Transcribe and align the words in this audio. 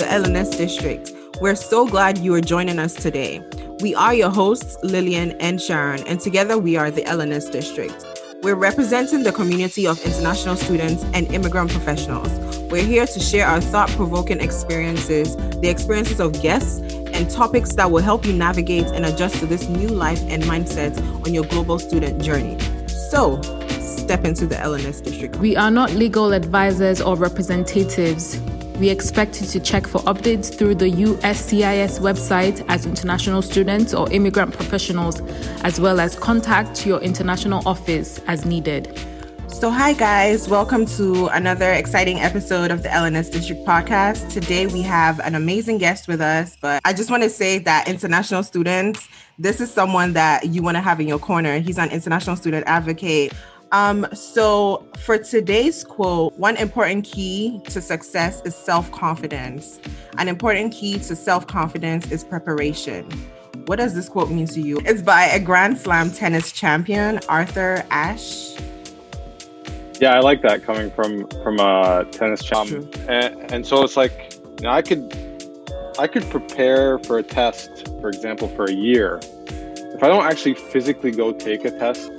the 0.00 0.06
LNS 0.06 0.56
District. 0.56 1.12
We're 1.42 1.54
so 1.54 1.86
glad 1.86 2.16
you 2.16 2.32
are 2.32 2.40
joining 2.40 2.78
us 2.78 2.94
today. 2.94 3.42
We 3.80 3.94
are 3.94 4.14
your 4.14 4.30
hosts, 4.30 4.78
Lillian 4.82 5.32
and 5.40 5.60
Sharon, 5.60 6.06
and 6.06 6.18
together 6.18 6.56
we 6.56 6.78
are 6.78 6.90
the 6.90 7.02
LNS 7.02 7.52
District. 7.52 8.02
We're 8.42 8.54
representing 8.54 9.24
the 9.24 9.32
community 9.32 9.86
of 9.86 10.02
international 10.02 10.56
students 10.56 11.04
and 11.12 11.30
immigrant 11.34 11.70
professionals. 11.70 12.30
We're 12.70 12.86
here 12.86 13.04
to 13.04 13.20
share 13.20 13.46
our 13.46 13.60
thought 13.60 13.90
provoking 13.90 14.40
experiences, 14.40 15.36
the 15.36 15.68
experiences 15.68 16.18
of 16.18 16.40
guests, 16.40 16.80
and 17.12 17.28
topics 17.28 17.74
that 17.74 17.90
will 17.90 18.02
help 18.02 18.24
you 18.24 18.32
navigate 18.32 18.86
and 18.86 19.04
adjust 19.04 19.34
to 19.40 19.46
this 19.46 19.68
new 19.68 19.88
life 19.88 20.22
and 20.28 20.42
mindset 20.44 20.98
on 21.26 21.34
your 21.34 21.44
global 21.44 21.78
student 21.78 22.22
journey. 22.22 22.58
So, 23.10 23.42
step 23.80 24.24
into 24.24 24.46
the 24.46 24.54
LNS 24.54 25.04
district. 25.04 25.36
We 25.36 25.56
are 25.56 25.70
not 25.70 25.92
legal 25.92 26.32
advisors 26.32 27.02
or 27.02 27.16
representatives. 27.16 28.40
We 28.80 28.88
expect 28.88 29.42
you 29.42 29.46
to 29.48 29.60
check 29.60 29.86
for 29.86 30.00
updates 30.04 30.56
through 30.56 30.76
the 30.76 30.90
USCIS 30.90 32.00
website 32.00 32.64
as 32.70 32.86
international 32.86 33.42
students 33.42 33.92
or 33.92 34.10
immigrant 34.10 34.54
professionals, 34.54 35.20
as 35.64 35.78
well 35.78 36.00
as 36.00 36.16
contact 36.16 36.86
your 36.86 36.98
international 37.00 37.62
office 37.68 38.20
as 38.26 38.46
needed. 38.46 38.98
So, 39.48 39.68
hi 39.68 39.92
guys, 39.92 40.48
welcome 40.48 40.86
to 40.96 41.26
another 41.26 41.70
exciting 41.70 42.20
episode 42.20 42.70
of 42.70 42.82
the 42.82 42.88
LNS 42.88 43.30
District 43.30 43.66
podcast. 43.66 44.32
Today 44.32 44.66
we 44.66 44.80
have 44.80 45.20
an 45.20 45.34
amazing 45.34 45.76
guest 45.76 46.08
with 46.08 46.22
us, 46.22 46.56
but 46.58 46.80
I 46.82 46.94
just 46.94 47.10
want 47.10 47.22
to 47.22 47.28
say 47.28 47.58
that 47.58 47.86
international 47.86 48.42
students, 48.42 49.06
this 49.38 49.60
is 49.60 49.70
someone 49.70 50.14
that 50.14 50.46
you 50.46 50.62
want 50.62 50.76
to 50.76 50.80
have 50.80 51.00
in 51.00 51.06
your 51.06 51.18
corner. 51.18 51.58
He's 51.58 51.76
an 51.76 51.90
international 51.90 52.36
student 52.36 52.66
advocate. 52.66 53.34
Um, 53.72 54.06
so 54.12 54.84
for 54.98 55.16
today's 55.18 55.84
quote, 55.84 56.36
one 56.36 56.56
important 56.56 57.04
key 57.04 57.60
to 57.66 57.80
success 57.80 58.42
is 58.44 58.56
self-confidence. 58.56 59.78
An 60.18 60.26
important 60.26 60.72
key 60.72 60.94
to 60.94 61.14
self-confidence 61.14 62.10
is 62.10 62.24
preparation. 62.24 63.08
What 63.66 63.76
does 63.76 63.94
this 63.94 64.08
quote 64.08 64.30
mean 64.30 64.46
to 64.48 64.60
you? 64.60 64.80
It's 64.84 65.02
by 65.02 65.26
a 65.26 65.38
Grand 65.38 65.78
Slam 65.78 66.10
tennis 66.10 66.50
champion, 66.50 67.20
Arthur 67.28 67.84
Ashe. 67.90 68.56
Yeah, 70.00 70.14
I 70.14 70.20
like 70.20 70.42
that 70.42 70.64
coming 70.64 70.90
from 70.90 71.28
from 71.42 71.60
a 71.60 72.06
tennis 72.10 72.42
champ. 72.42 72.70
And, 73.08 73.52
and 73.52 73.66
so 73.66 73.84
it's 73.84 73.96
like, 73.96 74.34
you 74.58 74.64
know, 74.64 74.70
I 74.70 74.82
could 74.82 75.14
I 75.98 76.08
could 76.08 76.28
prepare 76.30 76.98
for 77.00 77.18
a 77.18 77.22
test, 77.22 77.86
for 78.00 78.08
example, 78.08 78.48
for 78.48 78.64
a 78.64 78.72
year. 78.72 79.20
If 79.46 80.02
I 80.02 80.08
don't 80.08 80.24
actually 80.24 80.54
physically 80.54 81.10
go 81.12 81.32
take 81.32 81.64
a 81.64 81.70
test 81.70 82.10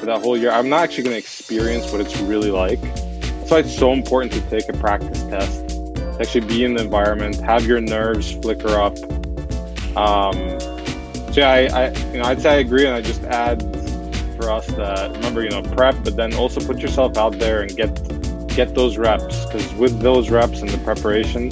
for 0.00 0.06
that 0.06 0.22
whole 0.22 0.36
year, 0.36 0.50
I'm 0.50 0.68
not 0.70 0.82
actually 0.82 1.04
going 1.04 1.14
to 1.14 1.18
experience 1.18 1.92
what 1.92 2.00
it's 2.00 2.18
really 2.22 2.50
like. 2.50 2.80
That's 2.80 3.50
why 3.50 3.58
it's 3.58 3.76
so 3.76 3.92
important 3.92 4.32
to 4.32 4.40
take 4.48 4.68
a 4.68 4.72
practice 4.72 5.22
test, 5.24 5.60
actually 6.18 6.46
be 6.46 6.64
in 6.64 6.74
the 6.74 6.82
environment, 6.82 7.36
have 7.36 7.66
your 7.66 7.80
nerves 7.80 8.32
flicker 8.32 8.70
up. 8.70 8.96
Um, 9.96 10.58
so 11.30 11.34
yeah, 11.36 11.50
I, 11.50 11.66
I, 11.66 11.88
you 12.12 12.18
know, 12.18 12.24
I'd 12.24 12.40
say 12.40 12.50
I 12.50 12.56
agree, 12.56 12.86
and 12.86 12.94
I 12.94 13.02
just 13.02 13.22
add 13.24 13.62
for 14.36 14.50
us 14.50 14.66
that 14.68 15.12
remember, 15.12 15.44
you 15.44 15.50
know, 15.50 15.62
prep, 15.62 15.96
but 16.02 16.16
then 16.16 16.34
also 16.34 16.60
put 16.66 16.78
yourself 16.78 17.18
out 17.18 17.38
there 17.38 17.60
and 17.60 17.76
get 17.76 17.90
get 18.48 18.74
those 18.74 18.96
reps, 18.96 19.44
because 19.46 19.72
with 19.74 20.00
those 20.00 20.30
reps 20.30 20.60
and 20.60 20.70
the 20.70 20.78
preparation, 20.78 21.50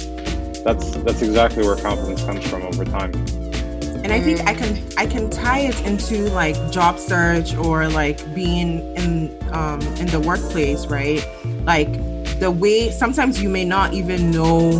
that's 0.63 0.91
that's 0.97 1.21
exactly 1.21 1.63
where 1.63 1.75
confidence 1.75 2.23
comes 2.23 2.45
from 2.49 2.63
over 2.63 2.83
time 2.83 3.11
and 4.03 4.13
i 4.13 4.19
think 4.19 4.39
i 4.47 4.53
can 4.53 4.81
i 4.97 5.05
can 5.05 5.29
tie 5.29 5.59
it 5.59 5.79
into 5.85 6.29
like 6.29 6.55
job 6.71 6.99
search 6.99 7.55
or 7.55 7.87
like 7.89 8.17
being 8.33 8.95
in 8.95 9.37
um 9.53 9.81
in 9.97 10.07
the 10.07 10.19
workplace 10.19 10.85
right? 10.87 11.25
Like 11.65 11.91
the 12.39 12.51
way 12.51 12.91
sometimes 12.91 13.41
you 13.41 13.49
may 13.49 13.65
not 13.65 13.93
even 13.93 14.31
know 14.31 14.79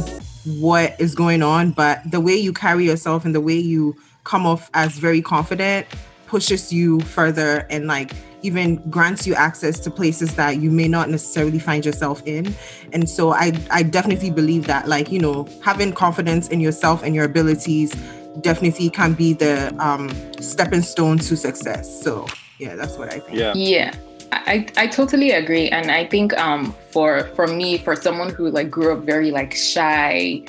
what 0.60 1.00
is 1.00 1.14
going 1.14 1.44
on 1.44 1.72
but 1.72 2.00
the 2.10 2.20
way 2.20 2.36
you 2.36 2.54
carry 2.54 2.86
yourself 2.86 3.26
and 3.26 3.36
the 3.36 3.42
way 3.42 3.56
you 3.56 3.96
come 4.24 4.46
off 4.46 4.70
as 4.74 4.98
very 4.98 5.22
confident 5.22 5.86
pushes 6.28 6.72
you 6.72 7.00
further 7.02 7.66
and 7.70 7.88
like 7.88 8.14
even 8.42 8.78
grants 8.90 9.28
you 9.28 9.36
access 9.36 9.80
to 9.82 9.92
places 9.92 10.36
that 10.36 10.62
you 10.62 10.72
may 10.72 10.88
not 10.88 11.10
necessarily 11.10 11.60
find 11.60 11.86
yourself 11.86 12.22
in. 12.26 12.56
And 12.94 13.10
so 13.10 13.34
i 13.34 13.52
i 13.70 13.84
definitely 13.84 14.32
believe 14.32 14.66
that 14.68 14.88
like 14.88 15.12
you 15.12 15.20
know 15.20 15.48
having 15.64 15.92
confidence 15.92 16.48
in 16.48 16.62
yourself 16.62 17.04
and 17.04 17.14
your 17.14 17.26
abilities 17.26 17.94
definitely 18.42 18.90
can 18.90 19.14
be 19.14 19.34
the 19.34 19.74
um, 19.80 20.10
stepping 20.42 20.82
stone 20.82 21.18
to 21.20 21.36
success. 21.36 22.02
So 22.04 22.28
yeah, 22.60 22.76
that's 22.76 22.98
what 22.98 23.14
I 23.14 23.20
think. 23.20 23.38
Yeah. 23.38 23.54
Yeah. 23.56 23.94
I, 24.32 24.68
I 24.78 24.88
totally 24.88 25.32
agree. 25.32 25.70
And 25.70 25.90
I 25.90 26.06
think 26.06 26.38
um 26.38 26.76
for 26.92 27.24
for 27.36 27.48
me, 27.48 27.78
for 27.78 27.96
someone 27.96 28.30
who 28.30 28.50
like 28.50 28.70
grew 28.70 28.94
up 28.94 29.04
very 29.04 29.32
like 29.32 29.56
shy, 29.56 30.44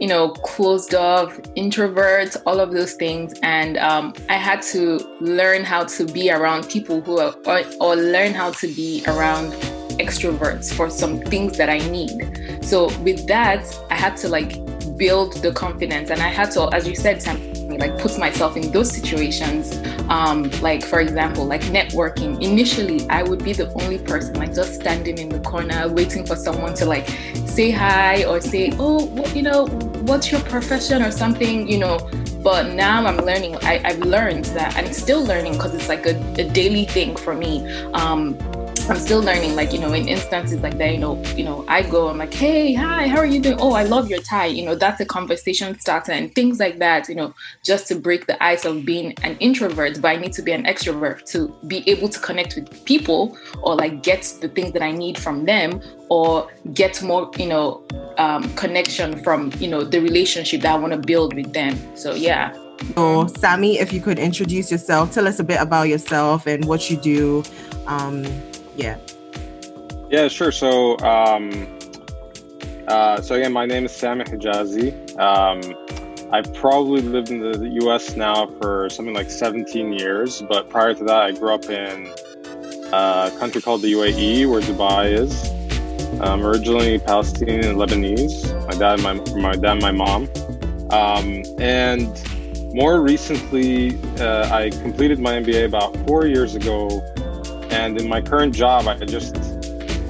you 0.00 0.06
know, 0.06 0.30
closed 0.30 0.94
off, 0.94 1.36
introverts 1.56 2.36
all 2.44 2.60
of 2.60 2.72
those 2.72 2.94
things. 2.94 3.34
And 3.42 3.78
um, 3.78 4.12
I 4.28 4.34
had 4.34 4.62
to 4.72 4.98
learn 5.20 5.64
how 5.64 5.84
to 5.84 6.04
be 6.04 6.30
around 6.30 6.68
people 6.68 7.00
who 7.00 7.18
are, 7.18 7.34
or, 7.46 7.62
or 7.80 7.96
learn 7.96 8.34
how 8.34 8.50
to 8.52 8.66
be 8.68 9.02
around 9.06 9.52
extroverts 9.98 10.72
for 10.72 10.90
some 10.90 11.20
things 11.22 11.56
that 11.56 11.68
I 11.68 11.78
need. 11.78 12.62
So 12.62 12.96
with 12.98 13.26
that, 13.26 13.64
I 13.90 13.94
had 13.94 14.16
to 14.18 14.28
like 14.28 14.52
build 14.98 15.34
the 15.34 15.52
confidence. 15.52 16.10
And 16.10 16.20
I 16.20 16.28
had 16.28 16.50
to, 16.52 16.68
as 16.74 16.86
you 16.86 16.94
said, 16.94 17.24
like 17.78 17.98
put 17.98 18.18
myself 18.18 18.56
in 18.56 18.70
those 18.72 18.90
situations. 18.90 19.80
Um, 20.08 20.50
like 20.60 20.84
for 20.84 21.00
example, 21.00 21.46
like 21.46 21.62
networking. 21.62 22.42
Initially, 22.42 23.08
I 23.08 23.22
would 23.22 23.44
be 23.44 23.52
the 23.52 23.72
only 23.82 23.98
person 23.98 24.34
like 24.34 24.54
just 24.54 24.74
standing 24.74 25.18
in 25.18 25.28
the 25.28 25.40
corner 25.40 25.88
waiting 25.88 26.26
for 26.26 26.36
someone 26.36 26.74
to 26.74 26.86
like 26.86 27.08
say 27.46 27.70
hi 27.70 28.24
or 28.24 28.40
say, 28.40 28.72
oh, 28.78 29.26
you 29.34 29.42
know, 29.42 29.66
what's 30.08 30.30
your 30.30 30.40
profession 30.42 31.02
or 31.02 31.10
something, 31.10 31.68
you 31.68 31.78
know. 31.78 31.98
But 32.42 32.74
now 32.74 33.04
I'm 33.04 33.18
learning. 33.18 33.56
I, 33.56 33.78
have 33.78 33.98
learned 33.98 34.46
that, 34.46 34.76
and 34.76 34.94
still 34.94 35.24
learning 35.24 35.54
because 35.54 35.74
it's 35.74 35.88
like 35.88 36.06
a, 36.06 36.16
a, 36.40 36.48
daily 36.48 36.84
thing 36.84 37.16
for 37.16 37.34
me. 37.34 37.68
Um, 37.94 38.38
I'm 38.88 38.96
still 38.96 39.20
learning, 39.20 39.54
like, 39.54 39.74
you 39.74 39.78
know, 39.78 39.92
in 39.92 40.08
instances 40.08 40.62
like 40.62 40.78
that, 40.78 40.92
you 40.94 40.98
know, 40.98 41.22
you 41.36 41.44
know, 41.44 41.62
I 41.68 41.82
go, 41.82 42.08
I'm 42.08 42.16
like, 42.16 42.32
hey, 42.32 42.72
hi, 42.72 43.06
how 43.06 43.18
are 43.18 43.26
you 43.26 43.38
doing? 43.38 43.58
Oh, 43.60 43.72
I 43.72 43.82
love 43.82 44.08
your 44.08 44.22
tie. 44.22 44.46
You 44.46 44.64
know, 44.64 44.74
that's 44.74 44.98
a 45.02 45.04
conversation 45.04 45.78
starter 45.78 46.12
and 46.12 46.34
things 46.34 46.58
like 46.58 46.78
that, 46.78 47.06
you 47.06 47.14
know, 47.14 47.34
just 47.62 47.86
to 47.88 47.96
break 47.96 48.26
the 48.26 48.42
ice 48.42 48.64
of 48.64 48.86
being 48.86 49.12
an 49.24 49.36
introvert, 49.40 50.00
but 50.00 50.08
I 50.08 50.16
need 50.16 50.32
to 50.32 50.42
be 50.42 50.52
an 50.52 50.64
extrovert 50.64 51.30
to 51.32 51.54
be 51.66 51.86
able 51.86 52.08
to 52.08 52.18
connect 52.18 52.56
with 52.56 52.82
people 52.86 53.36
or 53.62 53.76
like 53.76 54.02
get 54.02 54.22
the 54.40 54.48
things 54.48 54.72
that 54.72 54.80
I 54.80 54.90
need 54.90 55.18
from 55.18 55.44
them 55.44 55.82
or 56.08 56.50
get 56.72 57.02
more, 57.02 57.30
you 57.36 57.46
know, 57.46 57.86
um, 58.16 58.50
connection 58.54 59.22
from, 59.22 59.52
you 59.58 59.68
know, 59.68 59.84
the 59.84 60.00
relationship 60.00 60.62
that 60.62 60.74
I 60.74 60.78
want 60.78 60.94
to 60.94 60.98
build 60.98 61.34
with 61.34 61.52
them. 61.52 61.76
So, 61.94 62.14
yeah. 62.14 62.56
So, 62.94 63.26
Sammy, 63.26 63.80
if 63.80 63.92
you 63.92 64.00
could 64.00 64.18
introduce 64.18 64.70
yourself, 64.70 65.12
tell 65.12 65.28
us 65.28 65.38
a 65.40 65.44
bit 65.44 65.60
about 65.60 65.88
yourself 65.88 66.46
and 66.46 66.64
what 66.64 66.88
you 66.88 66.96
do. 66.96 67.42
Um, 67.86 68.24
yeah. 68.78 68.96
Yeah, 70.08 70.28
sure. 70.28 70.52
So, 70.52 70.96
um, 71.00 71.78
uh, 72.86 73.20
so 73.20 73.34
again, 73.34 73.52
my 73.52 73.66
name 73.66 73.84
is 73.84 73.92
Sammy 73.92 74.24
Hejazi. 74.24 75.18
Um, 75.18 75.60
I've 76.32 76.52
probably 76.54 77.02
lived 77.02 77.30
in 77.30 77.40
the 77.40 77.68
U.S. 77.82 78.16
now 78.16 78.46
for 78.60 78.88
something 78.88 79.14
like 79.14 79.30
17 79.30 79.92
years, 79.92 80.42
but 80.42 80.70
prior 80.70 80.94
to 80.94 81.04
that, 81.04 81.22
I 81.22 81.32
grew 81.32 81.52
up 81.54 81.64
in 81.66 82.06
a 82.92 83.30
country 83.38 83.60
called 83.60 83.82
the 83.82 83.92
UAE, 83.92 84.48
where 84.50 84.60
Dubai 84.60 85.12
is. 85.12 85.50
I'm 86.20 86.44
originally 86.44 86.98
Palestinian 86.98 87.64
and 87.64 87.78
Lebanese. 87.78 88.54
My 88.66 88.74
dad, 88.78 89.02
my 89.02 89.14
my 89.40 89.52
dad, 89.52 89.72
and 89.72 89.82
my 89.82 89.92
mom, 89.92 90.28
um, 90.90 91.42
and 91.60 92.08
more 92.74 93.00
recently, 93.00 93.98
uh, 94.20 94.54
I 94.54 94.70
completed 94.70 95.18
my 95.18 95.32
MBA 95.34 95.64
about 95.66 95.96
four 96.06 96.26
years 96.26 96.54
ago 96.54 97.02
and 97.70 98.00
in 98.00 98.08
my 98.08 98.20
current 98.20 98.54
job, 98.54 98.86
I 98.86 98.96
just 99.04 99.36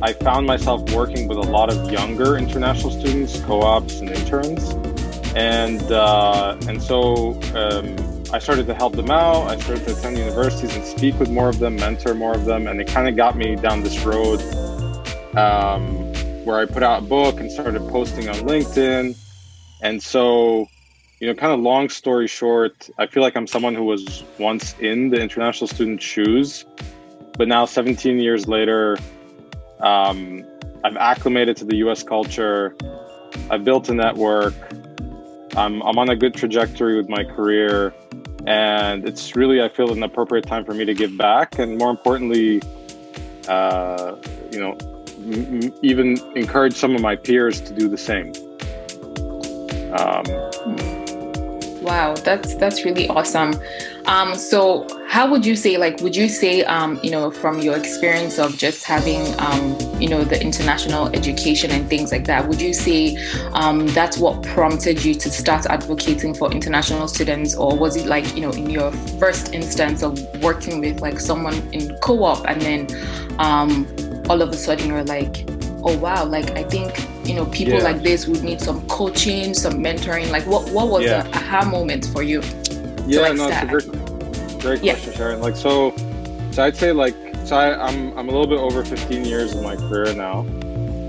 I 0.01 0.13
found 0.13 0.47
myself 0.47 0.89
working 0.93 1.27
with 1.27 1.39
a 1.39 1.43
lot 1.43 1.73
of 1.73 1.91
younger 1.91 2.37
international 2.37 2.91
students, 2.91 3.41
co-ops, 3.41 4.01
and 4.01 4.09
interns, 4.11 4.71
and 5.35 5.83
uh, 5.91 6.57
and 6.69 6.81
so 6.81 7.33
um, 7.57 7.97
I 8.33 8.39
started 8.39 8.67
to 8.69 8.75
help 8.75 8.95
them 8.95 9.11
out. 9.11 9.49
I 9.49 9.59
started 9.59 9.85
to 9.87 9.99
attend 9.99 10.19
universities 10.19 10.77
and 10.77 10.85
speak 10.85 11.19
with 11.19 11.31
more 11.31 11.49
of 11.49 11.59
them, 11.59 11.77
mentor 11.77 12.15
more 12.15 12.35
of 12.35 12.45
them, 12.45 12.69
and 12.69 12.81
it 12.81 12.87
kind 12.87 13.09
of 13.09 13.17
got 13.17 13.37
me 13.37 13.57
down 13.57 13.83
this 13.83 13.99
road 14.05 14.41
um, 15.37 16.13
where 16.45 16.61
I 16.61 16.67
put 16.67 16.83
out 16.83 17.03
a 17.03 17.07
book 17.07 17.41
and 17.41 17.51
started 17.51 17.81
posting 17.89 18.29
on 18.29 18.37
LinkedIn, 18.37 19.17
and 19.83 20.03
so 20.03 20.69
you 21.21 21.27
know, 21.27 21.35
kind 21.35 21.53
of 21.53 21.59
long 21.59 21.89
story 21.89 22.29
short, 22.29 22.89
I 22.97 23.07
feel 23.07 23.25
like 23.25 23.37
I'm 23.37 23.49
someone 23.49 23.75
who 23.75 23.85
was 23.85 24.23
once 24.39 24.77
in 24.79 25.11
the 25.11 25.21
international 25.21 25.67
student 25.67 26.01
shoes 26.01 26.65
but 27.39 27.47
now 27.47 27.65
17 27.65 28.19
years 28.19 28.49
later, 28.49 28.99
um, 29.81 30.45
I've 30.85 30.97
acclimated 30.97 31.57
to 31.59 31.65
the 31.65 31.77
US 31.77 32.03
culture. 32.03 32.77
I've 33.49 33.65
built 33.65 33.89
a 33.89 33.95
network. 33.95 34.55
I'm, 35.57 35.81
I'm 35.83 35.99
on 35.99 36.11
a 36.11 36.17
good 36.17 36.35
trajectory 36.35 36.97
with 36.97 37.09
my 37.09 37.25
career. 37.25 37.95
And 38.47 39.09
it's 39.09 39.37
really, 39.37 39.63
I 39.63 39.69
feel, 39.69 39.93
an 39.93 40.03
appropriate 40.03 40.47
time 40.47 40.65
for 40.65 40.75
me 40.75 40.85
to 40.85 40.95
give 40.95 41.17
back. 41.17 41.59
And 41.59 41.79
more 41.79 41.91
importantly, 41.91 42.61
uh, 43.47 44.17
you 44.51 44.61
know, 44.61 44.77
m- 45.33 45.73
even 45.83 46.19
encourage 46.37 46.75
some 46.75 46.95
of 46.95 47.01
my 47.01 47.15
peers 47.15 47.61
to 47.63 47.73
do 47.73 47.89
the 47.89 47.99
same. 47.99 48.33
Um, 49.93 50.25
wow, 51.83 52.15
that's 52.15 52.55
that's 52.57 52.85
really 52.85 53.09
awesome. 53.09 53.55
Um, 54.07 54.35
so, 54.35 54.87
how 55.09 55.29
would 55.31 55.45
you 55.45 55.57
say, 55.57 55.79
like, 55.79 56.01
would 56.03 56.15
you 56.15 56.29
say, 56.29 56.63
um, 56.65 57.01
you 57.03 57.11
know, 57.11 57.31
from 57.31 57.61
your 57.61 57.77
experience 57.77 58.39
of 58.39 58.59
just 58.59 58.85
having, 58.85 59.23
um, 59.41 59.77
you 59.99 60.07
know, 60.07 60.23
the 60.23 60.39
international 60.41 61.09
education 61.17 61.71
and 61.71 61.89
things 61.89 62.13
like 62.13 62.27
that, 62.27 62.47
would 62.47 62.61
you 62.61 62.75
say 62.75 63.17
um, 63.55 63.87
that's 63.89 64.19
what 64.19 64.43
prompted 64.43 65.03
you 65.03 65.15
to 65.15 65.31
start 65.31 65.65
advocating 65.65 66.35
for 66.35 66.53
international 66.53 67.09
students, 67.09 67.55
or 67.55 67.75
was 67.75 67.97
it 67.97 68.07
like, 68.07 68.37
you 68.37 68.43
know, 68.43 68.51
in 68.51 68.69
your 68.69 68.93
first 69.19 69.55
instance 69.55 70.03
of 70.03 70.21
working 70.43 70.79
with 70.79 71.01
like 71.01 71.19
someone 71.19 71.57
in 71.73 71.97
co-op, 72.03 72.47
and 72.47 72.61
then 72.61 72.87
um, 73.39 73.87
all 74.29 74.43
of 74.43 74.51
a 74.51 74.57
sudden 74.57 74.89
you're 74.89 75.05
like, 75.05 75.49
oh 75.85 75.97
wow, 75.97 76.27
like 76.27 76.51
I 76.51 76.65
think 76.65 77.09
you 77.27 77.35
know 77.35 77.47
people 77.47 77.75
yeah. 77.75 77.83
like 77.83 78.03
this 78.03 78.29
would 78.29 78.45
need 78.45 78.61
some 78.61 78.87
coaching, 78.89 79.55
some 79.55 79.83
mentoring. 79.83 80.31
Like, 80.31 80.47
what 80.47 80.71
what 80.71 80.89
was 80.89 81.05
yeah. 81.05 81.23
the 81.23 81.31
aha 81.31 81.65
moment 81.65 82.05
for 82.13 82.23
you? 82.23 82.43
Yeah, 83.07 83.23
like 83.23 83.37
no, 83.37 83.49
it's 83.49 83.63
a 83.63 83.67
great, 83.67 83.98
great 84.59 84.83
yeah. 84.83 84.93
question, 84.93 85.15
Sharon. 85.15 85.41
Like, 85.41 85.57
so, 85.57 85.95
so 86.51 86.65
I'd 86.65 86.77
say 86.77 86.93
like, 86.93 87.17
so 87.45 87.57
I, 87.57 87.87
I'm 87.87 88.17
I'm 88.19 88.29
a 88.29 88.33
little 88.33 88.47
bit 88.47 88.59
over 88.59 88.85
15 88.85 89.25
years 89.25 89.55
in 89.55 89.63
my 89.63 89.77
career 89.77 90.13
now, 90.15 90.41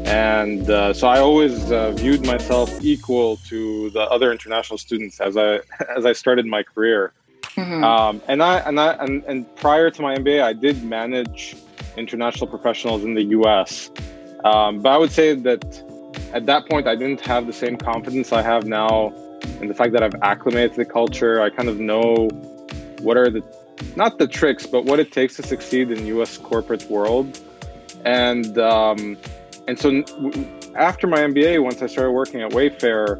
and 0.05 0.69
uh, 0.69 0.93
so 0.93 1.07
I 1.07 1.19
always 1.19 1.71
uh, 1.71 1.91
viewed 1.91 2.25
myself 2.25 2.71
equal 2.81 3.37
to 3.47 3.89
the 3.89 4.01
other 4.01 4.31
international 4.31 4.77
students 4.77 5.19
as 5.19 5.35
I 5.37 5.59
as 5.97 6.05
I 6.05 6.13
started 6.13 6.45
my 6.45 6.63
career. 6.63 7.13
Mm-hmm. 7.55 7.83
Um, 7.83 8.21
and 8.27 8.41
I 8.41 8.59
and 8.59 8.79
I 8.79 8.93
and, 8.93 9.23
and 9.25 9.55
prior 9.55 9.89
to 9.89 10.01
my 10.01 10.15
MBA, 10.15 10.41
I 10.41 10.53
did 10.53 10.83
manage 10.83 11.55
international 11.97 12.47
professionals 12.47 13.03
in 13.03 13.15
the 13.15 13.23
U.S. 13.23 13.91
Um, 14.45 14.79
but 14.79 14.91
I 14.91 14.97
would 14.97 15.11
say 15.11 15.35
that 15.35 15.83
at 16.33 16.45
that 16.45 16.69
point, 16.69 16.87
I 16.87 16.95
didn't 16.95 17.21
have 17.21 17.47
the 17.47 17.53
same 17.53 17.75
confidence 17.75 18.31
I 18.31 18.41
have 18.41 18.65
now 18.65 19.13
and 19.61 19.69
the 19.69 19.73
fact 19.73 19.93
that 19.93 20.03
I've 20.03 20.15
acclimated 20.21 20.71
to 20.71 20.77
the 20.77 20.85
culture, 20.85 21.41
I 21.41 21.49
kind 21.49 21.69
of 21.69 21.79
know 21.79 22.29
what 23.01 23.17
are 23.17 23.29
the 23.29 23.43
not 23.95 24.17
the 24.17 24.27
tricks, 24.27 24.65
but 24.65 24.85
what 24.85 24.99
it 24.99 25.11
takes 25.11 25.35
to 25.37 25.43
succeed 25.43 25.91
in 25.91 26.05
U.S. 26.07 26.37
corporate 26.37 26.89
world. 26.89 27.39
And 28.05 28.57
um, 28.57 29.17
and 29.67 29.79
so 29.79 30.03
after 30.75 31.07
my 31.07 31.19
MBA, 31.19 31.63
once 31.63 31.81
I 31.81 31.87
started 31.87 32.11
working 32.11 32.41
at 32.41 32.51
Wayfair, 32.51 33.19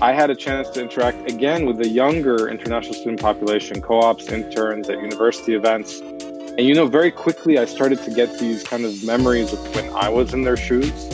I 0.00 0.12
had 0.12 0.30
a 0.30 0.34
chance 0.34 0.68
to 0.70 0.80
interact 0.80 1.30
again 1.30 1.66
with 1.66 1.78
the 1.78 1.88
younger 1.88 2.48
international 2.48 2.94
student 2.94 3.20
population, 3.20 3.80
co-ops, 3.82 4.28
interns 4.28 4.88
at 4.88 5.00
university 5.00 5.54
events. 5.54 6.00
And 6.00 6.60
you 6.60 6.74
know, 6.74 6.86
very 6.86 7.10
quickly 7.10 7.58
I 7.58 7.64
started 7.64 8.02
to 8.04 8.10
get 8.10 8.38
these 8.38 8.62
kind 8.62 8.84
of 8.84 9.02
memories 9.04 9.52
of 9.52 9.74
when 9.74 9.92
I 9.94 10.08
was 10.08 10.32
in 10.32 10.42
their 10.42 10.56
shoes. 10.56 11.08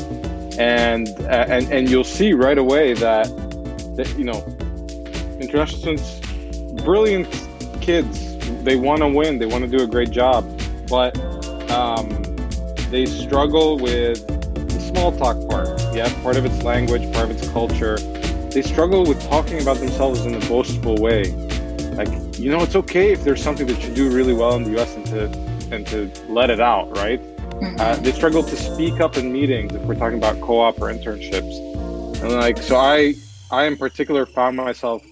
And 0.58 1.08
and 1.28 1.70
and 1.70 1.90
you'll 1.90 2.04
see 2.04 2.32
right 2.32 2.58
away 2.58 2.94
that 2.94 3.26
that 3.96 4.14
you 4.16 4.24
know 4.24 4.42
international 5.40 5.80
students 5.80 6.20
brilliant 6.82 7.26
kids. 7.86 8.36
They 8.64 8.74
want 8.74 9.00
to 9.00 9.08
win. 9.08 9.38
They 9.38 9.46
want 9.46 9.62
to 9.64 9.70
do 9.70 9.82
a 9.84 9.86
great 9.86 10.10
job. 10.10 10.42
But 10.88 11.16
um, 11.70 12.08
they 12.90 13.06
struggle 13.06 13.78
with 13.78 14.26
the 14.26 14.80
small 14.80 15.16
talk 15.16 15.36
part. 15.48 15.68
Yeah 15.94 16.12
part 16.22 16.36
of 16.36 16.44
its 16.44 16.62
language 16.64 17.02
part 17.12 17.30
of 17.30 17.36
its 17.36 17.48
culture. 17.50 17.96
They 18.50 18.62
struggle 18.62 19.06
with 19.06 19.22
talking 19.28 19.62
about 19.62 19.76
themselves 19.76 20.26
in 20.26 20.34
a 20.34 20.40
boastful 20.48 20.96
way. 20.96 21.30
Like 21.94 22.08
you 22.38 22.50
know 22.50 22.60
it's 22.62 22.76
okay 22.76 23.12
if 23.12 23.22
there's 23.22 23.42
something 23.42 23.66
that 23.68 23.80
you 23.84 23.94
do 23.94 24.10
really 24.10 24.34
well 24.34 24.54
in 24.56 24.64
the 24.64 24.82
us 24.82 24.94
and 24.96 25.06
to 25.06 25.22
and 25.70 25.86
to 25.86 26.10
let 26.28 26.50
it 26.50 26.60
out 26.60 26.96
right? 26.96 27.20
Mm-hmm. 27.20 27.80
uh, 27.80 27.96
they 27.96 28.12
struggle 28.12 28.42
to 28.42 28.56
speak 28.56 29.00
up 29.00 29.16
in 29.16 29.32
meetings 29.32 29.74
if 29.74 29.80
we're 29.82 29.94
talking 29.94 30.18
about 30.18 30.38
co-op 30.42 30.78
or 30.78 30.92
internships. 30.92 31.54
And 32.20 32.32
like 32.32 32.58
so 32.58 32.76
i 32.76 33.14
I 33.50 33.64
in 33.64 33.76
particular 33.76 34.26
found 34.26 34.56
myself 34.56 35.02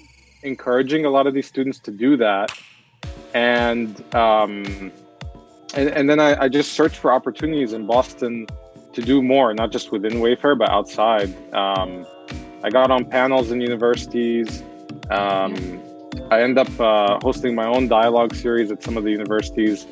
encouraging 0.44 1.05
a 1.05 1.11
lot 1.11 1.26
of 1.26 1.35
these 1.35 1.46
students 1.46 1.79
to 1.81 1.91
do 1.91 2.17
that, 2.19 2.56
and 3.35 4.02
um, 4.14 4.93
and, 5.75 5.88
and 5.88 6.08
then 6.08 6.20
I, 6.20 6.44
I 6.44 6.49
just 6.49 6.73
searched 6.73 6.96
for 6.96 7.12
opportunities 7.12 7.73
in 7.73 7.87
Boston 7.87 8.46
to 8.93 9.02
do 9.02 9.23
more, 9.23 9.52
not 9.55 9.73
just 9.73 9.91
within 9.91 10.14
Wayfair 10.14 10.56
but 10.56 10.70
outside. 10.70 11.35
Um, 11.52 12.06
I 12.62 12.70
got 12.70 12.91
on 12.91 13.05
panels 13.05 13.50
in 13.50 13.61
universities. 13.61 14.62
Um, 15.11 15.82
I 16.31 16.43
end 16.43 16.58
up 16.58 16.81
uh, 16.81 17.19
hosting 17.23 17.55
my 17.55 17.67
own 17.67 17.88
dialogue 17.88 18.35
series 18.35 18.70
at 18.70 18.82
some 18.82 18.96
of 18.96 19.05
the 19.05 19.11
universities, 19.11 19.87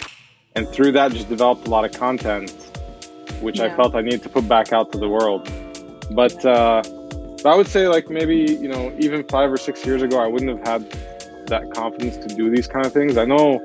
and 0.55 0.69
through 0.69 0.93
that, 0.93 1.13
just 1.13 1.29
developed 1.29 1.67
a 1.67 1.71
lot 1.71 1.85
of 1.85 1.93
content, 1.93 2.51
which 3.41 3.59
yeah. 3.59 3.67
I 3.67 3.77
felt 3.77 3.95
I 3.95 4.03
needed 4.03 4.23
to 4.23 4.29
put 4.29 4.49
back 4.49 4.73
out 4.73 4.93
to 4.93 4.99
the 4.99 5.09
world. 5.09 5.51
But 6.13 6.45
uh, 6.45 6.83
but 7.43 7.53
I 7.53 7.57
would 7.57 7.69
say 7.69 7.89
like 7.89 8.09
maybe, 8.09 8.37
you 8.37 8.69
know, 8.69 8.95
even 8.99 9.25
five 9.25 9.53
or 9.53 9.57
six 9.57 9.85
years 9.85 10.03
ago, 10.03 10.19
I 10.21 10.27
wouldn't 10.27 10.59
have 10.59 10.67
had 10.67 10.91
that 11.47 11.73
confidence 11.75 12.17
to 12.19 12.35
do 12.35 12.51
these 12.51 12.67
kind 12.67 12.87
of 12.87 12.93
things. 12.93 13.17
I 13.17 13.25
know 13.25 13.63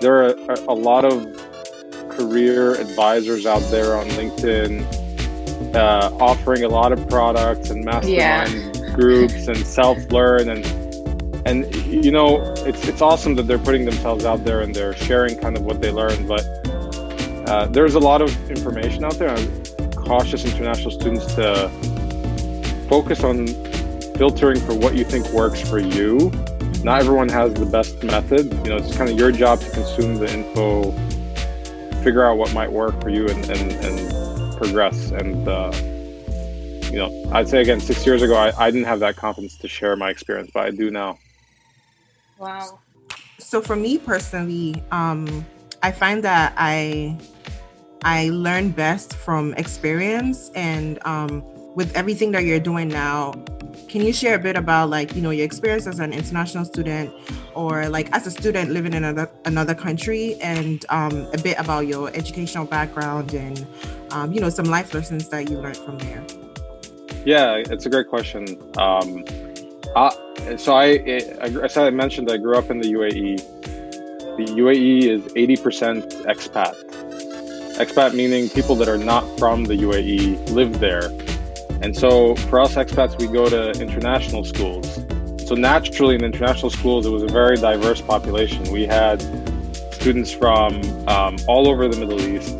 there 0.00 0.24
are 0.24 0.30
a, 0.30 0.60
a 0.68 0.74
lot 0.74 1.04
of 1.04 1.26
career 2.08 2.74
advisors 2.80 3.44
out 3.46 3.62
there 3.70 3.96
on 3.96 4.06
LinkedIn 4.08 4.84
uh, 5.74 6.10
offering 6.20 6.64
a 6.64 6.68
lot 6.68 6.92
of 6.92 7.08
products 7.08 7.70
and 7.70 7.84
mastermind 7.84 8.76
yeah. 8.76 8.90
groups 8.94 9.46
and 9.46 9.58
self-learn 9.58 10.48
and 10.48 10.66
and 11.46 11.74
you 11.86 12.10
know 12.10 12.40
it's 12.58 12.86
it's 12.88 13.00
awesome 13.00 13.34
that 13.34 13.44
they're 13.44 13.58
putting 13.58 13.84
themselves 13.84 14.24
out 14.24 14.44
there 14.44 14.62
and 14.62 14.74
they're 14.74 14.94
sharing 14.94 15.38
kind 15.38 15.56
of 15.56 15.62
what 15.62 15.80
they 15.80 15.90
learned 15.90 16.26
but 16.26 16.42
uh, 17.48 17.66
there's 17.66 17.94
a 17.94 18.00
lot 18.00 18.20
of 18.20 18.50
information 18.50 19.04
out 19.04 19.14
there 19.18 19.30
i'm 19.30 19.92
cautious 19.92 20.44
international 20.44 20.90
students 20.90 21.34
to 21.34 21.70
focus 22.88 23.24
on 23.24 23.46
filtering 24.16 24.60
for 24.60 24.74
what 24.74 24.94
you 24.94 25.04
think 25.04 25.28
works 25.30 25.60
for 25.60 25.78
you. 25.78 26.30
Not 26.82 27.00
everyone 27.00 27.28
has 27.30 27.54
the 27.54 27.66
best 27.66 28.02
method. 28.02 28.52
You 28.64 28.70
know, 28.70 28.76
it's 28.76 28.96
kind 28.96 29.10
of 29.10 29.18
your 29.18 29.32
job 29.32 29.60
to 29.60 29.70
consume 29.70 30.16
the 30.16 30.32
info, 30.32 30.92
figure 32.02 32.24
out 32.24 32.38
what 32.38 32.52
might 32.54 32.70
work 32.70 33.00
for 33.00 33.08
you, 33.08 33.28
and 33.28 33.44
and, 33.50 33.72
and 33.72 34.56
progress. 34.56 35.10
And 35.10 35.48
uh, 35.48 35.72
you 36.90 36.98
know, 36.98 37.30
I'd 37.32 37.48
say 37.48 37.60
again, 37.60 37.80
six 37.80 38.06
years 38.06 38.22
ago, 38.22 38.36
I, 38.36 38.52
I 38.66 38.70
didn't 38.70 38.86
have 38.86 39.00
that 39.00 39.16
confidence 39.16 39.56
to 39.58 39.68
share 39.68 39.96
my 39.96 40.10
experience, 40.10 40.50
but 40.54 40.64
I 40.64 40.70
do 40.70 40.90
now. 40.90 41.18
Wow. 42.38 42.78
So 43.38 43.60
for 43.60 43.76
me 43.76 43.98
personally, 43.98 44.82
um, 44.92 45.44
I 45.82 45.92
find 45.92 46.22
that 46.24 46.54
I 46.56 47.18
I 48.02 48.28
learn 48.30 48.70
best 48.70 49.14
from 49.14 49.54
experience 49.54 50.50
and 50.54 50.98
um, 51.04 51.42
with 51.76 51.94
everything 51.94 52.32
that 52.32 52.44
you're 52.44 52.58
doing 52.58 52.88
now, 52.88 53.32
can 53.86 54.00
you 54.00 54.12
share 54.12 54.34
a 54.34 54.38
bit 54.38 54.56
about 54.56 54.88
like 54.88 55.14
you 55.14 55.20
know 55.20 55.30
your 55.30 55.44
experience 55.44 55.86
as 55.86 56.00
an 56.00 56.12
international 56.12 56.64
student 56.64 57.12
or 57.54 57.88
like 57.88 58.10
as 58.12 58.26
a 58.26 58.30
student 58.30 58.70
living 58.70 58.94
in 58.94 59.04
another 59.04 59.30
another 59.44 59.74
country 59.74 60.36
and 60.40 60.84
um, 60.88 61.28
a 61.34 61.38
bit 61.38 61.56
about 61.58 61.86
your 61.86 62.08
educational 62.16 62.64
background 62.64 63.32
and 63.34 63.66
um, 64.10 64.32
you 64.32 64.40
know 64.40 64.48
some 64.48 64.64
life 64.64 64.92
lessons 64.94 65.28
that 65.28 65.50
you 65.50 65.58
learned 65.58 65.76
from 65.76 65.98
there? 65.98 66.24
Yeah 67.24 67.62
it's 67.70 67.84
a 67.86 67.90
great 67.90 68.08
question. 68.08 68.46
Um, 68.78 69.24
I, 69.94 70.56
so 70.56 70.74
I, 70.74 70.86
I 71.42 71.48
as 71.62 71.76
I 71.76 71.90
mentioned 71.90 72.30
I 72.30 72.38
grew 72.38 72.56
up 72.56 72.70
in 72.70 72.78
the 72.78 72.92
UAE 72.92 73.36
the 74.38 74.44
UAE 74.44 75.02
is 75.04 75.22
80% 75.32 76.24
expat. 76.24 76.74
Expat 77.76 78.14
meaning 78.14 78.48
people 78.48 78.74
that 78.76 78.88
are 78.88 78.98
not 78.98 79.24
from 79.38 79.64
the 79.64 79.74
UAE 79.74 80.50
live 80.50 80.80
there 80.80 81.10
and 81.82 81.96
so 81.96 82.34
for 82.48 82.60
us 82.60 82.74
expats, 82.74 83.18
we 83.18 83.26
go 83.26 83.48
to 83.48 83.70
international 83.80 84.44
schools. 84.44 85.00
So 85.46 85.54
naturally, 85.54 86.14
in 86.16 86.24
international 86.24 86.70
schools, 86.70 87.06
it 87.06 87.10
was 87.10 87.22
a 87.22 87.28
very 87.28 87.56
diverse 87.56 88.00
population. 88.00 88.70
We 88.72 88.84
had 88.84 89.22
students 89.92 90.32
from 90.32 90.82
um, 91.08 91.36
all 91.46 91.68
over 91.68 91.88
the 91.88 91.98
Middle 91.98 92.20
East, 92.20 92.58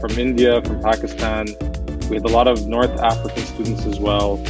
from 0.00 0.18
India, 0.18 0.60
from 0.62 0.82
Pakistan. 0.82 1.46
We 2.08 2.16
had 2.16 2.24
a 2.24 2.28
lot 2.28 2.48
of 2.48 2.66
North 2.66 2.98
African 3.00 3.44
students 3.44 3.86
as 3.86 3.98
well, 3.98 4.42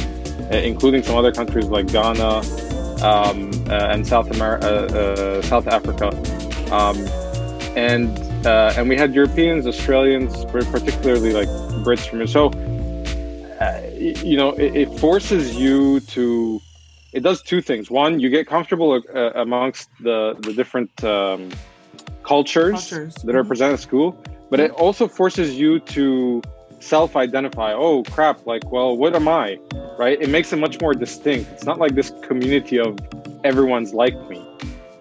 including 0.51 1.03
some 1.03 1.15
other 1.15 1.31
countries 1.31 1.65
like 1.65 1.87
Ghana 1.87 2.41
um, 3.03 3.51
uh, 3.69 3.87
and 3.91 4.05
South 4.05 4.29
America, 4.31 4.67
uh, 4.67 4.97
uh, 4.97 5.41
South 5.43 5.67
Africa, 5.67 6.07
um, 6.73 6.97
and 7.77 8.17
and 8.45 8.87
we 8.89 8.97
had 8.97 9.13
Europeans, 9.13 9.67
Australians, 9.67 10.45
particularly 10.45 11.33
like 11.33 11.47
Brits 11.83 12.07
from 12.07 12.19
here. 12.19 12.27
So 12.27 12.51
uh, 13.59 13.81
you 13.93 14.37
know, 14.37 14.51
it, 14.53 14.75
it, 14.75 14.99
forces 14.99 15.55
you 15.55 15.99
to. 16.01 16.61
It 17.11 17.23
does 17.23 17.41
two 17.41 17.61
things. 17.61 17.91
One, 17.91 18.19
you 18.19 18.29
get 18.29 18.47
comfortable 18.47 19.01
uh, 19.13 19.31
amongst 19.35 19.89
the 19.99 20.35
the 20.39 20.53
different 20.53 21.03
um, 21.03 21.49
cultures, 22.23 22.89
cultures, 22.89 23.15
that 23.15 23.35
are 23.35 23.43
mm-hmm. 23.43 23.73
at 23.73 23.79
school, 23.79 24.23
but 24.49 24.59
it 24.61 24.71
also 24.71 25.07
forces 25.07 25.57
you 25.57 25.79
to 25.81 26.41
self-identify. 26.79 27.73
Oh 27.73 28.03
crap! 28.03 28.45
Like, 28.45 28.71
well, 28.71 28.95
what 28.95 29.13
am 29.13 29.27
I? 29.27 29.59
Right? 29.97 30.21
It 30.21 30.29
makes 30.29 30.53
it 30.53 30.57
much 30.57 30.79
more 30.79 30.93
distinct. 30.93 31.51
It's 31.51 31.65
not 31.65 31.79
like 31.79 31.95
this 31.95 32.13
community 32.21 32.79
of 32.79 32.97
everyone's 33.43 33.93
like 33.93 34.15
me. 34.29 34.45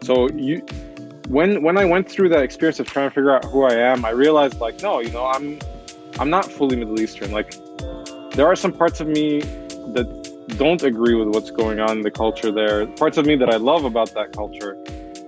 So 0.03 0.29
you 0.31 0.67
when 1.29 1.63
when 1.63 1.79
I 1.79 1.85
went 1.85 2.11
through 2.11 2.31
that 2.31 2.43
experience 2.43 2.81
of 2.81 2.89
trying 2.89 3.09
to 3.09 3.15
figure 3.15 3.31
out 3.31 3.45
who 3.45 3.63
I 3.63 3.75
am, 3.75 4.05
I 4.05 4.11
realized 4.11 4.59
like, 4.59 4.83
no, 4.83 4.99
you 4.99 5.11
know, 5.11 5.27
I'm 5.27 5.61
I'm 6.19 6.31
not 6.31 6.51
fully 6.51 6.75
Middle 6.75 6.99
Eastern. 6.99 7.31
Like 7.31 7.55
there 8.39 8.47
are 8.47 8.55
some 8.55 8.73
parts 8.73 9.01
of 9.01 9.09
me 9.09 9.41
that 9.41 10.07
don't 10.59 10.85
agree 10.85 11.17
with 11.17 11.27
what's 11.27 11.51
going 11.51 11.81
on 11.81 11.99
in 11.99 12.03
the 12.03 12.11
culture 12.11 12.53
there. 12.53 12.87
Parts 12.87 13.19
of 13.19 13.27
me 13.27 13.35
that 13.35 13.51
I 13.51 13.57
love 13.57 13.85
about 13.85 14.15
that 14.15 14.31
culture. 14.33 14.79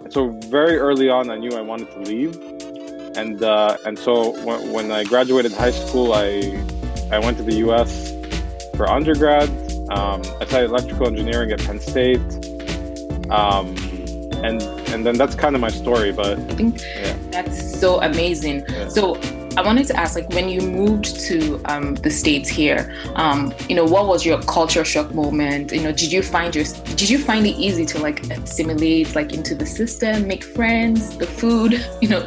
And 0.05 0.12
so 0.12 0.29
very 0.47 0.76
early 0.76 1.11
on, 1.11 1.29
I 1.29 1.37
knew 1.37 1.50
I 1.59 1.61
wanted 1.61 1.90
to 1.90 1.99
leave. 2.02 2.37
And 3.17 3.43
uh, 3.43 3.79
and 3.85 3.99
so 3.99 4.40
when, 4.45 4.71
when 4.71 4.93
I 4.93 5.02
graduated 5.02 5.50
high 5.50 5.73
school, 5.73 6.12
I 6.12 6.64
I 7.11 7.19
went 7.19 7.37
to 7.38 7.43
the 7.43 7.57
U.S. 7.67 8.12
for 8.76 8.88
undergrad. 8.88 9.49
Um, 9.90 10.23
I 10.40 10.45
studied 10.45 10.71
electrical 10.71 11.09
engineering 11.09 11.50
at 11.50 11.59
Penn 11.59 11.81
State. 11.81 12.21
Um, 13.29 13.75
and 14.45 14.62
and 14.93 15.05
then 15.05 15.17
that's 15.19 15.35
kind 15.35 15.57
of 15.57 15.61
my 15.61 15.71
story. 15.71 16.12
But 16.12 16.38
I 16.38 16.55
think 16.55 16.81
yeah. 16.81 17.17
that's 17.33 17.76
so 17.81 18.00
amazing. 18.02 18.64
Yeah. 18.69 18.88
So 18.88 19.17
I 19.61 19.62
wanted 19.62 19.87
to 19.88 19.97
ask, 20.00 20.14
like, 20.14 20.31
when 20.31 20.49
you 20.49 20.62
moved 20.62 21.21
to 21.29 21.61
um, 21.67 21.95
the 21.97 22.09
states 22.09 22.49
here, 22.49 22.97
um, 23.14 23.52
you 23.69 23.76
know, 23.76 23.85
what 23.85 24.07
was 24.07 24.25
your 24.25 24.40
culture 24.45 24.87
shock 24.87 25.14
moment? 25.14 25.71
You 25.71 25.83
know, 25.83 25.93
did 25.93 26.11
you 26.11 26.23
find 26.23 26.55
your 26.55 26.64
did 26.97 27.11
you 27.11 27.19
find 27.19 27.47
it 27.47 27.57
easy 27.59 27.85
to 27.85 27.99
like 27.99 28.25
assimilate 28.31 29.14
like 29.14 29.35
into 29.35 29.55
the 29.55 29.67
system, 29.67 30.26
make 30.26 30.45
friends, 30.45 31.14
the 31.19 31.26
food, 31.26 31.85
you 32.00 32.09
know, 32.09 32.26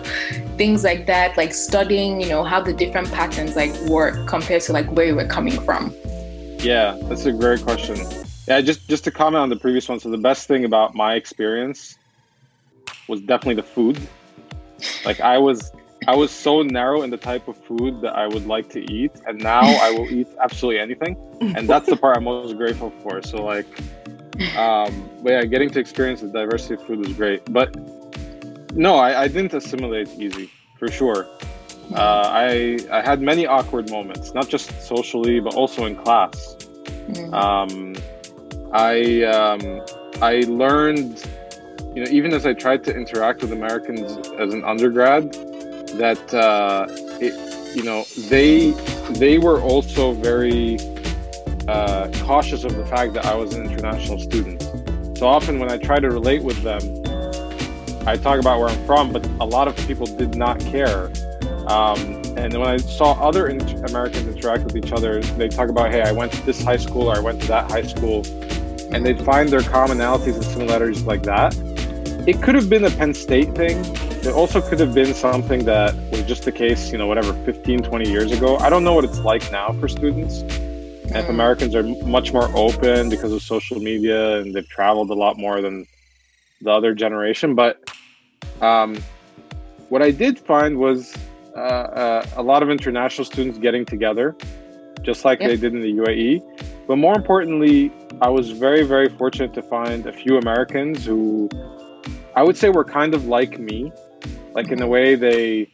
things 0.57 0.83
like 0.83 1.07
that, 1.07 1.35
like 1.35 1.55
studying, 1.55 2.21
you 2.21 2.29
know, 2.29 2.43
how 2.43 2.61
the 2.61 2.71
different 2.71 3.11
patterns 3.11 3.55
like 3.55 3.73
work 3.89 4.27
compared 4.27 4.61
to 4.63 4.71
like 4.71 4.85
where 4.91 5.07
you 5.07 5.15
were 5.15 5.25
coming 5.25 5.59
from? 5.61 5.91
Yeah, 6.59 6.99
that's 7.05 7.25
a 7.25 7.31
great 7.31 7.63
question. 7.63 7.97
Yeah, 8.47 8.61
just 8.61 8.87
just 8.87 9.03
to 9.05 9.11
comment 9.11 9.41
on 9.41 9.49
the 9.49 9.55
previous 9.55 9.89
one. 9.89 9.99
So 9.99 10.11
the 10.11 10.19
best 10.19 10.47
thing 10.47 10.65
about 10.65 10.93
my 10.93 11.15
experience 11.15 11.97
was 13.07 13.21
definitely 13.21 13.55
the 13.55 13.63
food. 13.63 13.99
Like 15.03 15.19
I 15.19 15.39
was 15.39 15.71
I 16.07 16.15
was 16.15 16.31
so 16.31 16.61
narrow 16.61 17.01
in 17.01 17.09
the 17.09 17.17
type 17.17 17.47
of 17.47 17.57
food 17.57 18.01
that 18.01 18.15
I 18.15 18.27
would 18.27 18.45
like 18.45 18.69
to 18.69 18.79
eat, 18.91 19.11
and 19.27 19.39
now 19.39 19.61
I 19.61 19.91
will 19.91 20.09
eat 20.09 20.27
absolutely 20.41 20.79
anything, 20.79 21.17
and 21.41 21.67
that's 21.67 21.87
the 21.87 21.95
part 21.95 22.17
I'm 22.17 22.23
most 22.25 22.57
grateful 22.57 22.91
for. 23.01 23.21
So 23.21 23.43
like, 23.43 23.67
um, 24.57 25.09
but 25.21 25.31
yeah, 25.31 25.45
getting 25.45 25.69
to 25.71 25.79
experience 25.79 26.21
the 26.21 26.27
diversity 26.27 26.75
of 26.75 26.83
food 26.85 27.05
is 27.07 27.13
great. 27.13 27.51
But 27.51 27.75
no, 28.75 28.95
I, 28.95 29.23
I 29.23 29.27
didn't 29.27 29.53
assimilate 29.53 30.09
easy 30.17 30.49
for 30.77 30.89
sure. 30.89 31.27
Uh, 31.93 32.23
I 32.25 32.79
I 32.91 33.01
had 33.01 33.21
many 33.21 33.45
awkward 33.45 33.89
moments, 33.89 34.33
not 34.33 34.49
just 34.49 34.81
socially, 34.81 35.39
but 35.39 35.53
also 35.53 35.85
in 35.85 35.95
class. 35.95 36.55
Mm. 37.09 37.33
Um, 37.33 37.95
I 38.73 39.23
um, 39.23 39.85
I 40.21 40.39
learned 40.47 41.23
you 41.95 42.03
know, 42.03 42.09
even 42.09 42.33
as 42.33 42.45
I 42.45 42.53
tried 42.53 42.83
to 42.85 42.95
interact 42.95 43.41
with 43.41 43.51
Americans 43.51 44.17
as 44.39 44.53
an 44.53 44.63
undergrad, 44.63 45.35
that 45.97 46.33
uh, 46.33 46.87
it, 47.21 47.75
you 47.75 47.83
know, 47.83 48.05
they 48.29 48.71
they 49.11 49.37
were 49.37 49.61
also 49.61 50.13
very 50.13 50.77
uh, 51.67 52.09
cautious 52.23 52.63
of 52.63 52.75
the 52.75 52.85
fact 52.85 53.13
that 53.13 53.25
I 53.25 53.35
was 53.35 53.53
an 53.53 53.65
international 53.65 54.19
student. 54.19 54.61
So 55.17 55.27
often 55.27 55.59
when 55.59 55.71
I 55.71 55.77
try 55.77 55.99
to 55.99 56.09
relate 56.09 56.43
with 56.43 56.61
them, 56.63 56.81
I 58.07 58.17
talk 58.17 58.39
about 58.39 58.59
where 58.59 58.69
I'm 58.69 58.85
from, 58.85 59.13
but 59.13 59.25
a 59.39 59.45
lot 59.45 59.67
of 59.67 59.75
people 59.87 60.05
did 60.05 60.35
not 60.35 60.59
care. 60.59 61.11
Um, 61.67 62.21
and 62.35 62.53
when 62.53 62.67
I 62.67 62.77
saw 62.77 63.13
other 63.13 63.47
Americans 63.47 64.33
interact 64.33 64.65
with 64.65 64.75
each 64.75 64.91
other, 64.91 65.21
they 65.21 65.47
talk 65.47 65.69
about, 65.69 65.91
hey, 65.91 66.01
I 66.01 66.11
went 66.11 66.33
to 66.33 66.45
this 66.45 66.61
high 66.61 66.77
school 66.77 67.09
or 67.09 67.15
I 67.15 67.19
went 67.19 67.41
to 67.41 67.47
that 67.47 67.71
high 67.71 67.83
school. 67.83 68.25
And 68.91 69.05
they'd 69.05 69.21
find 69.21 69.49
their 69.49 69.61
commonalities 69.61 70.35
and 70.35 70.43
similarities 70.43 71.03
like 71.03 71.23
that 71.23 71.55
it 72.25 72.41
could 72.41 72.55
have 72.55 72.69
been 72.69 72.85
a 72.85 72.89
Penn 72.89 73.13
State 73.13 73.53
thing. 73.53 73.83
It 74.25 74.33
also 74.33 74.61
could 74.61 74.79
have 74.79 74.93
been 74.93 75.13
something 75.13 75.65
that 75.65 75.93
was 76.09 76.23
just 76.23 76.43
the 76.43 76.51
case, 76.53 76.93
you 76.93 76.97
know, 76.97 77.07
whatever, 77.07 77.33
15, 77.43 77.83
20 77.83 78.09
years 78.09 78.31
ago. 78.31 78.55
I 78.55 78.69
don't 78.69 78.85
know 78.85 78.93
what 78.93 79.03
it's 79.03 79.19
like 79.19 79.51
now 79.51 79.73
for 79.73 79.89
students. 79.89 80.43
And 80.43 81.17
if 81.17 81.25
mm. 81.25 81.29
Americans 81.31 81.75
are 81.75 81.83
much 81.83 82.31
more 82.31 82.49
open 82.55 83.09
because 83.09 83.33
of 83.33 83.41
social 83.41 83.81
media 83.81 84.37
and 84.37 84.55
they've 84.55 84.67
traveled 84.69 85.09
a 85.09 85.13
lot 85.13 85.37
more 85.37 85.61
than 85.61 85.85
the 86.61 86.71
other 86.71 86.93
generation. 86.93 87.53
But 87.53 87.83
um, 88.61 88.97
what 89.89 90.01
I 90.01 90.11
did 90.11 90.39
find 90.39 90.77
was 90.77 91.13
uh, 91.53 91.59
uh, 91.59 92.25
a 92.37 92.43
lot 92.43 92.63
of 92.63 92.69
international 92.69 93.25
students 93.25 93.59
getting 93.59 93.83
together, 93.83 94.37
just 95.01 95.25
like 95.25 95.41
yep. 95.41 95.49
they 95.49 95.57
did 95.57 95.73
in 95.73 95.81
the 95.81 95.93
UAE. 95.95 96.85
But 96.87 96.95
more 96.95 97.13
importantly, 97.13 97.91
I 98.21 98.29
was 98.29 98.51
very, 98.51 98.83
very 98.83 99.09
fortunate 99.09 99.53
to 99.55 99.61
find 99.61 100.05
a 100.05 100.13
few 100.13 100.37
Americans 100.37 101.05
who 101.05 101.49
I 102.35 102.41
would 102.41 102.57
say 102.57 102.69
were 102.69 102.83
kind 102.83 103.13
of 103.13 103.27
like 103.27 103.59
me, 103.59 103.91
like 104.53 104.71
in 104.71 104.81
a 104.81 104.87
way 104.87 105.15
they 105.15 105.69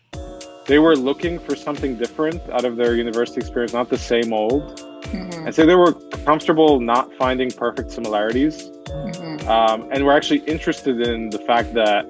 they 0.67 0.79
were 0.79 0.95
looking 0.95 1.39
for 1.39 1.55
something 1.55 1.97
different 1.97 2.41
out 2.51 2.63
of 2.63 2.75
their 2.75 2.95
university 2.95 3.39
experience, 3.39 3.73
not 3.73 3.89
the 3.89 3.97
same 3.97 4.31
old. 4.31 4.79
Mm-hmm. 5.05 5.47
And 5.47 5.55
so 5.55 5.65
they 5.65 5.73
were 5.73 5.93
comfortable 6.25 6.79
not 6.79 7.11
finding 7.15 7.49
perfect 7.49 7.91
similarities, 7.91 8.65
mm-hmm. 8.65 9.49
um, 9.49 9.89
and 9.91 10.05
were 10.05 10.13
actually 10.13 10.39
interested 10.41 11.01
in 11.01 11.31
the 11.31 11.39
fact 11.39 11.73
that 11.73 12.05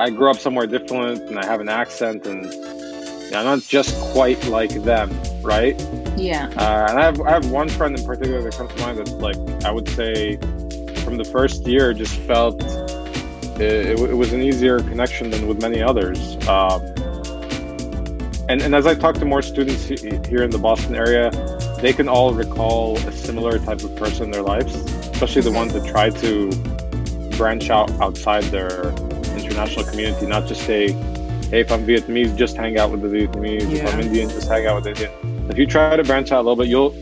I 0.00 0.10
grew 0.10 0.30
up 0.30 0.38
somewhere 0.38 0.66
different 0.66 1.28
and 1.28 1.38
I 1.38 1.46
have 1.46 1.60
an 1.60 1.68
accent 1.68 2.26
and 2.26 2.44
you 2.44 3.30
know, 3.34 3.40
I'm 3.40 3.44
not 3.44 3.62
just 3.62 3.94
quite 4.12 4.42
like 4.46 4.72
them, 4.82 5.10
right? 5.42 5.78
Yeah. 6.16 6.46
Uh, 6.56 6.86
and 6.88 6.98
I 6.98 7.04
have 7.04 7.20
I 7.20 7.30
have 7.30 7.50
one 7.50 7.68
friend 7.68 7.96
in 7.96 8.04
particular 8.04 8.42
that 8.42 8.54
comes 8.54 8.72
to 8.74 8.80
mind 8.80 8.98
that 8.98 9.10
like 9.18 9.36
I 9.64 9.70
would 9.70 9.88
say 9.88 10.36
from 11.04 11.16
the 11.16 11.24
first 11.24 11.66
year 11.66 11.92
just 11.92 12.16
felt 12.20 12.60
it, 13.60 13.98
it, 13.98 14.14
was 14.14 14.32
an 14.32 14.42
easier 14.42 14.78
connection 14.80 15.30
than 15.30 15.46
with 15.46 15.60
many 15.60 15.82
others. 15.82 16.36
Um, 16.46 16.82
and, 18.48 18.62
and 18.62 18.74
as 18.74 18.86
I 18.86 18.94
talk 18.94 19.16
to 19.16 19.24
more 19.24 19.42
students 19.42 19.86
here 19.86 20.42
in 20.42 20.50
the 20.50 20.58
Boston 20.58 20.94
area, 20.94 21.30
they 21.82 21.92
can 21.92 22.08
all 22.08 22.32
recall 22.32 22.96
a 22.98 23.12
similar 23.12 23.58
type 23.58 23.82
of 23.82 23.94
person 23.96 24.24
in 24.24 24.30
their 24.30 24.42
lives, 24.42 24.74
especially 24.74 25.42
the 25.42 25.52
ones 25.52 25.72
that 25.74 25.86
try 25.86 26.10
to 26.10 26.50
branch 27.36 27.70
out 27.70 27.90
outside 28.00 28.44
their 28.44 28.90
international 29.36 29.84
community, 29.84 30.26
not 30.26 30.46
just 30.46 30.62
say, 30.62 30.92
hey, 31.50 31.60
if 31.60 31.70
I'm 31.70 31.86
Vietnamese, 31.86 32.36
just 32.36 32.56
hang 32.56 32.78
out 32.78 32.90
with 32.90 33.02
the 33.02 33.08
Vietnamese. 33.08 33.70
Yeah. 33.70 33.84
If 33.84 33.94
I'm 33.94 34.00
Indian, 34.00 34.28
just 34.28 34.48
hang 34.48 34.66
out 34.66 34.82
with 34.82 34.84
the 34.84 34.90
Indian. 34.90 35.50
If 35.50 35.58
you 35.58 35.66
try 35.66 35.96
to 35.96 36.04
branch 36.04 36.32
out 36.32 36.40
a 36.40 36.46
little 36.48 36.56
bit, 36.56 36.68
you'll 36.68 36.94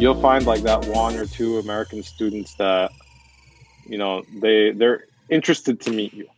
you'll 0.00 0.20
find 0.20 0.46
like 0.46 0.62
that 0.62 0.84
one 0.86 1.16
or 1.16 1.26
two 1.26 1.58
American 1.58 2.02
students 2.02 2.54
that 2.54 2.90
you 3.86 3.98
know 3.98 4.24
they 4.40 4.72
they're 4.72 5.04
interested 5.32 5.80
to 5.80 5.90
meet 5.90 6.12
you 6.12 6.28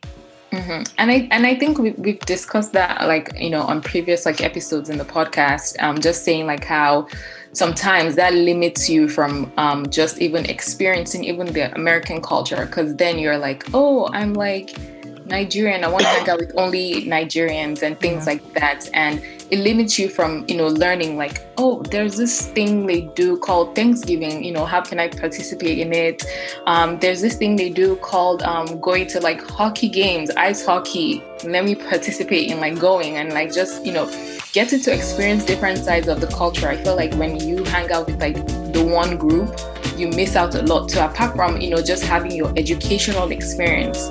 mm-hmm. 0.50 0.82
and 0.98 1.10
i 1.10 1.28
and 1.30 1.46
i 1.46 1.54
think 1.54 1.78
we, 1.78 1.90
we've 1.92 2.20
discussed 2.20 2.72
that 2.72 3.06
like 3.06 3.30
you 3.38 3.50
know 3.50 3.62
on 3.62 3.80
previous 3.80 4.24
like 4.24 4.40
episodes 4.40 4.88
in 4.88 4.98
the 4.98 5.04
podcast 5.04 5.80
um 5.82 6.00
just 6.00 6.24
saying 6.24 6.46
like 6.46 6.64
how 6.64 7.06
sometimes 7.52 8.16
that 8.16 8.34
limits 8.34 8.88
you 8.88 9.08
from 9.08 9.52
um, 9.58 9.88
just 9.88 10.18
even 10.18 10.44
experiencing 10.46 11.24
even 11.24 11.46
the 11.52 11.72
american 11.74 12.20
culture 12.20 12.66
because 12.66 12.96
then 12.96 13.18
you're 13.18 13.38
like 13.38 13.64
oh 13.74 14.08
i'm 14.12 14.34
like 14.34 14.76
Nigerian. 15.26 15.84
I 15.84 15.88
want 15.88 16.02
to 16.02 16.08
hang 16.08 16.28
out 16.28 16.38
with 16.38 16.52
only 16.56 17.06
Nigerians 17.06 17.82
and 17.82 17.98
things 17.98 18.26
yeah. 18.26 18.34
like 18.34 18.54
that. 18.54 18.88
And 18.94 19.22
it 19.50 19.60
limits 19.60 19.98
you 19.98 20.08
from, 20.08 20.44
you 20.48 20.56
know, 20.56 20.68
learning 20.68 21.16
like, 21.16 21.46
oh, 21.58 21.82
there's 21.90 22.16
this 22.16 22.48
thing 22.48 22.86
they 22.86 23.02
do 23.02 23.38
called 23.38 23.74
Thanksgiving. 23.74 24.42
You 24.44 24.52
know, 24.52 24.64
how 24.64 24.80
can 24.80 24.98
I 24.98 25.08
participate 25.08 25.78
in 25.78 25.92
it? 25.92 26.24
Um, 26.66 26.98
there's 26.98 27.20
this 27.20 27.36
thing 27.36 27.56
they 27.56 27.70
do 27.70 27.96
called 27.96 28.42
um, 28.42 28.80
going 28.80 29.06
to 29.08 29.20
like 29.20 29.48
hockey 29.48 29.88
games, 29.88 30.30
ice 30.36 30.64
hockey. 30.64 31.22
Let 31.44 31.64
me 31.64 31.74
participate 31.74 32.50
in 32.50 32.60
like 32.60 32.78
going 32.78 33.16
and 33.16 33.32
like 33.32 33.52
just, 33.52 33.84
you 33.84 33.92
know, 33.92 34.06
getting 34.52 34.80
to 34.80 34.92
experience 34.92 35.44
different 35.44 35.78
sides 35.78 36.08
of 36.08 36.20
the 36.20 36.28
culture. 36.28 36.68
I 36.68 36.76
feel 36.76 36.96
like 36.96 37.14
when 37.14 37.38
you 37.40 37.64
hang 37.64 37.90
out 37.92 38.06
with 38.06 38.20
like 38.20 38.36
the 38.72 38.84
one 38.84 39.16
group, 39.16 39.58
you 39.96 40.08
miss 40.08 40.34
out 40.34 40.54
a 40.56 40.62
lot 40.62 40.90
So 40.90 41.04
apart 41.04 41.36
from, 41.36 41.60
you 41.60 41.70
know, 41.70 41.80
just 41.80 42.04
having 42.04 42.32
your 42.32 42.52
educational 42.56 43.30
experience 43.30 44.10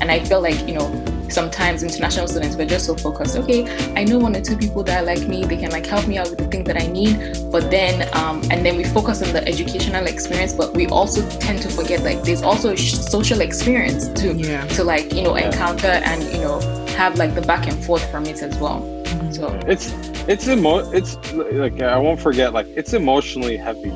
and 0.00 0.10
I 0.10 0.24
feel 0.24 0.40
like, 0.40 0.66
you 0.68 0.74
know, 0.74 0.88
sometimes 1.28 1.82
international 1.82 2.26
students 2.28 2.56
we're 2.56 2.66
just 2.66 2.86
so 2.86 2.94
focused 2.94 3.36
okay 3.36 3.64
i 3.96 4.04
know 4.04 4.18
one 4.18 4.34
or 4.36 4.40
two 4.40 4.56
people 4.56 4.82
that 4.82 5.02
are 5.02 5.06
like 5.06 5.26
me 5.26 5.44
they 5.44 5.56
can 5.56 5.70
like 5.70 5.86
help 5.86 6.06
me 6.06 6.18
out 6.18 6.28
with 6.28 6.38
the 6.38 6.46
things 6.46 6.66
that 6.66 6.80
i 6.80 6.86
need 6.86 7.36
but 7.50 7.70
then 7.70 8.08
um, 8.14 8.40
and 8.50 8.64
then 8.64 8.76
we 8.76 8.84
focus 8.84 9.22
on 9.22 9.32
the 9.32 9.46
educational 9.46 10.06
experience 10.06 10.52
but 10.52 10.74
we 10.74 10.86
also 10.86 11.28
tend 11.38 11.60
to 11.60 11.68
forget 11.68 12.02
like 12.02 12.22
there's 12.22 12.42
also 12.42 12.72
a 12.72 12.76
social 12.76 13.40
experience 13.40 14.08
to 14.08 14.34
yeah. 14.34 14.64
to 14.68 14.84
like 14.84 15.12
you 15.12 15.22
know 15.22 15.36
yeah. 15.36 15.46
encounter 15.46 15.88
and 15.88 16.22
you 16.24 16.40
know 16.40 16.60
have 16.96 17.16
like 17.18 17.34
the 17.34 17.42
back 17.42 17.66
and 17.66 17.84
forth 17.84 18.08
from 18.10 18.24
it 18.26 18.42
as 18.42 18.56
well 18.58 18.80
mm-hmm. 18.80 19.30
so 19.32 19.48
it's 19.66 19.92
it's 20.28 20.48
emo 20.48 20.78
it's 20.92 21.16
like 21.34 21.80
i 21.82 21.98
won't 21.98 22.20
forget 22.20 22.52
like 22.52 22.66
it's 22.68 22.94
emotionally 22.94 23.56
heavy 23.56 23.92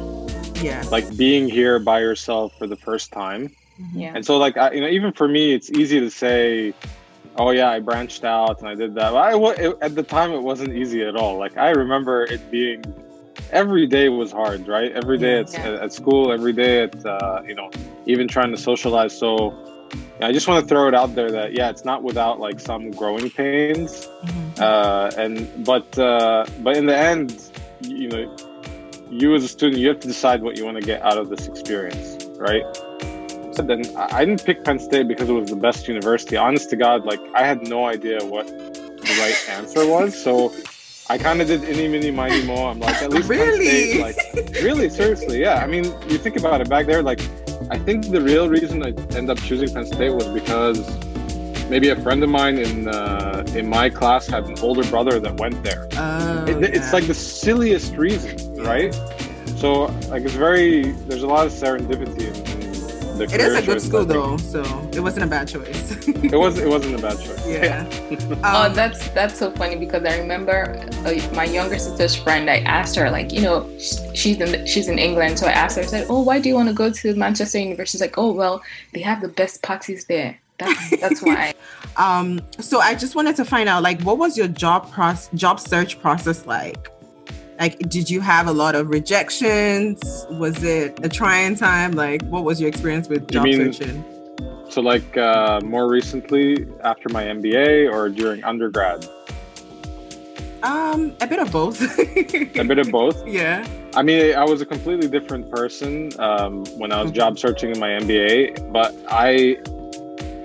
yeah 0.60 0.82
like 0.90 1.16
being 1.16 1.48
here 1.48 1.78
by 1.78 2.00
yourself 2.00 2.56
for 2.58 2.66
the 2.66 2.76
first 2.76 3.12
time 3.12 3.50
yeah. 3.92 4.12
And 4.14 4.24
so, 4.24 4.38
like, 4.38 4.56
I, 4.56 4.72
you 4.72 4.80
know, 4.80 4.88
even 4.88 5.12
for 5.12 5.28
me, 5.28 5.52
it's 5.52 5.70
easy 5.70 6.00
to 6.00 6.10
say, 6.10 6.74
"Oh 7.36 7.50
yeah, 7.50 7.70
I 7.70 7.80
branched 7.80 8.24
out 8.24 8.60
and 8.60 8.68
I 8.68 8.74
did 8.74 8.94
that." 8.94 9.12
But 9.12 9.34
I 9.34 9.62
it, 9.62 9.78
at 9.80 9.94
the 9.94 10.02
time 10.02 10.32
it 10.32 10.42
wasn't 10.42 10.74
easy 10.74 11.02
at 11.02 11.16
all. 11.16 11.38
Like 11.38 11.56
I 11.56 11.70
remember 11.70 12.24
it 12.24 12.50
being 12.50 12.84
every 13.52 13.86
day 13.86 14.08
was 14.08 14.32
hard, 14.32 14.66
right? 14.68 14.92
Every 14.92 15.18
day 15.18 15.40
at, 15.40 15.52
yeah. 15.52 15.82
at 15.82 15.92
school, 15.92 16.32
every 16.32 16.52
day 16.52 16.82
at 16.82 17.04
uh, 17.04 17.42
you 17.46 17.54
know, 17.54 17.70
even 18.06 18.28
trying 18.28 18.50
to 18.50 18.56
socialize. 18.56 19.16
So 19.16 19.56
I 20.22 20.32
just 20.32 20.46
want 20.46 20.62
to 20.62 20.68
throw 20.68 20.88
it 20.88 20.94
out 20.94 21.14
there 21.14 21.30
that 21.30 21.52
yeah, 21.54 21.70
it's 21.70 21.84
not 21.84 22.02
without 22.02 22.40
like 22.40 22.60
some 22.60 22.90
growing 22.90 23.30
pains, 23.30 24.06
mm-hmm. 24.24 24.62
uh, 24.62 25.10
and 25.16 25.64
but 25.64 25.98
uh, 25.98 26.46
but 26.60 26.76
in 26.76 26.86
the 26.86 26.96
end, 26.96 27.50
you 27.80 28.08
know, 28.08 28.36
you 29.10 29.34
as 29.34 29.44
a 29.44 29.48
student, 29.48 29.80
you 29.80 29.88
have 29.88 30.00
to 30.00 30.08
decide 30.08 30.42
what 30.42 30.56
you 30.56 30.64
want 30.64 30.76
to 30.76 30.82
get 30.82 31.02
out 31.02 31.18
of 31.18 31.28
this 31.28 31.46
experience, 31.48 32.24
right? 32.36 32.64
So 33.60 33.66
then 33.66 33.82
I 33.94 34.24
didn't 34.24 34.42
pick 34.42 34.64
Penn 34.64 34.78
State 34.78 35.06
because 35.06 35.28
it 35.28 35.34
was 35.34 35.50
the 35.50 35.56
best 35.56 35.86
university. 35.86 36.34
Honest 36.34 36.70
to 36.70 36.76
God, 36.76 37.04
like 37.04 37.20
I 37.34 37.42
had 37.46 37.68
no 37.68 37.84
idea 37.86 38.24
what 38.24 38.46
the 38.46 39.16
right 39.20 39.36
answer 39.50 39.86
was. 39.86 40.20
So 40.20 40.50
I 41.10 41.18
kind 41.18 41.42
of 41.42 41.48
did 41.48 41.62
any, 41.64 41.86
mini, 41.86 42.10
mighty, 42.10 42.42
mo. 42.46 42.68
I'm 42.68 42.80
like, 42.80 43.02
at 43.02 43.10
least 43.10 43.28
really? 43.28 43.66
Penn 43.68 44.14
State, 44.14 44.34
like, 44.34 44.62
really, 44.62 44.88
seriously, 44.88 45.40
yeah. 45.42 45.56
I 45.56 45.66
mean, 45.66 45.84
you 46.08 46.16
think 46.16 46.36
about 46.36 46.62
it 46.62 46.70
back 46.70 46.86
there, 46.86 47.02
like, 47.02 47.20
I 47.70 47.78
think 47.78 48.10
the 48.10 48.20
real 48.22 48.48
reason 48.48 48.82
I 48.82 48.88
ended 49.14 49.28
up 49.30 49.38
choosing 49.42 49.74
Penn 49.74 49.84
State 49.84 50.14
was 50.14 50.28
because 50.28 50.78
maybe 51.68 51.90
a 51.90 51.96
friend 52.00 52.22
of 52.22 52.30
mine 52.30 52.56
in 52.58 52.88
uh, 52.88 53.44
in 53.54 53.68
my 53.68 53.90
class 53.90 54.26
had 54.26 54.44
an 54.46 54.58
older 54.60 54.84
brother 54.84 55.20
that 55.20 55.38
went 55.38 55.62
there. 55.62 55.86
Oh, 55.98 56.44
It- 56.48 56.60
yeah. 56.62 56.68
It's 56.72 56.94
like 56.94 57.06
the 57.06 57.14
silliest 57.14 57.94
reason, 57.96 58.54
right? 58.64 58.94
So, 59.56 59.86
like, 60.08 60.22
it's 60.22 60.32
very. 60.32 60.92
There's 61.08 61.22
a 61.24 61.26
lot 61.26 61.44
of 61.46 61.52
serendipity 61.52 62.34
in 62.34 62.49
the. 63.28 63.34
It 63.34 63.40
career 63.40 63.54
is 63.56 63.62
a 63.62 63.66
good 63.66 63.82
school 63.82 64.04
though, 64.04 64.36
so 64.38 64.62
it 64.92 65.00
wasn't 65.00 65.24
a 65.24 65.26
bad 65.26 65.48
choice. 65.48 66.06
It 66.08 66.34
was. 66.36 66.58
It 66.58 66.68
wasn't 66.68 66.98
a 66.98 67.02
bad 67.02 67.18
choice. 67.20 67.46
yeah. 67.48 67.88
Oh, 68.42 68.66
Um, 68.66 68.74
that's 68.74 69.08
that's 69.10 69.36
so 69.38 69.50
funny 69.52 69.76
because 69.76 70.04
I 70.04 70.18
remember 70.18 70.74
uh, 71.04 71.34
my 71.34 71.44
younger 71.44 71.78
sister's 71.78 72.14
friend. 72.14 72.48
I 72.50 72.58
asked 72.60 72.96
her, 72.96 73.10
like, 73.10 73.32
you 73.32 73.42
know, 73.42 73.68
she's 74.14 74.40
in 74.40 74.66
she's 74.66 74.88
in 74.88 74.98
England, 74.98 75.38
so 75.38 75.46
I 75.46 75.52
asked 75.52 75.76
her, 75.76 75.82
I 75.82 75.86
said, 75.86 76.06
"Oh, 76.08 76.22
why 76.22 76.40
do 76.40 76.48
you 76.48 76.54
want 76.54 76.68
to 76.68 76.74
go 76.74 76.90
to 76.90 77.14
Manchester 77.14 77.58
University?" 77.58 77.92
She's 77.92 78.00
like, 78.00 78.16
"Oh, 78.18 78.32
well, 78.32 78.62
they 78.92 79.00
have 79.00 79.20
the 79.20 79.28
best 79.28 79.62
parties 79.62 80.04
there. 80.06 80.38
That's 80.58 81.00
that's 81.00 81.22
why." 81.28 81.54
Um, 81.96 82.40
so 82.60 82.80
I 82.80 82.94
just 82.94 83.14
wanted 83.14 83.36
to 83.36 83.44
find 83.44 83.68
out, 83.68 83.82
like, 83.82 84.00
what 84.02 84.16
was 84.18 84.36
your 84.38 84.48
job 84.48 84.90
process, 84.92 85.28
job 85.34 85.60
search 85.60 86.00
process 86.00 86.46
like? 86.46 86.90
Like, 87.60 87.78
did 87.90 88.08
you 88.08 88.22
have 88.22 88.46
a 88.46 88.52
lot 88.52 88.74
of 88.74 88.88
rejections? 88.88 90.00
Was 90.30 90.64
it 90.64 90.98
a 91.04 91.10
trying 91.10 91.56
time? 91.56 91.92
Like, 91.92 92.22
what 92.22 92.42
was 92.42 92.58
your 92.58 92.70
experience 92.70 93.06
with 93.06 93.20
You 93.24 93.26
job 93.34 93.44
mean- 93.44 93.72
searching? 93.74 94.02
So, 94.70 94.80
like, 94.80 95.16
uh, 95.18 95.60
more 95.62 95.86
recently, 95.88 96.66
after 96.84 97.08
my 97.10 97.24
MBA 97.24 97.86
or 97.92 98.08
during 98.08 98.42
undergrad, 98.44 99.06
Um, 100.62 101.14
a 101.20 101.26
bit 101.26 101.38
of 101.38 101.50
both. 101.52 101.80
a 101.82 102.64
bit 102.64 102.78
of 102.78 102.90
both. 102.98 103.26
yeah. 103.26 103.66
I 103.94 104.02
mean, 104.02 104.34
I 104.34 104.44
was 104.44 104.60
a 104.62 104.66
completely 104.66 105.08
different 105.08 105.50
person 105.50 106.10
um, 106.18 106.64
when 106.78 106.92
I 106.92 107.02
was 107.02 107.10
job 107.10 107.38
searching 107.38 107.72
in 107.72 107.78
my 107.80 107.88
MBA, 107.90 108.72
but 108.72 108.94
I 109.08 109.58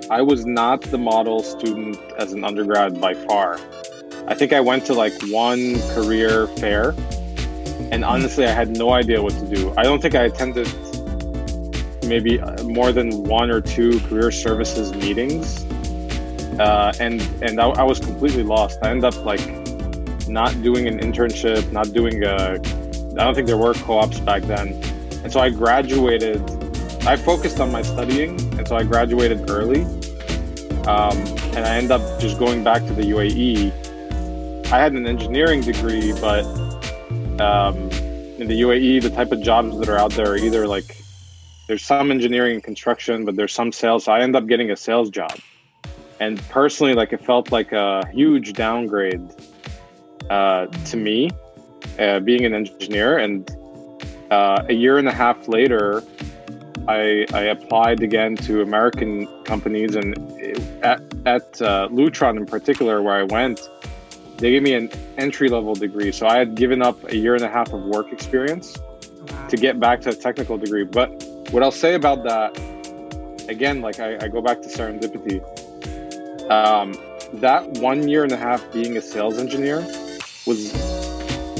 I 0.09 0.21
was 0.21 0.45
not 0.45 0.81
the 0.81 0.97
model 0.97 1.41
student 1.43 1.97
as 2.17 2.33
an 2.33 2.43
undergrad 2.43 2.99
by 2.99 3.13
far. 3.13 3.57
I 4.27 4.33
think 4.33 4.53
I 4.53 4.59
went 4.59 4.85
to 4.85 4.93
like 4.93 5.13
one 5.27 5.79
career 5.93 6.47
fair, 6.47 6.95
and 7.91 8.03
honestly, 8.03 8.45
I 8.45 8.51
had 8.51 8.77
no 8.77 8.91
idea 8.91 9.21
what 9.21 9.33
to 9.33 9.45
do. 9.45 9.73
I 9.77 9.83
don't 9.83 10.01
think 10.01 10.15
I 10.15 10.23
attended 10.23 10.67
maybe 12.05 12.39
uh, 12.39 12.63
more 12.63 12.91
than 12.91 13.23
one 13.23 13.49
or 13.49 13.61
two 13.61 13.99
career 14.01 14.31
services 14.31 14.93
meetings, 14.93 15.63
uh, 16.59 16.93
and 16.99 17.21
and 17.41 17.59
I, 17.59 17.67
I 17.69 17.83
was 17.83 17.99
completely 17.99 18.43
lost. 18.43 18.79
I 18.81 18.89
ended 18.89 19.05
up 19.05 19.25
like 19.25 19.45
not 20.27 20.59
doing 20.63 20.87
an 20.87 20.99
internship, 20.99 21.71
not 21.71 21.93
doing 21.93 22.23
a 22.23 22.59
I 23.17 23.23
don't 23.23 23.33
think 23.33 23.47
there 23.47 23.57
were 23.57 23.73
co-ops 23.73 24.19
back 24.19 24.43
then. 24.43 24.73
And 25.23 25.31
so 25.31 25.39
I 25.39 25.49
graduated. 25.49 26.41
I 27.05 27.15
focused 27.15 27.61
on 27.61 27.71
my 27.71 27.81
studying, 27.81 28.31
and 28.57 28.67
so 28.67 28.75
I 28.75 28.83
graduated 28.83 29.49
early. 29.49 29.83
Um, 30.85 31.17
and 31.55 31.59
I 31.59 31.77
ended 31.77 31.91
up 31.91 32.19
just 32.19 32.37
going 32.37 32.61
back 32.61 32.85
to 32.87 32.93
the 32.93 33.03
UAE. 33.03 33.84
I 34.71 34.79
had 34.79 34.93
an 34.93 35.05
engineering 35.05 35.61
degree, 35.61 36.11
but 36.13 36.43
um, 37.39 37.75
in 38.39 38.47
the 38.47 38.61
UAE, 38.61 39.03
the 39.03 39.11
type 39.11 39.31
of 39.31 39.41
jobs 39.41 39.77
that 39.77 39.87
are 39.89 39.97
out 39.97 40.11
there 40.13 40.31
are 40.31 40.37
either 40.37 40.67
like 40.67 40.97
there's 41.67 41.83
some 41.83 42.11
engineering 42.11 42.55
and 42.55 42.63
construction, 42.63 43.25
but 43.25 43.35
there's 43.35 43.53
some 43.53 43.71
sales. 43.71 44.05
So 44.05 44.11
I 44.11 44.21
end 44.21 44.35
up 44.35 44.47
getting 44.47 44.71
a 44.71 44.75
sales 44.75 45.09
job. 45.09 45.37
And 46.19 46.41
personally, 46.49 46.93
like 46.93 47.13
it 47.13 47.23
felt 47.23 47.51
like 47.51 47.71
a 47.73 48.07
huge 48.11 48.53
downgrade 48.53 49.21
uh, 50.29 50.65
to 50.67 50.97
me 50.97 51.29
uh, 51.99 52.19
being 52.19 52.45
an 52.45 52.53
engineer. 52.53 53.17
And 53.17 53.49
uh, 54.31 54.65
a 54.67 54.73
year 54.73 54.97
and 54.97 55.07
a 55.07 55.13
half 55.13 55.47
later, 55.47 56.03
I, 56.87 57.25
I 57.33 57.41
applied 57.41 58.01
again 58.01 58.35
to 58.37 58.61
American 58.61 59.27
companies, 59.43 59.95
and 59.95 60.17
at, 60.83 61.01
at 61.25 61.61
uh, 61.61 61.87
Lutron 61.89 62.37
in 62.37 62.45
particular, 62.45 63.01
where 63.01 63.15
I 63.15 63.23
went, 63.23 63.59
they 64.37 64.51
gave 64.51 64.63
me 64.63 64.73
an 64.73 64.89
entry 65.17 65.49
level 65.49 65.73
degree. 65.75 66.11
So 66.11 66.27
I 66.27 66.37
had 66.37 66.55
given 66.55 66.81
up 66.81 67.01
a 67.09 67.15
year 67.15 67.35
and 67.35 67.43
a 67.43 67.49
half 67.49 67.71
of 67.73 67.81
work 67.83 68.11
experience 68.11 68.77
Wow. 69.31 69.47
to 69.47 69.57
get 69.57 69.79
back 69.79 70.01
to 70.01 70.09
a 70.09 70.13
technical 70.13 70.57
degree. 70.57 70.83
But 70.83 71.09
what 71.51 71.63
I'll 71.63 71.71
say 71.71 71.95
about 71.95 72.23
that, 72.25 72.55
again, 73.49 73.81
like 73.81 73.99
I, 73.99 74.17
I 74.21 74.27
go 74.27 74.41
back 74.41 74.61
to 74.61 74.67
serendipity. 74.67 75.41
Um, 76.51 76.93
that 77.39 77.67
one 77.79 78.07
year 78.07 78.23
and 78.23 78.31
a 78.31 78.37
half 78.37 78.71
being 78.71 78.97
a 78.97 79.01
sales 79.01 79.39
engineer 79.39 79.79
was 80.45 80.71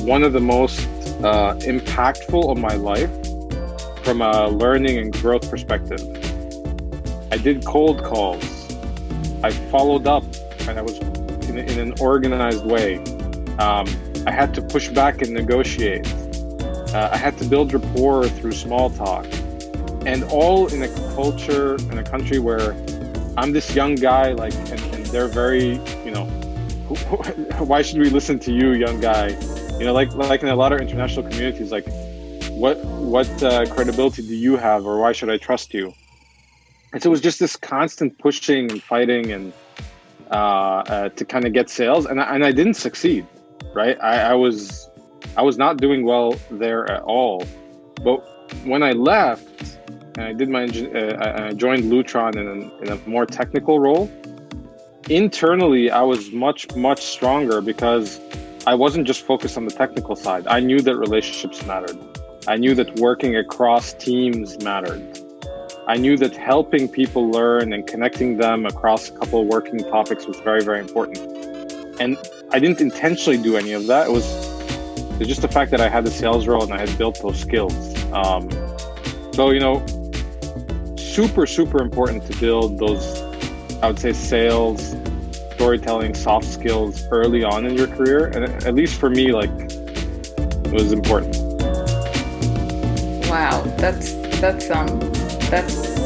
one 0.02 0.24
of 0.24 0.34
the 0.34 0.40
most 0.42 0.80
uh, 1.24 1.56
impactful 1.62 2.52
of 2.52 2.58
my 2.60 2.76
life 2.76 3.10
from 4.04 4.22
a 4.22 4.48
learning 4.50 5.00
and 5.00 5.12
growth 5.14 5.50
perspective. 5.50 6.00
I 7.32 7.38
did 7.38 7.66
cold 7.66 8.04
calls. 8.04 8.44
I 9.44 9.50
followed 9.72 10.06
up, 10.06 10.24
and 10.68 10.78
I 10.78 10.82
was 10.84 11.00
in, 11.58 11.70
in 11.70 11.80
an 11.80 11.94
organized 12.00 12.66
way. 12.66 12.98
Um, 13.60 13.88
I 14.28 14.32
had 14.32 14.54
to 14.56 14.62
push 14.62 14.90
back 14.90 15.22
and 15.22 15.32
negotiate. 15.32 16.08
Uh, 16.94 17.10
I 17.12 17.18
had 17.18 17.38
to 17.40 17.46
build 17.46 17.74
rapport 17.74 18.28
through 18.28 18.54
small 18.54 18.90
talk, 18.90 19.26
and 20.06 20.24
all 20.26 20.68
in 20.68 20.84
a 20.84 20.88
culture 21.16 21.76
in 21.92 21.98
a 21.98 22.04
country 22.04 22.40
where 22.40 22.72
I'm 23.38 23.52
this 23.52 23.76
young 23.76 23.96
guy, 23.96 24.32
like, 24.32 24.54
and, 24.54 24.80
and 24.94 25.06
they're 25.08 25.28
very, 25.28 25.74
you 26.06 26.12
know, 26.12 26.26
why 27.60 27.82
should 27.82 28.00
we 28.00 28.10
listen 28.10 28.40
to 28.40 28.52
you, 28.52 28.72
young 28.74 29.00
guy? 29.02 29.30
You 29.78 29.86
know, 29.86 29.94
like 29.94 30.14
like 30.14 30.42
in 30.42 30.50
a 30.50 30.56
lot 30.56 30.72
of 30.72 30.80
international 30.80 31.28
communities, 31.30 31.72
like, 31.72 31.86
what 32.50 32.78
what 32.86 33.44
uh, 33.44 33.66
credibility 33.66 34.22
do 34.22 34.36
you 34.36 34.56
have, 34.56 34.86
or 34.86 35.00
why 35.00 35.12
should 35.12 35.30
I 35.30 35.38
trust 35.38 35.74
you? 35.74 35.94
And 36.94 37.04
so 37.04 37.10
it 37.10 37.12
was 37.12 37.22
just 37.22 37.40
this 37.40 37.58
constant 37.58 38.18
pushing 38.20 38.72
and 38.72 38.82
fighting 38.82 39.34
and 39.34 39.52
uh, 40.32 40.34
uh, 40.36 41.10
to 41.10 41.26
kind 41.26 41.46
of 41.46 41.54
get 41.54 41.70
sales, 41.70 42.06
and 42.06 42.20
I, 42.22 42.34
and 42.36 42.44
I 42.46 42.52
didn't 42.52 42.76
succeed, 42.76 43.26
right? 43.74 43.98
I, 44.02 44.32
I 44.32 44.34
was 44.34 44.90
I 45.38 45.42
was 45.42 45.58
not 45.58 45.78
doing 45.78 46.06
well 46.06 46.36
there 46.52 46.90
at 46.90 47.02
all. 47.04 47.44
But 48.04 48.18
when 48.66 48.84
I 48.84 48.92
left 48.92 49.78
and 50.18 50.22
I 50.26 50.34
did 50.34 50.50
my 50.50 50.66
uh, 50.66 51.18
I- 51.26 51.48
I 51.48 51.54
joined 51.54 51.84
Lutron 51.92 52.36
in, 52.36 52.48
an, 52.48 52.72
in 52.82 52.90
a 52.92 52.98
more 53.10 53.26
technical 53.26 53.80
role, 53.80 54.10
internally 55.10 55.92
I 55.92 56.02
was 56.02 56.32
much 56.32 56.74
much 56.76 57.02
stronger 57.04 57.62
because 57.62 58.20
I 58.68 58.74
wasn't 58.74 59.06
just 59.06 59.22
focused 59.26 59.58
on 59.58 59.66
the 59.66 59.72
technical 59.72 60.16
side. 60.16 60.48
I 60.48 60.60
knew 60.60 60.82
that 60.82 60.96
relationships 60.96 61.66
mattered. 61.66 61.98
I 62.48 62.58
knew 62.58 62.76
that 62.76 62.96
working 63.00 63.36
across 63.38 63.94
teams 63.94 64.62
mattered. 64.64 65.20
I 65.88 65.98
knew 65.98 66.18
that 66.18 66.36
helping 66.36 66.90
people 66.90 67.30
learn 67.30 67.72
and 67.72 67.86
connecting 67.86 68.38
them 68.38 68.66
across 68.66 69.10
a 69.10 69.12
couple 69.12 69.42
of 69.42 69.48
working 69.48 69.78
topics 69.78 70.26
was 70.26 70.40
very, 70.40 70.64
very 70.64 70.80
important. 70.80 71.20
And 72.00 72.18
I 72.52 72.58
didn't 72.58 72.82
intentionally 72.82 73.38
do 73.38 73.56
any 73.56 73.74
of 73.74 73.86
that. 73.86 74.08
It 74.08 74.12
was, 74.12 74.26
it 75.14 75.20
was 75.20 75.28
just 75.28 75.44
the 75.44 75.48
fact 75.48 75.70
that 75.72 75.82
I 75.82 75.88
had 75.88 76.04
the 76.04 76.10
sales 76.10 76.48
role 76.48 76.64
and 76.64 76.74
I 76.74 76.80
had 76.80 76.98
built 76.98 77.22
those 77.22 77.40
skills. 77.40 77.74
Um, 78.12 78.50
so, 79.32 79.52
you 79.52 79.60
know, 79.60 79.86
super, 80.98 81.46
super 81.46 81.84
important 81.84 82.26
to 82.32 82.38
build 82.40 82.80
those, 82.80 83.22
I 83.84 83.88
would 83.88 84.00
say, 84.00 84.12
sales, 84.12 84.96
storytelling, 85.54 86.16
soft 86.16 86.48
skills 86.48 87.08
early 87.12 87.44
on 87.44 87.68
in 87.68 87.76
your 87.78 87.88
career. 87.88 88.26
And 88.28 88.44
at 88.66 88.74
least 88.74 89.00
for 89.00 89.12
me, 89.12 89.32
like, 89.32 89.52
it 89.52 90.74
was 90.74 90.92
important. 90.92 91.36
Wow, 93.30 93.62
that's 93.78 94.14
that's 94.42 94.70
um 94.72 95.00
that's 95.50 96.06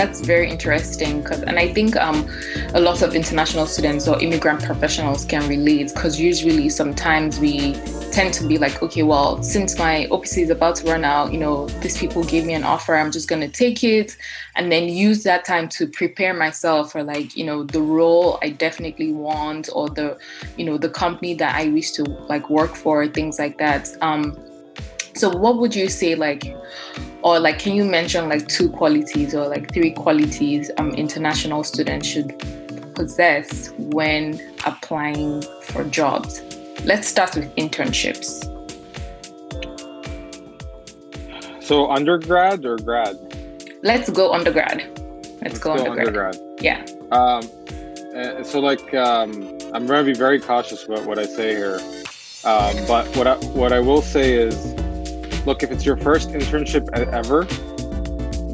that's 0.00 0.20
very 0.20 0.48
interesting 0.48 1.20
because 1.20 1.42
and 1.42 1.58
I 1.58 1.72
think 1.72 1.94
um 1.96 2.26
a 2.74 2.80
lot 2.80 3.02
of 3.02 3.14
international 3.14 3.66
students 3.66 4.08
or 4.08 4.18
immigrant 4.20 4.62
professionals 4.64 5.26
can 5.26 5.46
relate 5.48 5.92
because 5.94 6.18
usually 6.18 6.70
sometimes 6.70 7.38
we 7.38 7.74
tend 8.10 8.32
to 8.34 8.46
be 8.46 8.56
like 8.56 8.82
okay 8.82 9.02
well 9.02 9.42
since 9.42 9.78
my 9.78 10.06
OPT 10.10 10.38
is 10.38 10.50
about 10.50 10.76
to 10.76 10.86
run 10.90 11.04
out 11.04 11.32
you 11.32 11.38
know 11.38 11.66
these 11.82 11.98
people 11.98 12.24
gave 12.24 12.46
me 12.46 12.54
an 12.54 12.64
offer 12.64 12.96
I'm 12.96 13.12
just 13.12 13.28
going 13.28 13.42
to 13.42 13.48
take 13.48 13.84
it 13.84 14.16
and 14.56 14.72
then 14.72 14.88
use 14.88 15.22
that 15.24 15.44
time 15.44 15.68
to 15.70 15.86
prepare 15.86 16.32
myself 16.32 16.92
for 16.92 17.02
like 17.02 17.36
you 17.36 17.44
know 17.44 17.62
the 17.62 17.82
role 17.82 18.38
I 18.42 18.50
definitely 18.50 19.12
want 19.12 19.68
or 19.72 19.90
the 19.90 20.18
you 20.56 20.64
know 20.64 20.78
the 20.78 20.88
company 20.88 21.34
that 21.34 21.54
I 21.54 21.68
wish 21.68 21.90
to 21.92 22.04
like 22.04 22.48
work 22.48 22.74
for 22.74 23.06
things 23.06 23.38
like 23.38 23.58
that. 23.58 23.90
Um 24.00 24.36
so 25.14 25.28
what 25.36 25.58
would 25.58 25.74
you 25.74 25.88
say 25.88 26.14
like 26.14 26.56
or 27.22 27.38
like 27.38 27.58
can 27.58 27.74
you 27.74 27.84
mention 27.84 28.28
like 28.28 28.46
two 28.48 28.68
qualities 28.70 29.34
or 29.34 29.46
like 29.48 29.72
three 29.72 29.92
qualities 29.92 30.70
um 30.78 30.90
international 30.90 31.62
students 31.64 32.06
should 32.06 32.38
possess 32.94 33.70
when 33.78 34.40
applying 34.66 35.42
for 35.62 35.84
jobs 35.84 36.42
let's 36.84 37.06
start 37.08 37.34
with 37.34 37.54
internships 37.56 38.46
So 41.70 41.88
undergrad 41.88 42.64
or 42.64 42.78
grad? 42.78 43.16
Let's 43.84 44.10
go 44.10 44.32
undergrad. 44.32 44.90
Let's, 44.98 45.40
Let's 45.40 45.58
go, 45.60 45.76
go 45.76 45.92
undergrad. 45.92 46.34
undergrad. 46.34 46.60
Yeah. 46.60 46.84
Um, 47.12 47.48
uh, 48.12 48.42
so 48.42 48.58
like 48.58 48.92
um, 48.92 49.56
I'm 49.72 49.86
going 49.86 50.04
to 50.04 50.12
be 50.12 50.18
very 50.18 50.40
cautious 50.40 50.82
about 50.82 51.06
what 51.06 51.20
I 51.20 51.26
say 51.26 51.54
here, 51.54 51.78
um, 52.42 52.74
but 52.88 53.06
what 53.16 53.28
I, 53.28 53.36
what 53.54 53.72
I 53.72 53.78
will 53.78 54.02
say 54.02 54.32
is, 54.32 54.74
look, 55.50 55.64
if 55.64 55.72
it's 55.72 55.84
your 55.84 55.96
first 55.96 56.30
internship 56.30 56.88
ever, 56.92 57.44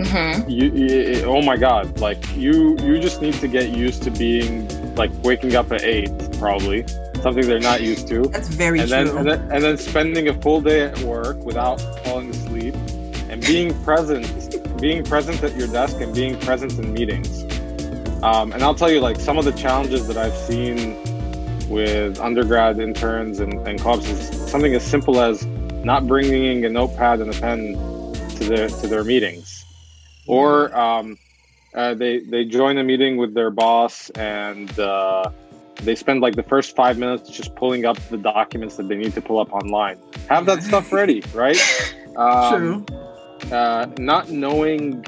mm-hmm. 0.00 0.48
you, 0.48 0.70
you, 0.70 1.24
oh 1.24 1.42
my 1.42 1.54
god, 1.54 2.00
like 2.00 2.18
you 2.35 2.74
you 2.80 2.98
just 2.98 3.20
need 3.20 3.35
to 3.35 3.46
get 3.46 3.68
used 3.68 4.02
to 4.04 4.11
being 4.11 4.66
like 4.94 5.11
waking 5.22 5.54
up 5.56 5.70
at 5.72 5.82
eight 5.82 6.11
probably 6.38 6.87
something 7.20 7.46
they're 7.46 7.61
not 7.61 7.82
used 7.82 8.09
to. 8.09 8.22
That's 8.22 8.48
very 8.48 8.80
and 8.80 8.88
true. 8.88 9.04
Then, 9.04 9.16
and, 9.18 9.28
then, 9.28 9.40
and 9.52 9.62
then 9.62 9.76
spending 9.76 10.28
a 10.28 10.35
full 10.40 10.62
day 10.62 10.85
at 10.85 10.98
work 11.00 11.37
without 11.44 11.82
falling 12.02 12.30
asleep 12.30 12.74
and 13.28 13.42
being 13.42 13.74
present, 13.85 14.26
being 14.80 15.04
present 15.04 15.42
at 15.42 15.54
your 15.54 15.68
desk 15.68 16.00
and 16.00 16.14
being 16.14 16.38
present 16.40 16.78
in 16.78 16.94
meetings. 16.94 17.42
Um, 18.22 18.52
and 18.52 18.62
I'll 18.62 18.74
tell 18.74 18.90
you, 18.90 19.00
like 19.00 19.20
some 19.20 19.37
of 19.37 19.44
the 19.44 19.52
challenges 19.52 20.06
that 20.09 20.16
I've 20.16 20.37
seen 20.37 20.96
with 21.68 22.20
undergrad 22.20 22.80
interns 22.80 23.40
and, 23.40 23.68
and 23.68 23.78
co-ops 23.78 24.09
is 24.09 24.50
something 24.50 24.74
as 24.74 24.82
simple 24.82 25.20
as 25.20 25.46
not 25.87 26.05
bringing 26.09 26.64
a 26.64 26.68
notepad 26.68 27.20
and 27.20 27.33
a 27.33 27.40
pen 27.40 27.75
to 28.37 28.44
their 28.44 28.68
to 28.68 28.88
their 28.88 29.05
meetings, 29.05 29.64
or 30.27 30.77
um, 30.77 31.16
uh, 31.75 31.94
they 31.94 32.18
they 32.18 32.44
join 32.44 32.77
a 32.77 32.83
meeting 32.83 33.16
with 33.16 33.35
their 33.35 33.51
boss 33.51 34.11
and 34.11 34.77
uh, 34.81 35.31
they 35.77 35.94
spend 35.94 36.20
like 36.20 36.35
the 36.35 36.42
first 36.42 36.75
five 36.75 36.99
minutes 36.99 37.31
just 37.31 37.55
pulling 37.55 37.87
up 37.87 37.96
the 38.11 38.16
documents 38.16 38.77
that 38.77 38.88
they 38.88 38.96
need 38.96 39.14
to 39.14 39.22
pull 39.22 39.38
up 39.38 39.53
online. 39.53 39.96
Have 40.29 40.44
that 40.46 40.64
stuff 40.64 40.92
ready, 40.92 41.22
right? 41.33 41.59
Um, 42.16 42.87
True. 42.87 43.53
Uh, 43.53 43.87
not 43.99 44.31
knowing 44.31 45.05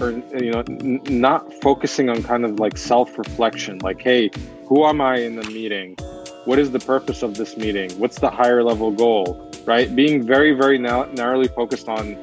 or 0.00 0.12
you 0.40 0.52
know 0.52 0.62
n- 0.68 1.00
not 1.08 1.52
focusing 1.54 2.08
on 2.08 2.22
kind 2.22 2.44
of 2.44 2.60
like 2.60 2.78
self-reflection 2.78 3.78
like 3.78 4.00
hey 4.00 4.30
who 4.68 4.84
am 4.84 5.00
i 5.00 5.16
in 5.16 5.34
the 5.34 5.42
meeting 5.50 5.96
what 6.44 6.58
is 6.58 6.70
the 6.70 6.78
purpose 6.78 7.22
of 7.22 7.36
this 7.36 7.56
meeting? 7.56 7.90
What's 7.98 8.18
the 8.18 8.30
higher 8.30 8.62
level 8.62 8.90
goal 8.90 9.50
right? 9.64 9.94
Being 9.94 10.22
very 10.22 10.52
very 10.52 10.78
na- 10.78 11.06
narrowly 11.06 11.48
focused 11.48 11.88
on 11.88 12.22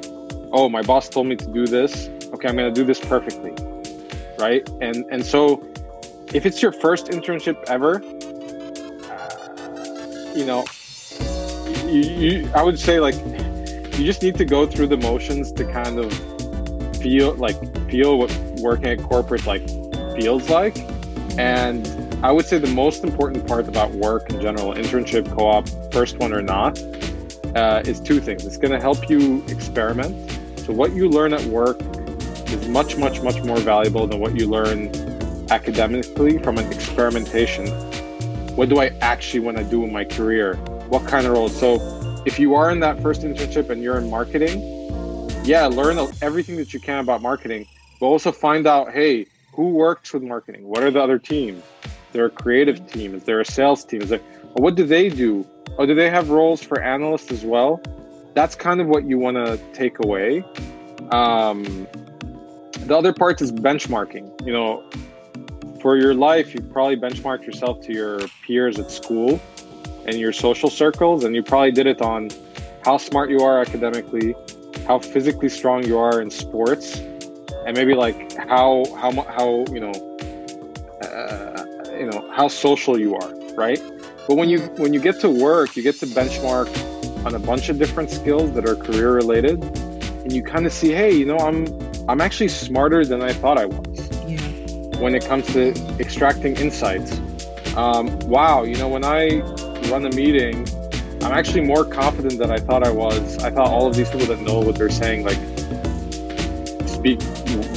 oh 0.54 0.70
my 0.70 0.82
boss 0.82 1.10
told 1.10 1.28
me 1.28 1.36
to 1.36 1.48
do 1.48 1.66
this. 1.66 2.10
Okay 2.34 2.48
i'm 2.48 2.56
going 2.56 2.74
to 2.74 2.80
do 2.80 2.86
this 2.86 3.00
perfectly 3.00 3.54
right? 4.42 4.68
And 4.82 5.06
and 5.10 5.26
so 5.26 5.64
if 6.34 6.46
it's 6.46 6.62
your 6.62 6.72
first 6.72 7.08
internship 7.08 7.64
ever, 7.68 8.02
you 10.38 10.46
know, 10.46 10.66
you, 11.88 12.02
you, 12.02 12.52
I 12.56 12.64
would 12.64 12.80
say 12.80 13.00
like 13.00 13.16
you 13.98 14.06
just 14.06 14.24
need 14.24 14.36
to 14.36 14.46
go 14.46 14.66
through 14.66 14.88
the 14.88 14.98
motions 14.98 15.52
to 15.54 15.72
kind 15.72 16.00
of 16.00 16.12
feel 16.98 17.36
like 17.36 17.58
feel 17.90 18.18
what 18.18 18.36
working 18.60 18.88
at 18.88 19.04
corporate 19.04 19.46
like 19.46 19.68
feels 20.20 20.50
like. 20.50 20.78
And 21.38 21.86
I 22.24 22.32
would 22.32 22.46
say 22.46 22.60
the 22.60 22.68
most 22.68 23.04
important 23.04 23.48
part 23.48 23.68
about 23.68 23.90
work 23.94 24.30
in 24.30 24.40
general, 24.40 24.76
internship, 24.76 25.28
co-op, 25.36 25.68
first 25.92 26.20
one 26.20 26.34
or 26.34 26.44
not, 26.44 26.80
uh, 27.56 27.82
is 27.84 28.00
two 28.00 28.20
things. 28.20 28.46
It's 28.46 28.58
going 28.58 28.72
to 28.72 28.80
help 28.80 29.10
you 29.10 29.44
experiment. 29.48 30.30
So 30.60 30.72
what 30.72 30.94
you 30.94 31.10
learn 31.10 31.34
at 31.34 31.42
work 31.46 31.82
is 32.50 32.68
much, 32.68 32.96
much, 32.96 33.24
much 33.24 33.42
more 33.42 33.58
valuable 33.58 34.06
than 34.06 34.20
what 34.20 34.40
you 34.40 34.46
learn 34.46 34.92
academically 35.50 36.38
from 36.38 36.60
an 36.60 36.72
experimentation. 36.72 37.66
What 38.56 38.70
do 38.70 38.80
I 38.80 38.92
actually 39.02 39.40
want 39.40 39.58
to 39.58 39.64
do 39.64 39.84
in 39.84 39.92
my 39.92 40.06
career? 40.06 40.58
What 40.90 41.08
kind 41.08 41.26
of 41.26 41.34
role? 41.34 41.50
So, 41.50 41.80
if 42.28 42.38
you 42.38 42.54
are 42.54 42.70
in 42.70 42.80
that 42.82 43.02
first 43.02 43.24
internship 43.24 43.72
and 43.72 43.82
you're 43.82 43.98
in 43.98 44.12
marketing, 44.12 44.62
yeah, 45.44 45.66
learn 45.66 45.98
everything 46.22 46.56
that 46.58 46.72
you 46.72 46.80
can 46.80 47.00
about 47.00 47.24
marketing, 47.24 47.66
but 48.00 48.06
also 48.06 48.32
find 48.32 48.68
out, 48.68 48.92
hey, 48.92 49.26
who 49.54 49.70
works 49.70 50.14
with 50.14 50.22
marketing? 50.22 50.68
What 50.68 50.84
are 50.84 50.92
the 50.92 51.02
other 51.02 51.18
teams? 51.18 51.64
Is 52.12 52.16
there 52.16 52.26
a 52.26 52.30
creative 52.30 52.86
team? 52.92 53.16
Is 53.16 53.24
there 53.24 53.40
a 53.40 53.46
sales 53.46 53.86
team? 53.86 54.02
Is 54.02 54.10
there, 54.10 54.20
what 54.52 54.76
do 54.76 54.86
they 54.86 55.08
do? 55.08 55.48
Or 55.78 55.86
do 55.86 55.96
they 55.96 56.10
have 56.10 56.30
roles 56.30 56.62
for 56.62 56.82
analysts 56.82 57.32
as 57.32 57.46
well? 57.46 57.82
That's 58.34 58.54
kind 58.54 58.82
of 58.82 58.88
what 58.88 59.06
you 59.06 59.18
want 59.18 59.38
to 59.38 59.58
take 59.72 60.04
away. 60.04 60.44
Um, 61.12 61.88
the 62.82 62.98
other 62.98 63.14
part 63.14 63.42
is 63.42 63.54
benchmarking. 63.54 64.46
You 64.46 64.52
know, 64.52 64.84
for 65.82 65.96
your 65.96 66.14
life, 66.14 66.54
you 66.54 66.60
probably 66.60 66.98
benchmarked 66.98 67.46
yourself 67.46 67.80
to 67.86 67.94
your 67.94 68.20
peers 68.46 68.78
at 68.78 68.92
school 68.92 69.40
and 70.06 70.20
your 70.20 70.34
social 70.34 70.70
circles, 70.70 71.24
and 71.24 71.34
you 71.34 71.42
probably 71.42 71.72
did 71.72 71.88
it 71.88 72.02
on 72.02 72.30
how 72.84 72.98
smart 72.98 73.30
you 73.30 73.40
are 73.40 73.62
academically, 73.62 74.36
how 74.86 75.00
physically 75.00 75.48
strong 75.48 75.86
you 75.86 75.98
are 75.98 76.22
in 76.22 76.30
sports, 76.30 76.98
and 77.66 77.78
maybe 77.78 77.94
like 77.94 78.36
how 78.36 78.84
how 79.00 79.12
how 79.12 79.64
you 79.72 79.80
know 79.80 79.94
uh, 81.02 81.61
you 82.02 82.10
know 82.10 82.28
how 82.32 82.48
social 82.48 83.00
you 83.00 83.16
are, 83.16 83.32
right? 83.54 83.80
But 84.28 84.36
when 84.36 84.50
you 84.50 84.60
when 84.82 84.92
you 84.92 85.00
get 85.00 85.20
to 85.20 85.30
work, 85.30 85.76
you 85.76 85.84
get 85.84 85.96
to 86.00 86.08
benchmark 86.08 86.68
on 87.26 87.36
a 87.36 87.40
bunch 87.40 87.70
of 87.70 87.78
different 87.78 88.10
skills 88.10 88.54
that 88.54 88.68
are 88.68 88.76
career 88.76 89.14
related, 89.14 89.64
and 90.24 90.34
you 90.34 90.42
kind 90.42 90.66
of 90.66 90.74
see, 90.74 90.92
hey, 90.92 91.12
you 91.14 91.26
know, 91.26 91.38
I'm 91.38 91.68
I'm 92.10 92.20
actually 92.20 92.48
smarter 92.48 93.06
than 93.06 93.22
I 93.22 93.34
thought 93.34 93.60
I 93.60 93.66
was 93.66 94.00
Yeah. 94.26 94.40
when 95.00 95.14
it 95.14 95.24
comes 95.24 95.46
to 95.54 95.74
extracting 96.00 96.56
insights. 96.58 97.22
Um, 97.78 98.18
wow, 98.22 98.64
you 98.64 98.76
know, 98.78 98.88
when 98.90 99.06
I 99.06 99.42
run 99.92 100.04
a 100.08 100.14
meeting, 100.16 100.68
I'm 101.22 101.34
actually 101.34 101.62
more 101.62 101.86
confident 101.86 102.40
than 102.40 102.50
I 102.50 102.58
thought 102.58 102.84
I 102.84 102.90
was. 102.90 103.38
I 103.44 103.52
thought 103.52 103.68
all 103.68 103.86
of 103.86 103.96
these 103.96 104.10
people 104.10 104.26
that 104.26 104.42
know 104.42 104.60
what 104.60 104.76
they're 104.76 104.90
saying, 104.90 105.24
like, 105.24 105.38
speak 106.88 107.22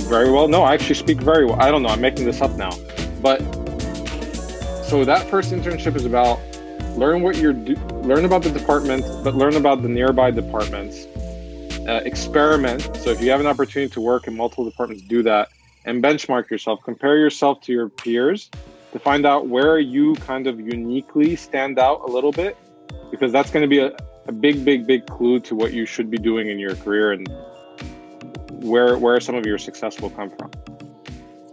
very 0.09 0.33
well. 0.33 0.49
No, 0.49 0.63
I 0.63 0.73
actually 0.73 0.95
speak 0.95 1.21
very 1.21 1.45
well. 1.45 1.61
I 1.61 1.71
don't 1.71 1.83
know. 1.83 1.91
I'm 1.91 2.01
making 2.01 2.25
this 2.25 2.41
up 2.41 2.53
now. 2.53 2.73
But 3.21 3.41
so 4.87 5.05
that 5.05 5.27
first 5.29 5.53
internship 5.53 5.97
is 5.97 6.05
about 6.05 6.41
learn 6.97 7.23
what 7.23 7.37
you're 7.37 7.53
do- 7.53 7.77
learn 8.03 8.25
about 8.25 8.43
the 8.43 8.51
department, 8.51 9.05
but 9.25 9.35
learn 9.35 9.57
about 9.57 9.83
the 9.83 9.89
nearby 9.89 10.31
departments. 10.31 11.07
Uh, 11.87 12.01
experiment. 12.07 12.81
So 12.97 13.11
if 13.11 13.21
you 13.21 13.31
have 13.31 13.41
an 13.41 13.47
opportunity 13.47 13.93
to 13.93 14.01
work 14.01 14.27
in 14.27 14.35
multiple 14.35 14.65
departments, 14.65 15.05
do 15.05 15.23
that 15.25 15.51
and 15.85 16.03
benchmark 16.03 16.49
yourself. 16.49 16.81
Compare 16.83 17.19
yourself 17.19 17.61
to 17.63 17.73
your 17.73 17.91
peers 17.91 18.49
to 18.93 18.99
find 18.99 19.27
out 19.27 19.49
where 19.49 19.79
you 19.79 20.15
kind 20.15 20.47
of 20.47 20.59
uniquely 20.59 21.37
stand 21.37 21.79
out 21.79 22.01
a 22.01 22.07
little 22.07 22.33
bit, 22.33 22.57
because 23.11 23.33
that's 23.33 23.51
going 23.51 23.63
to 23.63 23.69
be 23.69 23.81
a, 23.81 23.95
a 24.29 24.33
big, 24.33 24.65
big, 24.65 24.87
big 24.87 25.05
clue 25.07 25.41
to 25.41 25.55
what 25.55 25.75
you 25.75 25.85
should 25.85 26.11
be 26.11 26.17
doing 26.17 26.49
in 26.49 26.59
your 26.59 26.75
career 26.77 27.13
and 27.13 27.29
where 28.63 28.97
where 28.97 29.21
some 29.21 29.35
of 29.35 29.45
your 29.45 29.59
success 29.59 30.01
will 30.01 30.09
come 30.09 30.31
from. 30.31 30.51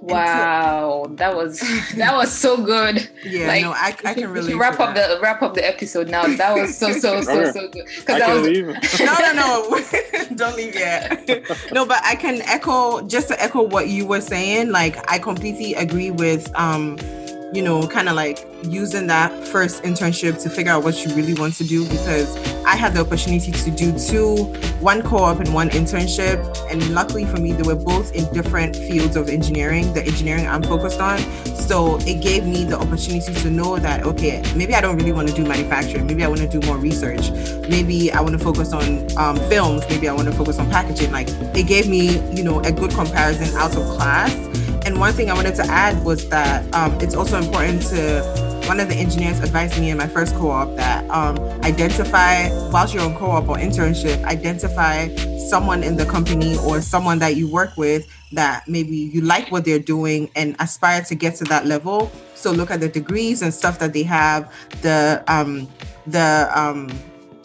Wow, 0.02 1.06
that 1.12 1.36
was 1.36 1.60
that 1.96 2.16
was 2.16 2.32
so 2.32 2.58
good. 2.58 3.10
Yeah, 3.24 3.48
like, 3.48 3.62
no, 3.62 3.72
I, 3.72 3.96
I 4.04 4.14
can 4.16 4.32
really 4.32 4.56
wrap 4.56 4.80
up 4.80 4.96
the 4.96 5.20
wrap 5.22 5.44
up 5.44 5.54
the 5.54 5.66
episode 5.66 6.10
now. 6.10 6.26
That 6.26 6.56
was 6.56 6.76
so 6.76 6.92
so 6.92 7.22
so 7.22 7.52
so 7.52 7.68
good. 7.70 7.88
I 8.08 8.20
can 8.20 8.36
was, 8.36 8.48
leave. 8.48 8.68
no, 9.00 9.16
no, 9.20 9.34
no, 9.34 10.36
don't 10.36 10.56
leave 10.58 10.74
yet. 10.74 11.30
no, 11.72 11.86
but 11.86 12.00
I 12.04 12.16
can 12.16 12.42
echo 12.42 13.02
just 13.08 13.28
to 13.28 13.42
echo 13.42 13.62
what 13.62 13.90
you 13.90 14.08
were 14.08 14.22
saying. 14.22 14.72
Like, 14.72 14.98
I 15.10 15.20
completely 15.20 15.76
agree 15.76 16.10
with 16.10 16.52
um 16.58 16.98
you 17.54 17.62
know, 17.62 17.86
kind 17.88 18.08
of 18.08 18.16
like 18.16 18.48
using 18.64 19.08
that 19.08 19.32
first 19.48 19.84
internship 19.84 20.42
to 20.42 20.50
figure 20.50 20.72
out 20.72 20.84
what 20.84 21.04
you 21.04 21.14
really 21.16 21.34
want 21.34 21.54
to 21.56 21.64
do 21.66 21.84
because 21.90 22.38
I 22.64 22.76
had 22.76 22.94
the 22.94 23.02
opportunity 23.02 23.52
to 23.52 23.72
do 23.72 23.98
two, 23.98 24.46
one 24.80 25.02
co-op 25.02 25.40
and 25.40 25.54
one 25.54 25.70
internship. 25.72 26.40
And 26.72 26.94
luckily 26.94 27.26
for 27.26 27.38
me, 27.38 27.52
they 27.52 27.64
were 27.64 27.76
both 27.76 28.14
in 28.14 28.32
different 28.34 28.76
fields 28.76 29.18
of 29.18 29.28
engineering, 29.28 29.92
the 29.94 30.06
engineering 30.06 30.48
I'm 30.48 30.64
focused 30.64 31.02
on. 31.02 31.20
So 31.56 31.98
it 32.02 32.22
gave 32.22 32.46
me 32.46 32.64
the 32.64 32.78
opportunity 32.78 33.34
to 33.34 33.50
know 33.50 33.78
that, 33.78 34.04
okay, 34.06 34.42
maybe 34.56 34.74
I 34.74 34.80
don't 34.80 34.96
really 34.96 35.12
want 35.12 35.28
to 35.28 35.34
do 35.34 35.46
manufacturing. 35.46 36.06
Maybe 36.06 36.24
I 36.24 36.30
want 36.30 36.42
to 36.42 36.48
do 36.48 36.66
more 36.66 36.78
research. 36.78 37.32
Maybe 37.70 38.12
I 38.12 38.22
want 38.22 38.38
to 38.38 38.44
focus 38.44 38.72
on 38.72 39.06
um, 39.18 39.36
films. 39.50 39.84
Maybe 39.90 40.08
I 40.08 40.14
want 40.14 40.30
to 40.30 40.34
focus 40.34 40.58
on 40.58 40.70
packaging. 40.70 41.12
Like 41.12 41.28
it 41.30 41.68
gave 41.68 41.90
me, 41.90 42.20
you 42.34 42.44
know, 42.44 42.62
a 42.62 42.72
good 42.72 42.92
comparison 42.92 43.54
out 43.58 43.76
of 43.76 43.86
class 43.98 44.34
and 44.86 45.00
one 45.00 45.14
thing 45.14 45.30
I 45.30 45.34
wanted 45.34 45.56
to 45.56 45.64
add 45.64 46.04
was 46.04 46.28
that 46.30 46.74
um, 46.74 47.00
it's 47.00 47.16
also 47.16 47.38
important 47.38 47.84
to 47.84 48.22
one 48.68 48.80
of 48.80 48.90
the 48.90 48.96
engineers 48.96 49.40
advised 49.40 49.80
me 49.80 49.90
in 49.90 49.98
my 49.98 50.08
first 50.08 50.36
co-op 50.36 50.76
that 50.76 51.08
um, 51.10 51.38
identify 51.64 52.50
whilst 52.70 52.94
you're 52.94 53.04
on 53.04 53.16
co-op 53.16 53.48
or 53.48 53.58
internship 53.58 54.24
identify 54.24 55.14
someone 55.38 55.84
in 55.84 55.98
the 55.98 56.06
company 56.06 56.58
or 56.58 56.82
someone 56.82 57.20
that 57.20 57.36
you 57.36 57.52
work 57.52 57.76
with 57.78 58.08
that 58.32 58.68
maybe 58.68 58.96
you 58.96 59.22
like 59.22 59.52
what 59.52 59.66
they're 59.66 59.80
doing 59.80 60.30
and 60.36 60.56
aspire 60.60 61.04
to 61.04 61.16
get 61.16 61.36
to 61.36 61.44
that 61.44 61.66
level. 61.66 62.12
So 62.34 62.52
look 62.52 62.72
at 62.72 62.80
the 62.80 62.90
degrees 62.90 63.42
and 63.42 63.54
stuff 63.54 63.78
that 63.80 63.94
they 63.94 64.04
have 64.04 64.52
the 64.82 65.24
um, 65.28 65.68
the 66.08 66.50
um, 66.56 66.90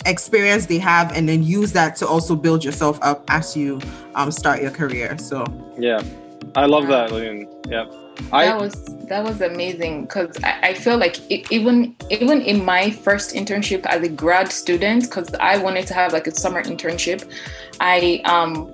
experience 0.07 0.67
they 0.67 0.79
have 0.79 1.13
and 1.15 1.29
then 1.29 1.43
use 1.43 1.73
that 1.73 1.97
to 1.97 2.07
also 2.07 2.37
build 2.37 2.65
yourself 2.65 2.99
up 3.03 3.25
as 3.29 3.57
you 3.57 3.81
um, 4.15 4.31
start 4.31 4.63
your 4.63 4.71
career. 4.71 5.19
So 5.19 5.45
yeah 5.79 6.03
I 6.55 6.67
love 6.67 6.87
that, 6.89 7.13
Lynn. 7.13 7.49
Yeah. 7.69 7.87
I, 8.33 8.47
that 8.47 8.61
was 8.61 8.85
that 9.09 9.25
was 9.25 9.41
amazing 9.41 10.03
because 10.03 10.37
I, 10.43 10.61
I, 10.63 10.75
feel 10.75 10.97
like 10.97 11.19
it, 11.31 11.51
even 11.53 11.95
even 12.11 12.41
in 12.41 12.65
my 12.65 12.91
first 12.91 13.35
internship 13.35 13.85
as 13.87 14.03
a 14.03 14.09
grad 14.09 14.51
student, 14.51 15.03
because 15.05 15.33
I 15.35 15.59
wanted 15.59 15.87
to 15.89 15.95
have 15.95 16.13
like 16.13 16.27
a 16.27 16.35
summer 16.35 16.63
internship, 16.63 17.31
I 17.81 18.23
um 18.25 18.73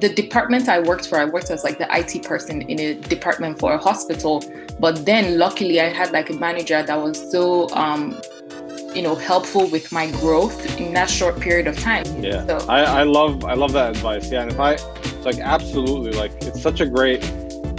the 0.00 0.12
department 0.12 0.68
I 0.68 0.80
worked 0.80 1.08
for, 1.08 1.18
I 1.18 1.24
worked 1.24 1.50
as 1.50 1.64
like 1.64 1.78
the 1.78 1.88
IT 1.90 2.24
person 2.24 2.62
in 2.62 2.78
a 2.78 2.94
department 2.94 3.58
for 3.58 3.72
a 3.72 3.78
hospital. 3.78 4.42
But 4.78 5.06
then 5.06 5.38
luckily 5.38 5.80
I 5.80 5.88
had 5.88 6.12
like 6.12 6.30
a 6.30 6.34
manager 6.34 6.82
that 6.82 7.00
was 7.00 7.30
so 7.30 7.68
um 7.70 8.20
you 8.94 9.02
know 9.02 9.14
helpful 9.14 9.66
with 9.70 9.90
my 9.92 10.10
growth 10.12 10.78
in 10.78 10.92
that 10.94 11.10
short 11.10 11.40
period 11.40 11.66
of 11.66 11.78
time. 11.78 12.04
Yeah. 12.22 12.46
So. 12.46 12.58
I, 12.68 13.00
I 13.00 13.02
love 13.02 13.44
I 13.44 13.54
love 13.54 13.72
that 13.72 13.90
advice. 13.90 14.30
Yeah. 14.30 14.42
And 14.42 14.52
if 14.52 14.60
I 14.60 14.76
it's 15.24 15.38
like 15.38 15.46
absolutely 15.46 16.12
like 16.12 16.32
it's 16.42 16.60
such 16.60 16.80
a 16.80 16.86
great 16.86 17.24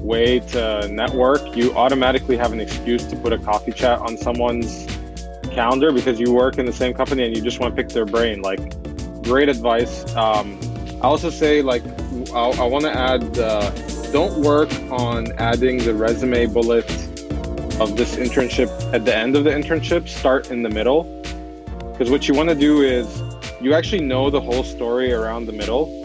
way 0.01 0.39
to 0.39 0.88
network. 0.88 1.55
You 1.55 1.73
automatically 1.73 2.38
have 2.38 2.53
an 2.53 2.60
excuse 2.60 3.05
to 3.05 3.15
put 3.15 3.34
a 3.34 3.38
coffee 3.38 3.71
chat 3.71 3.99
on 3.99 4.17
someone's 4.17 4.88
calendar 5.51 5.91
because 5.91 6.19
you 6.19 6.31
work 6.31 6.58
in 6.58 6.65
the 6.65 6.73
same 6.73 6.93
company 6.93 7.23
and 7.23 7.36
you 7.36 7.43
just 7.43 7.60
want 7.60 7.75
to 7.75 7.81
pick 7.81 7.91
their 7.91 8.05
brain. 8.05 8.41
Like 8.41 8.60
great 9.23 9.47
advice. 9.47 10.03
Um, 10.15 10.60
I 11.01 11.08
also 11.08 11.29
say 11.29 11.62
like 11.62 11.84
I, 12.34 12.49
I 12.49 12.65
want 12.65 12.86
to 12.86 12.91
add 12.91 13.38
uh, 13.38 13.69
don't 14.12 14.41
work 14.41 14.71
on 14.91 15.31
adding 15.34 15.77
the 15.77 15.93
resume 15.93 16.47
bullet 16.47 16.89
of 17.79 17.95
this 17.95 18.15
internship 18.15 18.69
at 18.93 19.05
the 19.05 19.15
end 19.15 19.36
of 19.36 19.43
the 19.43 19.51
internship. 19.51 20.08
Start 20.08 20.49
in 20.49 20.63
the 20.63 20.69
middle 20.69 21.03
because 21.91 22.10
what 22.10 22.27
you 22.27 22.34
want 22.34 22.49
to 22.49 22.55
do 22.55 22.81
is 22.81 23.21
you 23.62 23.73
actually 23.73 24.01
know 24.01 24.31
the 24.31 24.41
whole 24.41 24.63
story 24.63 25.13
around 25.13 25.45
the 25.45 25.53
middle. 25.53 26.04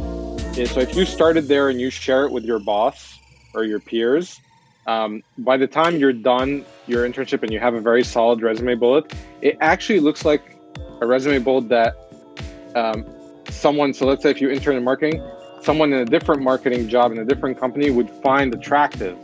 So 0.53 0.81
if 0.81 0.95
you 0.95 1.05
started 1.05 1.49
there 1.49 1.69
and 1.71 1.81
you 1.81 1.91
share 1.91 2.27
it 2.27 2.33
with 2.33 2.45
your 2.45 2.59
boss 2.59 3.19
or 3.55 3.65
your 3.65 3.81
peers, 3.81 4.41
um, 4.87 5.23
by 5.39 5.57
the 5.57 5.67
time 5.67 5.97
you're 5.97 6.13
done 6.13 6.65
your 6.87 7.09
internship 7.09 7.43
and 7.43 7.53
you 7.53 7.59
have 7.59 7.75
a 7.75 7.81
very 7.81 8.05
solid 8.05 8.43
resume 8.43 8.75
bullet, 8.75 9.13
it 9.41 9.57
actually 9.61 10.01
looks 10.01 10.25
like 10.25 10.57
a 11.01 11.07
resume 11.07 11.39
bullet 11.39 11.69
that 11.69 11.97
um, 12.75 13.05
someone, 13.49 13.95
so 13.95 14.07
let's 14.07 14.23
say 14.23 14.31
if 14.31 14.41
you 14.41 14.51
intern 14.51 14.77
in 14.77 14.85
marketing, 14.85 15.23
someone 15.63 15.93
in 15.93 16.01
a 16.01 16.05
different 16.05 16.43
marketing 16.43 16.89
job 16.89 17.13
in 17.13 17.19
a 17.19 17.25
different 17.25 17.59
company 17.59 17.91
would 17.91 18.11
find 18.11 18.53
attractive 18.55 19.17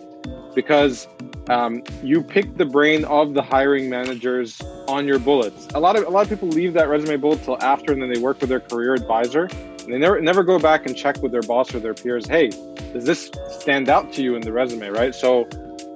because 0.55 1.07
um, 1.49 1.83
you 2.03 2.23
pick 2.23 2.57
the 2.57 2.65
brain 2.65 3.05
of 3.05 3.35
the 3.35 3.43
hiring 3.43 3.91
managers 3.91 4.61
on 4.89 5.07
your 5.07 5.19
bullets. 5.19 5.69
A 5.75 5.81
lot 5.81 5.97
of 5.97 6.05
a 6.07 6.11
lot 6.11 6.23
of 6.23 6.29
people 6.29 6.49
leave 6.49 6.73
that 6.73 6.89
resume 6.89 7.17
bullet 7.17 7.43
till 7.45 7.63
after, 7.63 7.93
and 7.93 8.01
then 8.01 8.13
they 8.13 8.19
work 8.19 8.41
with 8.41 8.49
their 8.49 8.61
career 8.61 8.95
advisor, 8.95 9.49
they 9.89 9.99
never 9.99 10.21
never 10.21 10.43
go 10.43 10.59
back 10.59 10.87
and 10.87 10.97
check 10.97 11.23
with 11.23 11.33
their 11.33 11.43
boss 11.43 11.75
or 11.75 11.81
their 11.81 11.95
peers. 11.95 12.27
Hey, 12.27 12.49
does 12.93 13.05
this 13.05 13.31
stand 13.51 13.89
out 13.89 14.13
to 14.15 14.23
you 14.23 14.35
in 14.35 14.43
the 14.43 14.53
resume? 14.53 14.89
Right. 14.89 15.15
So, 15.15 15.49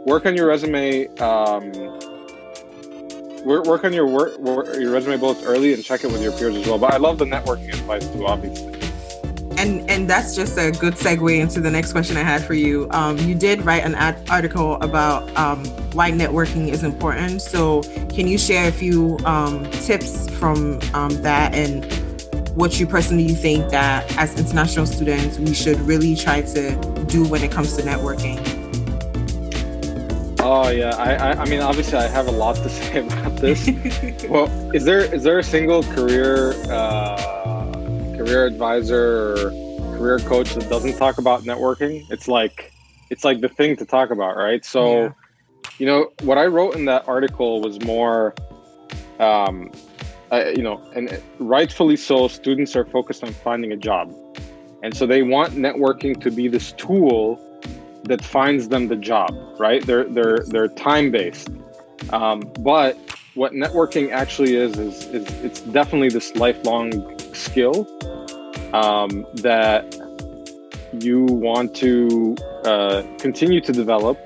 work 0.07 0.27
on 0.27 0.37
your 0.37 0.47
resume. 0.47 1.09
Um, 1.19 1.73
work, 3.45 3.85
on 3.85 3.93
your 3.93 4.07
work, 4.07 4.39
work 4.39 4.75
your 4.77 4.93
resume 4.93 5.17
bullets 5.17 5.43
early 5.45 5.73
and 5.73 5.83
check 5.83 6.05
it 6.05 6.13
with 6.13 6.23
your 6.23 6.33
peers 6.33 6.57
as 6.57 6.67
well. 6.67 6.79
But 6.79 6.93
I 6.93 6.99
love 6.99 7.19
the 7.19 7.25
networking 7.25 7.69
advice 7.69 8.07
too, 8.09 8.27
obviously 8.27 8.71
and 9.61 9.89
and 9.91 10.09
that's 10.09 10.35
just 10.35 10.57
a 10.57 10.71
good 10.71 10.95
segue 10.95 11.39
into 11.39 11.61
the 11.61 11.71
next 11.71 11.93
question 11.93 12.17
I 12.17 12.23
had 12.23 12.43
for 12.43 12.55
you. 12.55 12.89
Um, 12.93 13.19
you 13.19 13.35
did 13.35 13.63
write 13.63 13.85
an 13.85 13.95
ad- 13.95 14.29
article 14.31 14.77
about 14.81 15.29
um, 15.37 15.65
why 15.93 16.11
networking 16.11 16.69
is 16.69 16.83
important. 16.83 17.43
So 17.43 17.83
can 18.09 18.27
you 18.27 18.39
share 18.39 18.69
a 18.69 18.73
few 18.73 19.19
um, 19.25 19.71
tips 19.71 20.31
from 20.39 20.81
um, 20.95 21.11
that 21.23 21.55
and 21.55 21.85
what 22.61 22.79
you 22.79 22.87
personally 22.87 23.29
think 23.29 23.71
that 23.71 24.05
as 24.17 24.39
international 24.39 24.87
students 24.87 25.39
we 25.39 25.55
should 25.55 25.81
really 25.81 26.15
try 26.15 26.43
to 26.43 26.77
do 27.07 27.25
when 27.25 27.43
it 27.43 27.51
comes 27.51 27.77
to 27.77 27.83
networking? 27.83 28.39
Oh 30.39 30.69
yeah, 30.69 30.95
I, 30.97 31.15
I, 31.15 31.31
I 31.43 31.45
mean 31.47 31.61
obviously 31.61 31.99
I 31.99 32.07
have 32.09 32.29
a 32.29 32.33
lot 32.33 32.57
to 32.57 32.69
say 32.79 32.99
about 33.07 33.37
this. 33.39 33.69
well, 34.29 34.47
is 34.75 34.85
there 34.85 35.01
is 35.13 35.23
there 35.25 35.39
a 35.39 35.43
single 35.43 35.83
career? 35.83 36.53
Uh, 36.71 37.41
career 38.21 38.45
advisor 38.45 39.33
or 39.33 39.51
career 39.97 40.19
coach 40.19 40.53
that 40.53 40.69
doesn't 40.69 40.99
talk 40.99 41.17
about 41.17 41.45
networking. 41.45 42.05
It's 42.11 42.29
like 42.29 42.71
it's 43.09 43.25
like 43.25 43.41
the 43.41 43.49
thing 43.49 43.77
to 43.77 43.87
talk 43.87 44.11
about, 44.11 44.37
right? 44.37 44.63
So, 44.63 45.05
yeah. 45.05 45.13
you 45.79 45.87
know, 45.87 46.13
what 46.23 46.37
I 46.37 46.47
wrote 46.47 46.77
in 46.77 46.85
that 46.85 47.09
article 47.09 47.63
was 47.63 47.81
more, 47.81 48.35
um, 49.19 49.73
uh, 50.33 50.51
you 50.57 50.63
know, 50.63 50.81
and 50.95 51.23
rightfully 51.39 51.97
so. 51.97 52.29
Students 52.29 52.77
are 52.77 52.85
focused 52.85 53.25
on 53.25 53.33
finding 53.33 53.73
a 53.73 53.77
job, 53.77 54.15
and 54.83 54.97
so 54.97 55.07
they 55.07 55.23
want 55.23 55.55
networking 55.55 56.21
to 56.23 56.31
be 56.31 56.49
this 56.49 56.73
tool 56.73 57.39
that 58.05 58.25
finds 58.25 58.69
them 58.69 58.89
the 58.89 58.97
job, 58.97 59.31
right? 59.59 59.85
They're 59.85 60.05
they're 60.05 60.41
they're 60.47 60.69
time 60.69 61.11
based, 61.11 61.51
um, 62.11 62.41
but 62.61 62.97
what 63.35 63.53
networking 63.53 64.11
actually 64.11 64.57
is 64.57 64.79
is 64.79 65.07
is 65.07 65.27
it's 65.45 65.61
definitely 65.61 66.09
this 66.09 66.35
lifelong 66.37 67.19
skill 67.35 67.87
um, 68.73 69.27
that 69.35 69.97
you 70.93 71.25
want 71.25 71.75
to 71.77 72.37
uh, 72.65 73.03
continue 73.19 73.61
to 73.61 73.73
develop. 73.73 74.19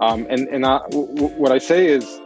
Um, 0.00 0.26
and 0.30 0.48
and 0.48 0.64
I, 0.64 0.78
w- 0.90 1.28
what 1.36 1.52
I 1.52 1.58
say 1.58 1.86
is, 1.86 2.19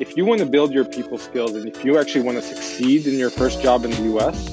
if 0.00 0.16
you 0.16 0.24
want 0.24 0.40
to 0.40 0.46
build 0.46 0.72
your 0.72 0.84
people 0.84 1.18
skills 1.18 1.54
and 1.54 1.66
if 1.66 1.84
you 1.84 1.98
actually 1.98 2.20
want 2.20 2.36
to 2.36 2.42
succeed 2.42 3.06
in 3.06 3.14
your 3.14 3.30
first 3.30 3.60
job 3.60 3.84
in 3.84 3.90
the 3.90 4.16
US, 4.16 4.50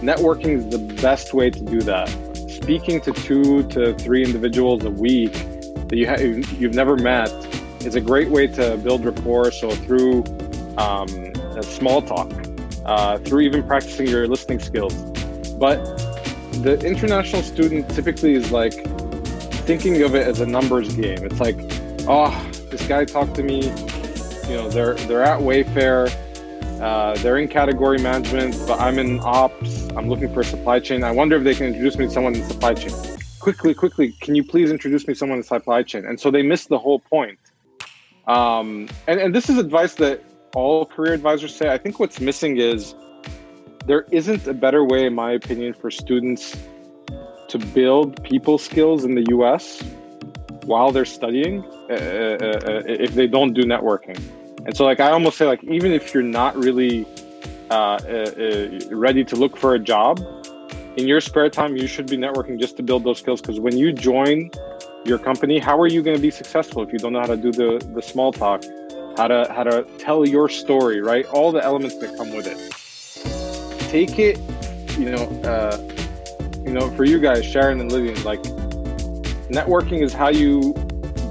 networking 0.00 0.50
is 0.50 0.68
the 0.68 0.78
best 0.78 1.34
way 1.34 1.50
to 1.50 1.60
do 1.60 1.80
that. 1.82 2.08
Speaking 2.48 3.00
to 3.00 3.12
two 3.12 3.64
to 3.68 3.94
three 3.94 4.22
individuals 4.22 4.84
a 4.84 4.90
week 4.90 5.32
that 5.88 5.96
you 5.96 6.06
have 6.06 6.20
you've 6.20 6.74
never 6.74 6.96
met 6.96 7.30
is 7.84 7.96
a 7.96 8.00
great 8.00 8.28
way 8.28 8.46
to 8.46 8.76
build 8.78 9.04
rapport. 9.04 9.50
So 9.50 9.70
through 9.70 10.24
um, 10.78 11.08
small 11.62 12.00
talk, 12.02 12.30
uh, 12.84 13.18
through 13.18 13.40
even 13.40 13.66
practicing 13.66 14.06
your 14.06 14.28
listening 14.28 14.60
skills, 14.60 14.94
but 15.58 15.82
the 16.62 16.78
international 16.84 17.42
student 17.42 17.88
typically 17.90 18.34
is 18.34 18.52
like 18.52 18.74
thinking 19.66 20.02
of 20.02 20.14
it 20.14 20.26
as 20.26 20.40
a 20.40 20.46
numbers 20.46 20.94
game. 20.94 21.24
It's 21.24 21.40
like, 21.40 21.56
oh, 22.08 22.32
this 22.70 22.86
guy 22.86 23.04
talked 23.04 23.34
to 23.34 23.42
me. 23.42 23.72
You 24.48 24.54
know, 24.54 24.68
they're 24.68 24.94
they're 24.94 25.22
at 25.24 25.40
Wayfair. 25.40 26.10
Uh, 26.80 27.14
they're 27.16 27.38
in 27.38 27.48
category 27.48 27.98
management, 27.98 28.54
but 28.66 28.80
I'm 28.80 28.98
in 28.98 29.18
ops. 29.20 29.88
I'm 29.96 30.08
looking 30.08 30.32
for 30.32 30.40
a 30.40 30.44
supply 30.44 30.78
chain. 30.78 31.02
I 31.02 31.10
wonder 31.10 31.36
if 31.36 31.42
they 31.42 31.54
can 31.54 31.66
introduce 31.66 31.96
me 31.96 32.06
to 32.06 32.10
someone 32.10 32.34
in 32.34 32.44
supply 32.44 32.74
chain. 32.74 32.92
Quickly, 33.40 33.74
quickly, 33.74 34.12
can 34.20 34.34
you 34.34 34.44
please 34.44 34.70
introduce 34.70 35.06
me 35.08 35.14
to 35.14 35.18
someone 35.18 35.38
in 35.38 35.44
supply 35.44 35.82
chain? 35.82 36.04
And 36.04 36.20
so 36.20 36.30
they 36.30 36.42
miss 36.42 36.66
the 36.66 36.78
whole 36.78 37.00
point. 37.00 37.38
Um, 38.26 38.88
and, 39.06 39.18
and 39.18 39.34
this 39.34 39.48
is 39.48 39.58
advice 39.58 39.94
that 39.94 40.22
all 40.54 40.86
career 40.86 41.12
advisors 41.12 41.54
say. 41.54 41.72
I 41.72 41.78
think 41.78 41.98
what's 41.98 42.20
missing 42.20 42.58
is 42.58 42.94
there 43.86 44.06
isn't 44.10 44.46
a 44.46 44.54
better 44.54 44.84
way, 44.84 45.06
in 45.06 45.14
my 45.14 45.32
opinion, 45.32 45.74
for 45.74 45.90
students 45.90 46.56
to 47.48 47.58
build 47.58 48.22
people 48.22 48.58
skills 48.58 49.04
in 49.04 49.14
the 49.14 49.24
US 49.28 49.82
while 50.64 50.90
they're 50.90 51.04
studying 51.04 51.64
uh, 51.88 51.92
uh, 51.92 51.94
uh, 51.94 52.82
if 52.86 53.14
they 53.14 53.26
don't 53.26 53.52
do 53.52 53.62
networking. 53.62 54.20
And 54.66 54.76
so, 54.76 54.84
like, 54.84 54.98
I 54.98 55.12
almost 55.12 55.38
say, 55.38 55.46
like, 55.46 55.62
even 55.64 55.92
if 55.92 56.12
you're 56.12 56.24
not 56.24 56.56
really 56.56 57.06
uh, 57.70 57.74
uh, 57.74 57.96
uh, 57.96 58.68
ready 58.90 59.24
to 59.24 59.36
look 59.36 59.56
for 59.56 59.74
a 59.74 59.78
job, 59.78 60.20
in 60.96 61.06
your 61.06 61.20
spare 61.20 61.48
time, 61.48 61.76
you 61.76 61.86
should 61.86 62.08
be 62.08 62.16
networking 62.16 62.58
just 62.58 62.76
to 62.78 62.82
build 62.82 63.04
those 63.04 63.18
skills. 63.18 63.40
Because 63.40 63.60
when 63.60 63.76
you 63.76 63.92
join 63.92 64.50
your 65.04 65.18
company, 65.18 65.60
how 65.60 65.78
are 65.78 65.86
you 65.86 66.02
going 66.02 66.16
to 66.16 66.22
be 66.22 66.32
successful 66.32 66.82
if 66.82 66.92
you 66.92 66.98
don't 66.98 67.12
know 67.12 67.20
how 67.20 67.26
to 67.26 67.36
do 67.36 67.52
the, 67.52 67.78
the 67.94 68.02
small 68.02 68.32
talk, 68.32 68.64
how 69.16 69.28
to 69.28 69.46
how 69.54 69.62
to 69.62 69.84
tell 69.98 70.26
your 70.26 70.48
story, 70.48 71.00
right? 71.00 71.24
All 71.26 71.52
the 71.52 71.62
elements 71.62 71.96
that 71.98 72.16
come 72.16 72.34
with 72.34 72.46
it 72.46 72.58
take 73.88 74.18
it, 74.18 74.38
you 74.98 75.10
know, 75.10 75.22
uh, 75.44 75.78
you 76.64 76.72
know, 76.72 76.90
for 76.96 77.04
you 77.04 77.20
guys, 77.20 77.44
Sharon 77.44 77.80
and 77.80 77.92
Lillian, 77.92 78.20
like 78.24 78.42
networking 79.48 80.02
is 80.02 80.12
how 80.12 80.28
you 80.28 80.74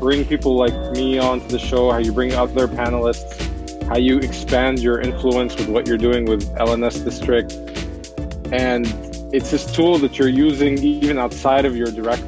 bring 0.06 0.24
people 0.24 0.56
like 0.56 0.76
me 0.92 1.18
onto 1.18 1.48
the 1.48 1.58
show, 1.58 1.90
how 1.90 1.98
you 1.98 2.12
bring 2.12 2.32
other 2.36 2.68
panelists, 2.68 3.42
how 3.88 3.98
you 3.98 4.20
expand 4.20 4.78
your 4.78 5.02
influence 5.02 5.56
with 5.56 5.68
what 5.68 5.88
you're 5.88 5.98
doing 5.98 6.26
with 6.26 6.48
LNS 6.58 7.04
District. 7.04 7.54
And 8.54 8.86
it's 9.34 9.50
this 9.50 9.66
tool 9.76 9.98
that 9.98 10.20
you're 10.20 10.28
using 10.30 10.78
even 10.78 11.18
outside 11.18 11.66
of 11.66 11.76
your 11.76 11.88
direct 11.88 12.22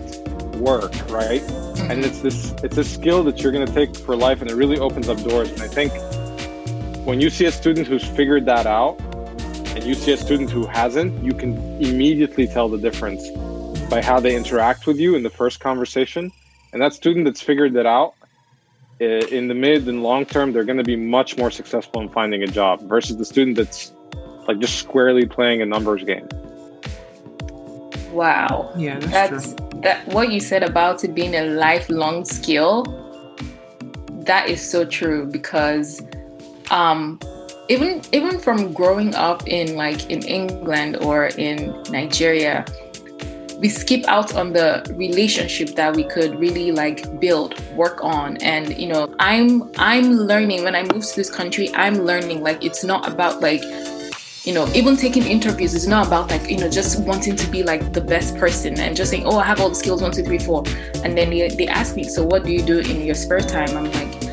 work, 0.55 0.91
right? 1.11 1.41
Mm-hmm. 1.41 1.91
And 1.91 2.03
it's 2.03 2.19
this 2.23 2.51
it's 2.63 2.77
a 2.77 2.83
skill 2.83 3.23
that 3.25 3.43
you're 3.43 3.51
gonna 3.51 3.67
take 3.67 3.95
for 3.95 4.15
life 4.15 4.41
and 4.41 4.49
it 4.49 4.55
really 4.55 4.79
opens 4.79 5.07
up 5.07 5.21
doors. 5.21 5.51
And 5.51 5.61
I 5.61 5.67
think 5.67 5.93
when 7.05 7.21
you 7.21 7.29
see 7.29 7.45
a 7.45 7.51
student 7.51 7.85
who's 7.85 8.03
figured 8.03 8.47
that 8.47 8.65
out, 8.65 8.99
and 9.75 9.83
you 9.83 9.93
see 9.93 10.13
a 10.13 10.17
student 10.17 10.49
who 10.49 10.65
hasn't, 10.65 11.23
you 11.23 11.35
can 11.35 11.53
immediately 11.79 12.47
tell 12.47 12.69
the 12.69 12.79
difference 12.79 13.29
by 13.87 14.01
how 14.01 14.19
they 14.19 14.35
interact 14.35 14.87
with 14.87 14.97
you 14.97 15.13
in 15.13 15.21
the 15.21 15.29
first 15.29 15.59
conversation. 15.59 16.31
And 16.77 16.81
that 16.83 16.93
student 16.93 17.25
that's 17.25 17.41
figured 17.41 17.73
that 17.73 17.87
out 17.87 18.13
in 18.99 19.47
the 19.47 19.55
mid 19.55 19.87
and 19.87 20.03
long 20.03 20.27
term, 20.27 20.53
they're 20.53 20.63
going 20.63 20.77
to 20.77 20.83
be 20.83 20.95
much 20.95 21.35
more 21.35 21.49
successful 21.49 22.01
in 22.01 22.09
finding 22.09 22.43
a 22.43 22.47
job 22.47 22.81
versus 22.83 23.17
the 23.17 23.25
student 23.25 23.57
that's 23.57 23.93
like 24.47 24.59
just 24.59 24.75
squarely 24.77 25.25
playing 25.25 25.63
a 25.63 25.65
numbers 25.65 26.03
game. 26.03 26.29
Wow. 28.11 28.71
Yeah, 28.77 28.99
that's, 28.99 29.53
that's 29.53 29.71
that 29.81 30.07
what 30.09 30.31
you 30.31 30.39
said 30.39 30.61
about 30.61 31.03
it 31.03 31.15
being 31.15 31.33
a 31.33 31.45
lifelong 31.45 32.25
skill 32.25 32.85
that 34.27 34.47
is 34.47 34.61
so 34.61 34.85
true 34.85 35.25
because 35.25 36.03
um, 36.69 37.19
even 37.69 38.03
even 38.11 38.37
from 38.37 38.71
growing 38.71 39.15
up 39.15 39.47
in 39.47 39.75
like 39.75 40.11
in 40.11 40.21
England 40.21 40.97
or 40.97 41.31
in 41.39 41.81
Nigeria, 41.89 42.63
we 43.59 43.69
skip 43.69 44.05
out 44.07 44.35
on 44.35 44.53
the 44.53 44.85
relationship 44.95 45.69
that 45.69 45.95
we 45.95 46.03
could 46.03 46.39
really 46.39 46.71
like 46.71 47.19
build 47.19 47.59
work 47.75 48.03
on. 48.03 48.37
And 48.37 48.77
you 48.77 48.87
know 48.87 49.13
i'm 49.19 49.71
i'm 49.77 50.11
learning 50.11 50.63
when 50.63 50.75
i 50.75 50.83
moved 50.83 51.09
to 51.09 51.15
this 51.15 51.29
country 51.29 51.73
i'm 51.75 51.95
learning 51.95 52.41
like 52.41 52.63
it's 52.63 52.83
not 52.83 53.07
about 53.07 53.41
like 53.41 53.61
you 54.45 54.53
know 54.53 54.67
even 54.73 54.95
taking 54.95 55.23
interviews 55.23 55.73
is 55.73 55.87
not 55.87 56.07
about 56.07 56.29
like 56.29 56.49
you 56.49 56.57
know 56.57 56.69
just 56.69 57.03
wanting 57.03 57.35
to 57.35 57.47
be 57.47 57.63
like 57.63 57.93
the 57.93 58.01
best 58.01 58.37
person 58.37 58.79
and 58.79 58.95
just 58.95 59.11
saying 59.11 59.23
oh 59.25 59.37
i 59.37 59.43
have 59.43 59.59
all 59.59 59.69
the 59.69 59.75
skills 59.75 60.01
one 60.01 60.11
two 60.11 60.23
three 60.23 60.39
four 60.39 60.63
and 61.03 61.17
then 61.17 61.29
they, 61.29 61.49
they 61.49 61.67
ask 61.67 61.95
me 61.95 62.03
so 62.03 62.23
what 62.23 62.43
do 62.45 62.51
you 62.51 62.61
do 62.61 62.79
in 62.79 63.01
your 63.01 63.15
spare 63.15 63.39
time? 63.39 63.69
I'm 63.75 63.91
like 63.91 64.23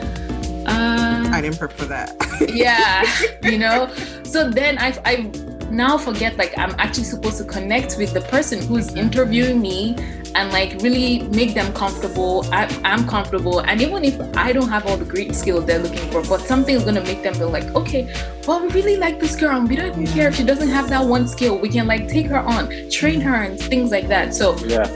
uh, 0.66 1.30
i 1.32 1.40
didn't 1.40 1.58
prep 1.58 1.72
for 1.72 1.86
that. 1.86 2.14
yeah 2.54 3.04
you 3.42 3.58
know? 3.58 3.92
So 4.24 4.50
then 4.50 4.78
i 4.78 4.96
i 5.04 5.30
now 5.74 5.98
forget 5.98 6.36
like 6.36 6.56
I'm 6.56 6.74
actually 6.78 7.04
supposed 7.04 7.38
to 7.38 7.44
connect 7.44 7.96
with 7.98 8.12
the 8.12 8.20
person 8.22 8.62
who's 8.66 8.94
interviewing 8.94 9.60
me 9.60 9.96
and 10.34 10.52
like 10.52 10.80
really 10.82 11.22
make 11.28 11.54
them 11.54 11.72
comfortable. 11.74 12.44
I, 12.52 12.64
am 12.84 13.06
comfortable. 13.06 13.60
And 13.60 13.80
even 13.80 14.04
if 14.04 14.18
I 14.36 14.52
don't 14.52 14.68
have 14.68 14.86
all 14.86 14.96
the 14.96 15.04
great 15.04 15.34
skills 15.34 15.64
they're 15.66 15.78
looking 15.78 16.10
for, 16.10 16.22
but 16.22 16.40
something 16.40 16.74
is 16.74 16.84
gonna 16.84 17.02
make 17.02 17.22
them 17.22 17.34
feel 17.34 17.50
like, 17.50 17.64
okay, 17.74 18.12
well, 18.46 18.60
we 18.62 18.68
really 18.68 18.96
like 18.96 19.20
this 19.20 19.36
girl 19.36 19.56
and 19.56 19.68
we 19.68 19.76
don't 19.76 19.92
even 20.00 20.06
care 20.06 20.28
if 20.28 20.36
she 20.36 20.44
doesn't 20.44 20.68
have 20.68 20.88
that 20.90 21.04
one 21.04 21.28
skill. 21.28 21.58
We 21.58 21.68
can 21.68 21.86
like 21.86 22.08
take 22.08 22.26
her 22.26 22.38
on, 22.38 22.90
train 22.90 23.20
her 23.20 23.34
and 23.34 23.58
things 23.58 23.90
like 23.90 24.08
that. 24.08 24.34
So 24.34 24.56
yeah. 24.58 24.88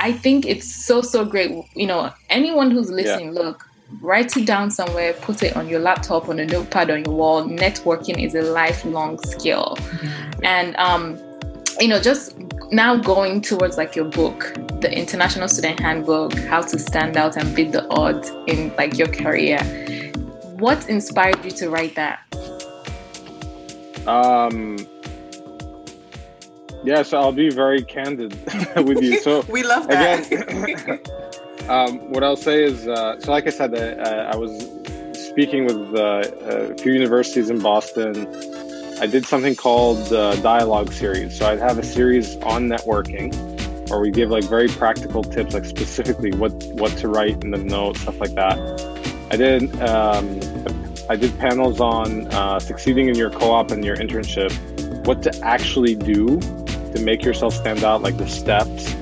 I 0.00 0.12
think 0.12 0.46
it's 0.46 0.72
so 0.72 1.02
so 1.02 1.24
great. 1.24 1.50
You 1.74 1.86
know, 1.86 2.12
anyone 2.30 2.70
who's 2.70 2.90
listening, 2.90 3.34
yeah. 3.34 3.40
look, 3.40 3.67
write 4.00 4.36
it 4.36 4.46
down 4.46 4.70
somewhere, 4.70 5.12
put 5.14 5.42
it 5.42 5.56
on 5.56 5.68
your 5.68 5.80
laptop, 5.80 6.28
on 6.28 6.38
a 6.38 6.46
notepad 6.46 6.90
on 6.90 7.04
your 7.04 7.14
wall. 7.14 7.44
Networking 7.44 8.22
is 8.22 8.34
a 8.34 8.42
lifelong 8.42 9.18
skill. 9.18 9.76
Mm-hmm. 9.78 10.44
And, 10.44 10.76
um, 10.76 11.18
you 11.80 11.88
know, 11.88 12.00
just 12.00 12.36
now 12.70 12.96
going 12.96 13.40
towards 13.40 13.76
like 13.76 13.96
your 13.96 14.04
book, 14.04 14.54
the 14.80 14.92
International 14.92 15.48
Student 15.48 15.80
Handbook, 15.80 16.34
How 16.34 16.62
to 16.62 16.78
Stand 16.78 17.16
Out 17.16 17.36
and 17.36 17.54
Beat 17.54 17.72
the 17.72 17.88
Odds 17.88 18.30
in 18.46 18.74
like 18.76 18.98
your 18.98 19.08
career. 19.08 19.58
What 20.58 20.88
inspired 20.88 21.44
you 21.44 21.50
to 21.52 21.70
write 21.70 21.94
that? 21.94 22.20
Um, 24.06 24.78
yeah, 26.84 27.02
so 27.02 27.18
I'll 27.18 27.32
be 27.32 27.50
very 27.50 27.82
candid 27.82 28.32
with 28.76 29.02
you. 29.02 29.20
So 29.20 29.42
we 29.48 29.62
love 29.62 29.88
that. 29.88 30.30
Again, 30.30 31.00
Um, 31.68 31.98
what 32.10 32.24
I'll 32.24 32.36
say 32.36 32.64
is, 32.64 32.88
uh, 32.88 33.20
so 33.20 33.30
like 33.30 33.46
I 33.46 33.50
said, 33.50 33.74
uh, 33.74 34.30
I 34.32 34.36
was 34.36 34.68
speaking 35.12 35.66
with 35.66 35.94
uh, 35.94 36.22
a 36.72 36.74
few 36.78 36.92
universities 36.92 37.50
in 37.50 37.60
Boston. 37.60 38.26
I 39.00 39.06
did 39.06 39.24
something 39.26 39.54
called 39.54 39.98
the 40.06 40.38
Dialogue 40.42 40.92
Series. 40.92 41.36
So 41.38 41.46
I'd 41.46 41.58
have 41.58 41.78
a 41.78 41.82
series 41.82 42.36
on 42.38 42.68
networking 42.68 43.34
where 43.90 44.00
we 44.00 44.10
give 44.10 44.30
like 44.30 44.44
very 44.44 44.68
practical 44.68 45.22
tips, 45.22 45.54
like 45.54 45.64
specifically 45.64 46.32
what 46.32 46.52
what 46.74 46.92
to 46.98 47.08
write 47.08 47.42
in 47.44 47.50
the 47.50 47.58
note, 47.58 47.96
stuff 47.98 48.18
like 48.20 48.34
that. 48.34 48.58
I 49.30 49.36
did 49.36 49.62
um, 49.82 50.40
I 51.10 51.16
did 51.16 51.38
panels 51.38 51.80
on 51.80 52.26
uh, 52.28 52.58
succeeding 52.58 53.08
in 53.08 53.14
your 53.14 53.30
co-op 53.30 53.70
and 53.70 53.84
your 53.84 53.96
internship, 53.96 54.52
what 55.06 55.22
to 55.22 55.40
actually 55.42 55.94
do 55.94 56.40
to 56.40 57.00
make 57.00 57.22
yourself 57.22 57.54
stand 57.54 57.84
out, 57.84 58.02
like 58.02 58.16
the 58.16 58.28
steps 58.28 58.94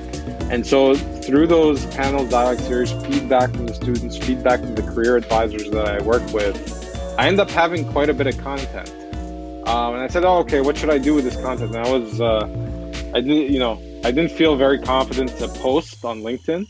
and 0.49 0.65
so 0.65 0.93
through 1.27 1.45
those 1.45 1.85
panel 1.87 2.25
dialogue 2.25 2.57
series, 2.59 2.93
feedback 3.05 3.51
from 3.51 3.67
the 3.67 3.73
students, 3.73 4.15
feedback 4.17 4.61
from 4.61 4.75
the 4.75 4.81
career 4.81 5.17
advisors 5.17 5.69
that 5.71 5.85
I 5.85 6.01
work 6.01 6.23
with, 6.31 6.55
I 7.19 7.27
end 7.27 7.41
up 7.41 7.49
having 7.49 7.83
quite 7.91 8.09
a 8.09 8.13
bit 8.13 8.27
of 8.27 8.37
content. 8.37 8.89
Um, 9.67 9.95
and 9.95 10.01
I 10.01 10.07
said, 10.07 10.23
"Oh, 10.23 10.37
okay, 10.37 10.61
what 10.61 10.77
should 10.77 10.89
I 10.89 10.97
do 10.97 11.13
with 11.15 11.25
this 11.25 11.35
content?" 11.35 11.75
And 11.75 11.85
I 11.85 11.91
was, 11.91 12.21
uh, 12.21 12.47
I 13.13 13.19
didn't, 13.19 13.51
you 13.51 13.59
know, 13.59 13.73
I 14.05 14.11
didn't 14.11 14.31
feel 14.31 14.55
very 14.55 14.79
confident 14.79 15.37
to 15.39 15.49
post 15.49 16.05
on 16.05 16.21
LinkedIn. 16.21 16.65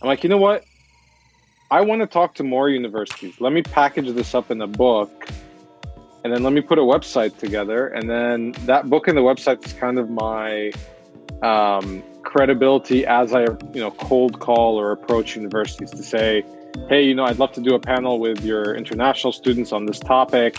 I'm 0.00 0.06
like, 0.06 0.22
you 0.22 0.30
know 0.30 0.38
what? 0.38 0.62
I 1.72 1.80
want 1.80 2.00
to 2.00 2.06
talk 2.06 2.36
to 2.36 2.44
more 2.44 2.70
universities. 2.70 3.40
Let 3.40 3.52
me 3.52 3.62
package 3.62 4.14
this 4.14 4.36
up 4.36 4.52
in 4.52 4.62
a 4.62 4.68
book, 4.68 5.28
and 6.22 6.32
then 6.32 6.44
let 6.44 6.52
me 6.52 6.60
put 6.60 6.78
a 6.78 6.82
website 6.82 7.38
together. 7.38 7.88
And 7.88 8.08
then 8.08 8.52
that 8.66 8.88
book 8.88 9.08
and 9.08 9.18
the 9.18 9.22
website 9.22 9.66
is 9.66 9.72
kind 9.72 9.98
of 9.98 10.08
my 10.10 10.70
um, 11.42 12.04
credibility 12.26 13.06
as 13.06 13.32
I, 13.32 13.42
you 13.72 13.80
know, 13.80 13.92
cold 13.92 14.40
call 14.40 14.78
or 14.78 14.90
approach 14.90 15.36
universities 15.36 15.90
to 15.92 16.02
say, 16.02 16.44
hey, 16.88 17.02
you 17.02 17.14
know, 17.14 17.24
I'd 17.24 17.38
love 17.38 17.52
to 17.52 17.62
do 17.62 17.74
a 17.74 17.78
panel 17.78 18.18
with 18.18 18.44
your 18.44 18.74
international 18.74 19.32
students 19.32 19.72
on 19.72 19.86
this 19.86 20.00
topic. 20.00 20.58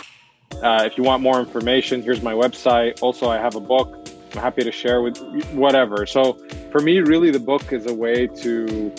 Uh, 0.63 0.83
if 0.85 0.97
you 0.97 1.03
want 1.03 1.21
more 1.21 1.39
information, 1.39 2.01
here's 2.01 2.23
my 2.23 2.33
website. 2.33 2.99
Also, 3.01 3.29
I 3.29 3.37
have 3.37 3.55
a 3.55 3.59
book. 3.59 4.09
I'm 4.33 4.41
happy 4.41 4.63
to 4.63 4.71
share 4.71 5.01
with 5.01 5.17
whatever. 5.51 6.05
So 6.05 6.37
for 6.71 6.79
me, 6.79 6.99
really, 6.99 7.31
the 7.31 7.39
book 7.39 7.73
is 7.73 7.85
a 7.85 7.93
way 7.93 8.27
to 8.27 8.93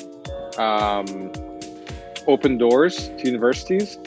um, 0.59 1.33
open 2.27 2.59
doors 2.59 3.09
to 3.09 3.23
universities 3.25 3.99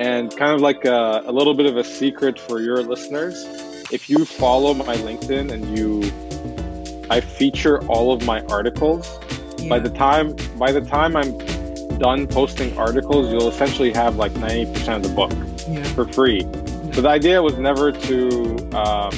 and 0.00 0.36
kind 0.36 0.52
of 0.52 0.60
like 0.60 0.84
a, 0.84 1.22
a 1.24 1.32
little 1.32 1.54
bit 1.54 1.66
of 1.66 1.76
a 1.76 1.84
secret 1.84 2.40
for 2.40 2.60
your 2.60 2.82
listeners. 2.82 3.44
If 3.92 4.10
you 4.10 4.24
follow 4.24 4.74
my 4.74 4.96
LinkedIn 4.96 5.52
and 5.52 5.78
you 5.78 6.02
I 7.10 7.20
feature 7.20 7.84
all 7.86 8.12
of 8.12 8.24
my 8.24 8.40
articles. 8.42 9.18
Yeah. 9.58 9.68
By 9.68 9.80
the 9.80 9.90
time 9.90 10.36
by 10.56 10.70
the 10.70 10.80
time 10.80 11.16
I'm 11.16 11.36
done 11.98 12.28
posting 12.28 12.78
articles, 12.78 13.30
you'll 13.32 13.48
essentially 13.48 13.92
have 13.92 14.16
like 14.16 14.32
90% 14.32 14.96
of 14.96 15.02
the 15.02 15.08
book 15.10 15.32
yeah. 15.68 15.82
for 15.94 16.06
free. 16.06 16.42
Yeah. 16.44 16.92
So 16.92 17.02
the 17.02 17.08
idea 17.08 17.42
was 17.42 17.58
never 17.58 17.90
to 17.90 18.56
um, 18.78 19.10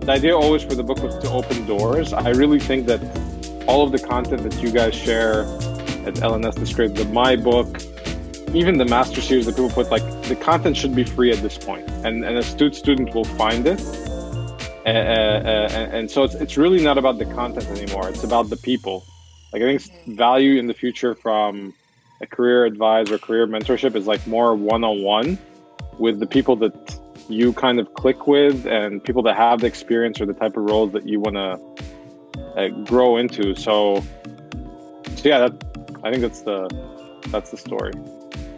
the 0.00 0.12
idea 0.12 0.36
always 0.36 0.62
for 0.62 0.76
the 0.76 0.84
book 0.84 1.02
was 1.02 1.18
to 1.18 1.30
open 1.30 1.66
doors. 1.66 2.12
I 2.12 2.30
really 2.30 2.60
think 2.60 2.86
that 2.86 3.00
all 3.66 3.84
of 3.84 3.90
the 3.90 3.98
content 3.98 4.44
that 4.44 4.62
you 4.62 4.70
guys 4.70 4.94
share 4.94 5.42
at 6.06 6.14
LNS 6.14 6.54
District, 6.54 6.94
the 6.94 7.04
my 7.06 7.34
book, 7.34 7.82
even 8.54 8.78
the 8.78 8.84
master 8.84 9.20
series 9.20 9.46
that 9.46 9.56
people 9.56 9.70
put, 9.70 9.90
like 9.90 10.04
the 10.22 10.36
content 10.36 10.76
should 10.76 10.94
be 10.94 11.04
free 11.04 11.32
at 11.32 11.38
this 11.38 11.58
point, 11.58 11.88
and 12.04 12.24
and 12.24 12.36
a 12.36 12.42
student 12.44 12.76
student 12.76 13.14
will 13.14 13.24
find 13.24 13.66
it 13.66 13.80
and, 14.86 15.46
and, 15.46 15.92
and, 15.92 16.10
so 16.10 16.24
it's, 16.24 16.34
it's 16.34 16.56
really 16.56 16.82
not 16.82 16.98
about 16.98 17.18
the 17.18 17.24
content 17.26 17.66
anymore. 17.68 18.08
It's 18.08 18.24
about 18.24 18.50
the 18.50 18.56
people. 18.56 19.04
Like 19.52 19.62
i 19.62 19.76
think 19.76 20.16
value 20.16 20.58
in 20.58 20.66
the 20.66 20.74
future 20.74 21.14
from 21.14 21.74
a 22.22 22.26
career 22.26 22.64
advisor 22.64 23.18
career 23.18 23.46
mentorship 23.46 23.94
is 23.94 24.06
like 24.06 24.26
more 24.26 24.54
one-on-one 24.54 25.36
with 25.98 26.20
the 26.20 26.26
people 26.26 26.56
that 26.56 26.98
you 27.28 27.52
kind 27.52 27.78
of 27.78 27.92
click 27.94 28.26
with 28.26 28.66
and 28.66 29.04
people 29.04 29.22
that 29.22 29.36
have 29.36 29.60
the 29.60 29.66
experience 29.66 30.20
or 30.20 30.26
the 30.26 30.32
type 30.32 30.56
of 30.56 30.64
roles 30.64 30.92
that 30.92 31.06
you 31.06 31.20
want 31.20 31.36
to 31.36 32.56
uh, 32.56 32.68
grow 32.84 33.18
into. 33.18 33.54
So 33.54 34.02
so 35.22 35.28
yeah 35.28 35.38
that 35.38 35.52
i 36.02 36.10
think 36.10 36.20
that's 36.20 36.42
the 36.42 36.68
that's 37.28 37.50
the 37.50 37.56
story 37.56 37.92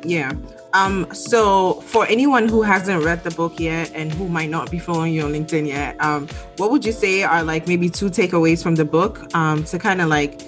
yeah 0.05 0.33
um, 0.75 1.07
so 1.15 1.75
for 1.83 2.05
anyone 2.07 2.49
who 2.49 2.61
hasn't 2.61 3.05
read 3.05 3.23
the 3.23 3.31
book 3.31 3.61
yet 3.61 3.93
and 3.95 4.13
who 4.13 4.29
might 4.29 4.51
not 4.51 4.73
be 4.73 4.81
following 4.81 5.15
you 5.15 5.23
on 5.23 5.33
LinkedIn 5.33 5.69
yet, 5.69 5.97
um, 6.01 6.27
what 6.57 6.73
would 6.73 6.85
you 6.85 6.91
say 6.91 7.23
are 7.23 7.45
like 7.45 7.69
maybe 7.69 7.89
two 7.89 8.11
takeaways 8.11 8.61
from 8.61 8.75
the 8.75 8.85
book 8.85 9.33
um, 9.37 9.63
to 9.67 9.79
kind 9.79 10.03
of 10.03 10.09
like 10.09 10.43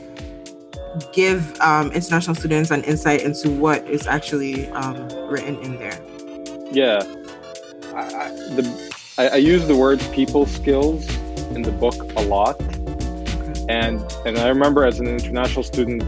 give 1.13 1.59
um, 1.61 1.93
international 1.93 2.35
students 2.35 2.73
an 2.73 2.83
insight 2.83 3.23
into 3.23 3.51
what 3.51 3.87
is 3.89 4.09
actually 4.09 4.69
um, 4.71 4.97
written 5.29 5.59
in 5.61 5.79
there? 5.79 5.97
Yeah, 6.73 7.05
I, 7.95 8.01
I, 8.01 8.29
the, 8.57 8.95
I, 9.19 9.29
I 9.29 9.37
use 9.37 9.69
the 9.69 9.77
word 9.77 10.01
people 10.13 10.45
skills 10.47 11.09
in 11.55 11.63
the 11.63 11.71
book 11.71 11.95
a 12.17 12.23
lot, 12.23 12.61
okay. 12.61 13.65
and 13.69 14.01
and 14.27 14.39
I 14.39 14.49
remember 14.49 14.85
as 14.85 14.99
an 14.99 15.07
international 15.07 15.63
student, 15.63 16.03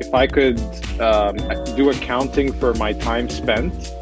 if 0.00 0.12
I 0.12 0.26
could 0.26 0.58
um, 1.00 1.36
do 1.76 1.90
accounting 1.90 2.52
for 2.52 2.74
my 2.74 2.92
time 2.92 3.28
spent. 3.28 3.92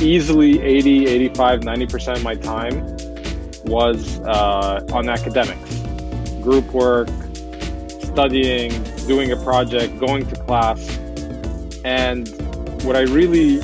Easily 0.00 0.60
80, 0.60 1.06
85, 1.06 1.60
90% 1.60 2.16
of 2.16 2.22
my 2.22 2.34
time 2.34 2.84
was 3.64 4.20
uh, 4.20 4.84
on 4.92 5.08
academics, 5.08 5.80
group 6.42 6.66
work, 6.72 7.08
studying, 8.02 8.70
doing 9.06 9.32
a 9.32 9.36
project, 9.36 9.98
going 9.98 10.26
to 10.26 10.36
class. 10.44 10.98
And 11.84 12.28
what 12.84 12.96
I 12.96 13.02
really 13.02 13.60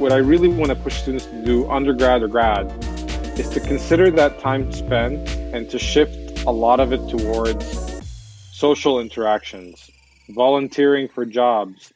what 0.00 0.12
I 0.12 0.16
really 0.16 0.48
want 0.48 0.70
to 0.70 0.74
push 0.76 1.02
students 1.02 1.26
to 1.26 1.44
do, 1.44 1.70
undergrad 1.70 2.22
or 2.22 2.28
grad, 2.28 2.72
is 3.38 3.50
to 3.50 3.60
consider 3.60 4.10
that 4.12 4.38
time 4.38 4.72
spent 4.72 5.28
and 5.52 5.68
to 5.70 5.78
shift 5.78 6.42
a 6.46 6.50
lot 6.50 6.80
of 6.80 6.92
it 6.94 7.06
towards 7.08 8.00
social 8.50 8.98
interactions, 8.98 9.90
volunteering 10.34 11.08
for 11.08 11.24
jobs, 11.24 11.92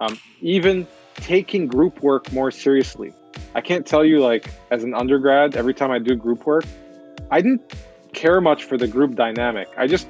um, 0.00 0.18
even 0.40 0.86
taking 1.16 1.66
group 1.66 2.02
work 2.02 2.32
more 2.32 2.50
seriously. 2.50 3.12
I 3.54 3.60
can't 3.60 3.86
tell 3.86 4.04
you, 4.04 4.20
like, 4.20 4.50
as 4.70 4.84
an 4.84 4.94
undergrad, 4.94 5.56
every 5.56 5.74
time 5.74 5.90
I 5.90 5.98
do 5.98 6.14
group 6.14 6.46
work, 6.46 6.64
I 7.30 7.40
didn't 7.40 7.74
care 8.12 8.40
much 8.40 8.64
for 8.64 8.76
the 8.76 8.86
group 8.86 9.14
dynamic. 9.14 9.68
I 9.76 9.86
just 9.86 10.06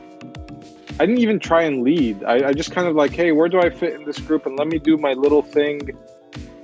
I 1.01 1.07
didn't 1.07 1.19
even 1.19 1.41
try 1.41 1.62
and 1.62 1.83
lead. 1.83 2.23
I, 2.23 2.49
I 2.49 2.53
just 2.53 2.71
kind 2.71 2.87
of 2.87 2.95
like, 2.95 3.11
hey, 3.12 3.33
where 3.33 3.49
do 3.49 3.59
I 3.59 3.69
fit 3.69 3.95
in 3.95 4.05
this 4.05 4.19
group? 4.21 4.47
And 4.47 4.57
let 4.57 4.69
me 4.69 4.79
do 4.79 4.97
my 4.97 5.12
little 5.15 5.43
thing. 5.43 5.91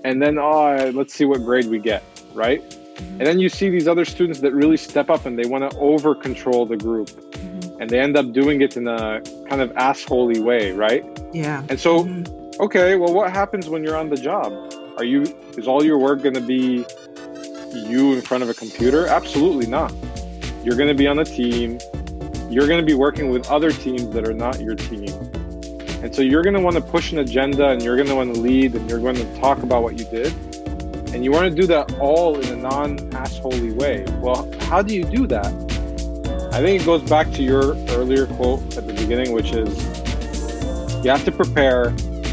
And 0.04 0.22
then, 0.22 0.38
oh, 0.38 0.92
let's 0.94 1.12
see 1.12 1.24
what 1.24 1.44
grade 1.44 1.66
we 1.66 1.80
get, 1.80 2.04
right? 2.32 2.62
And 2.98 3.22
then 3.22 3.40
you 3.40 3.48
see 3.48 3.70
these 3.70 3.88
other 3.88 4.04
students 4.04 4.38
that 4.40 4.52
really 4.52 4.76
step 4.76 5.10
up 5.10 5.26
and 5.26 5.36
they 5.36 5.46
want 5.46 5.68
to 5.68 5.76
over 5.78 6.14
control 6.14 6.64
the 6.64 6.76
group. 6.76 7.10
And 7.80 7.90
they 7.90 7.98
end 7.98 8.16
up 8.16 8.32
doing 8.32 8.60
it 8.60 8.76
in 8.76 8.86
a 8.86 9.20
kind 9.48 9.60
of 9.60 9.72
assholey 9.72 10.38
way, 10.38 10.72
right? 10.72 11.04
Yeah. 11.32 11.64
And 11.68 11.80
so, 11.80 12.04
mm-hmm. 12.04 12.62
okay, 12.62 12.96
well, 12.96 13.12
what 13.12 13.32
happens 13.32 13.68
when 13.68 13.82
you're 13.82 13.96
on 13.96 14.10
the 14.10 14.16
job? 14.16 14.52
Are 14.98 15.04
you, 15.04 15.22
is 15.56 15.66
all 15.66 15.82
your 15.82 15.98
work 15.98 16.22
going 16.22 16.34
to 16.34 16.40
be 16.40 16.84
you 17.74 18.12
in 18.12 18.20
front 18.20 18.42
of 18.42 18.48
a 18.48 18.54
computer? 18.54 19.06
Absolutely 19.06 19.66
not. 19.66 19.92
You're 20.62 20.76
going 20.76 20.88
to 20.88 20.94
be 20.94 21.06
on 21.06 21.18
a 21.18 21.24
team 21.24 21.78
you're 22.50 22.66
going 22.66 22.80
to 22.80 22.86
be 22.86 22.94
working 22.94 23.30
with 23.30 23.48
other 23.48 23.70
teams 23.70 24.10
that 24.10 24.26
are 24.26 24.34
not 24.34 24.60
your 24.60 24.74
team. 24.74 25.08
And 26.02 26.12
so 26.12 26.20
you're 26.20 26.42
going 26.42 26.56
to 26.56 26.60
want 26.60 26.74
to 26.74 26.82
push 26.82 27.12
an 27.12 27.20
agenda 27.20 27.68
and 27.68 27.80
you're 27.80 27.94
going 27.94 28.08
to 28.08 28.14
want 28.16 28.34
to 28.34 28.40
lead 28.40 28.74
and 28.74 28.90
you're 28.90 28.98
going 28.98 29.14
to 29.14 29.40
talk 29.40 29.62
about 29.62 29.84
what 29.84 29.96
you 29.96 30.04
did. 30.06 30.32
And 31.14 31.24
you 31.24 31.30
want 31.30 31.48
to 31.48 31.60
do 31.60 31.66
that 31.68 31.96
all 32.00 32.40
in 32.40 32.52
a 32.52 32.56
non 32.56 32.98
assholey 33.10 33.72
way. 33.72 34.04
Well, 34.18 34.50
how 34.62 34.82
do 34.82 34.96
you 34.96 35.04
do 35.04 35.28
that? 35.28 35.69
I 36.52 36.60
think 36.60 36.82
it 36.82 36.84
goes 36.84 37.02
back 37.02 37.30
to 37.32 37.42
your 37.44 37.76
earlier 37.90 38.26
quote 38.26 38.76
at 38.76 38.84
the 38.84 38.92
beginning, 38.92 39.32
which 39.32 39.52
is 39.52 39.68
you 41.04 41.10
have 41.10 41.24
to 41.24 41.30
prepare 41.32 41.88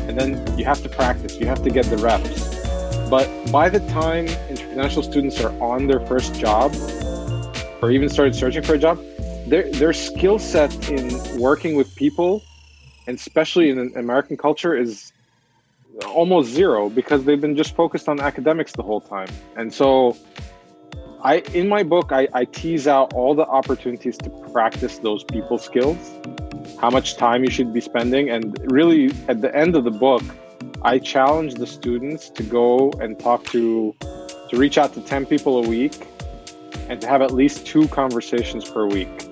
and 0.07 0.17
then 0.19 0.57
you 0.57 0.65
have 0.65 0.81
to 0.81 0.89
practice, 0.89 1.39
you 1.39 1.45
have 1.45 1.61
to 1.63 1.69
get 1.69 1.85
the 1.85 1.97
reps. 1.97 3.09
But 3.09 3.29
by 3.51 3.69
the 3.69 3.79
time 3.91 4.25
international 4.49 5.03
students 5.03 5.39
are 5.39 5.51
on 5.61 5.85
their 5.85 5.99
first 6.07 6.33
job 6.33 6.73
or 7.81 7.91
even 7.91 8.09
started 8.09 8.33
searching 8.33 8.63
for 8.63 8.73
a 8.73 8.79
job, 8.79 8.99
their 9.45 9.71
their 9.71 9.93
skill 9.93 10.39
set 10.39 10.89
in 10.89 11.39
working 11.39 11.75
with 11.75 11.95
people, 11.95 12.43
and 13.05 13.17
especially 13.17 13.69
in 13.69 13.93
American 13.95 14.35
culture, 14.35 14.75
is 14.75 15.13
almost 16.07 16.49
zero 16.49 16.89
because 16.89 17.23
they've 17.23 17.39
been 17.39 17.55
just 17.55 17.75
focused 17.75 18.09
on 18.09 18.19
academics 18.19 18.71
the 18.71 18.83
whole 18.83 19.01
time. 19.01 19.29
And 19.55 19.73
so, 19.73 20.17
I 21.23 21.37
in 21.53 21.67
my 21.67 21.83
book 21.83 22.11
I, 22.11 22.27
I 22.33 22.45
tease 22.45 22.87
out 22.87 23.13
all 23.13 23.35
the 23.35 23.45
opportunities 23.45 24.17
to 24.17 24.29
practice 24.29 24.99
those 24.99 25.23
people 25.23 25.57
skills, 25.57 25.97
how 26.79 26.89
much 26.89 27.17
time 27.17 27.43
you 27.43 27.51
should 27.51 27.73
be 27.73 27.81
spending, 27.81 28.29
and 28.29 28.57
really 28.71 29.11
at 29.27 29.41
the 29.41 29.55
end 29.55 29.75
of 29.75 29.83
the 29.83 29.91
book, 29.91 30.23
I 30.83 30.99
challenge 30.99 31.55
the 31.55 31.67
students 31.67 32.29
to 32.31 32.43
go 32.43 32.91
and 33.01 33.19
talk 33.19 33.45
to 33.45 33.95
to 34.49 34.57
reach 34.57 34.77
out 34.77 34.93
to 34.93 35.01
10 35.01 35.25
people 35.25 35.63
a 35.63 35.67
week 35.67 36.07
and 36.87 37.01
to 37.01 37.07
have 37.07 37.21
at 37.21 37.31
least 37.31 37.65
two 37.65 37.87
conversations 37.89 38.69
per 38.69 38.85
week 38.85 39.27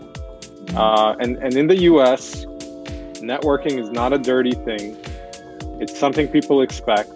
uh, 0.75 1.15
and, 1.19 1.37
and 1.37 1.55
in 1.55 1.67
the 1.67 1.83
US, 1.83 2.45
networking 3.21 3.79
is 3.79 3.89
not 3.91 4.11
a 4.11 4.17
dirty 4.17 4.51
thing. 4.51 4.97
It's 5.79 5.97
something 5.97 6.27
people 6.27 6.61
expect. 6.61 7.11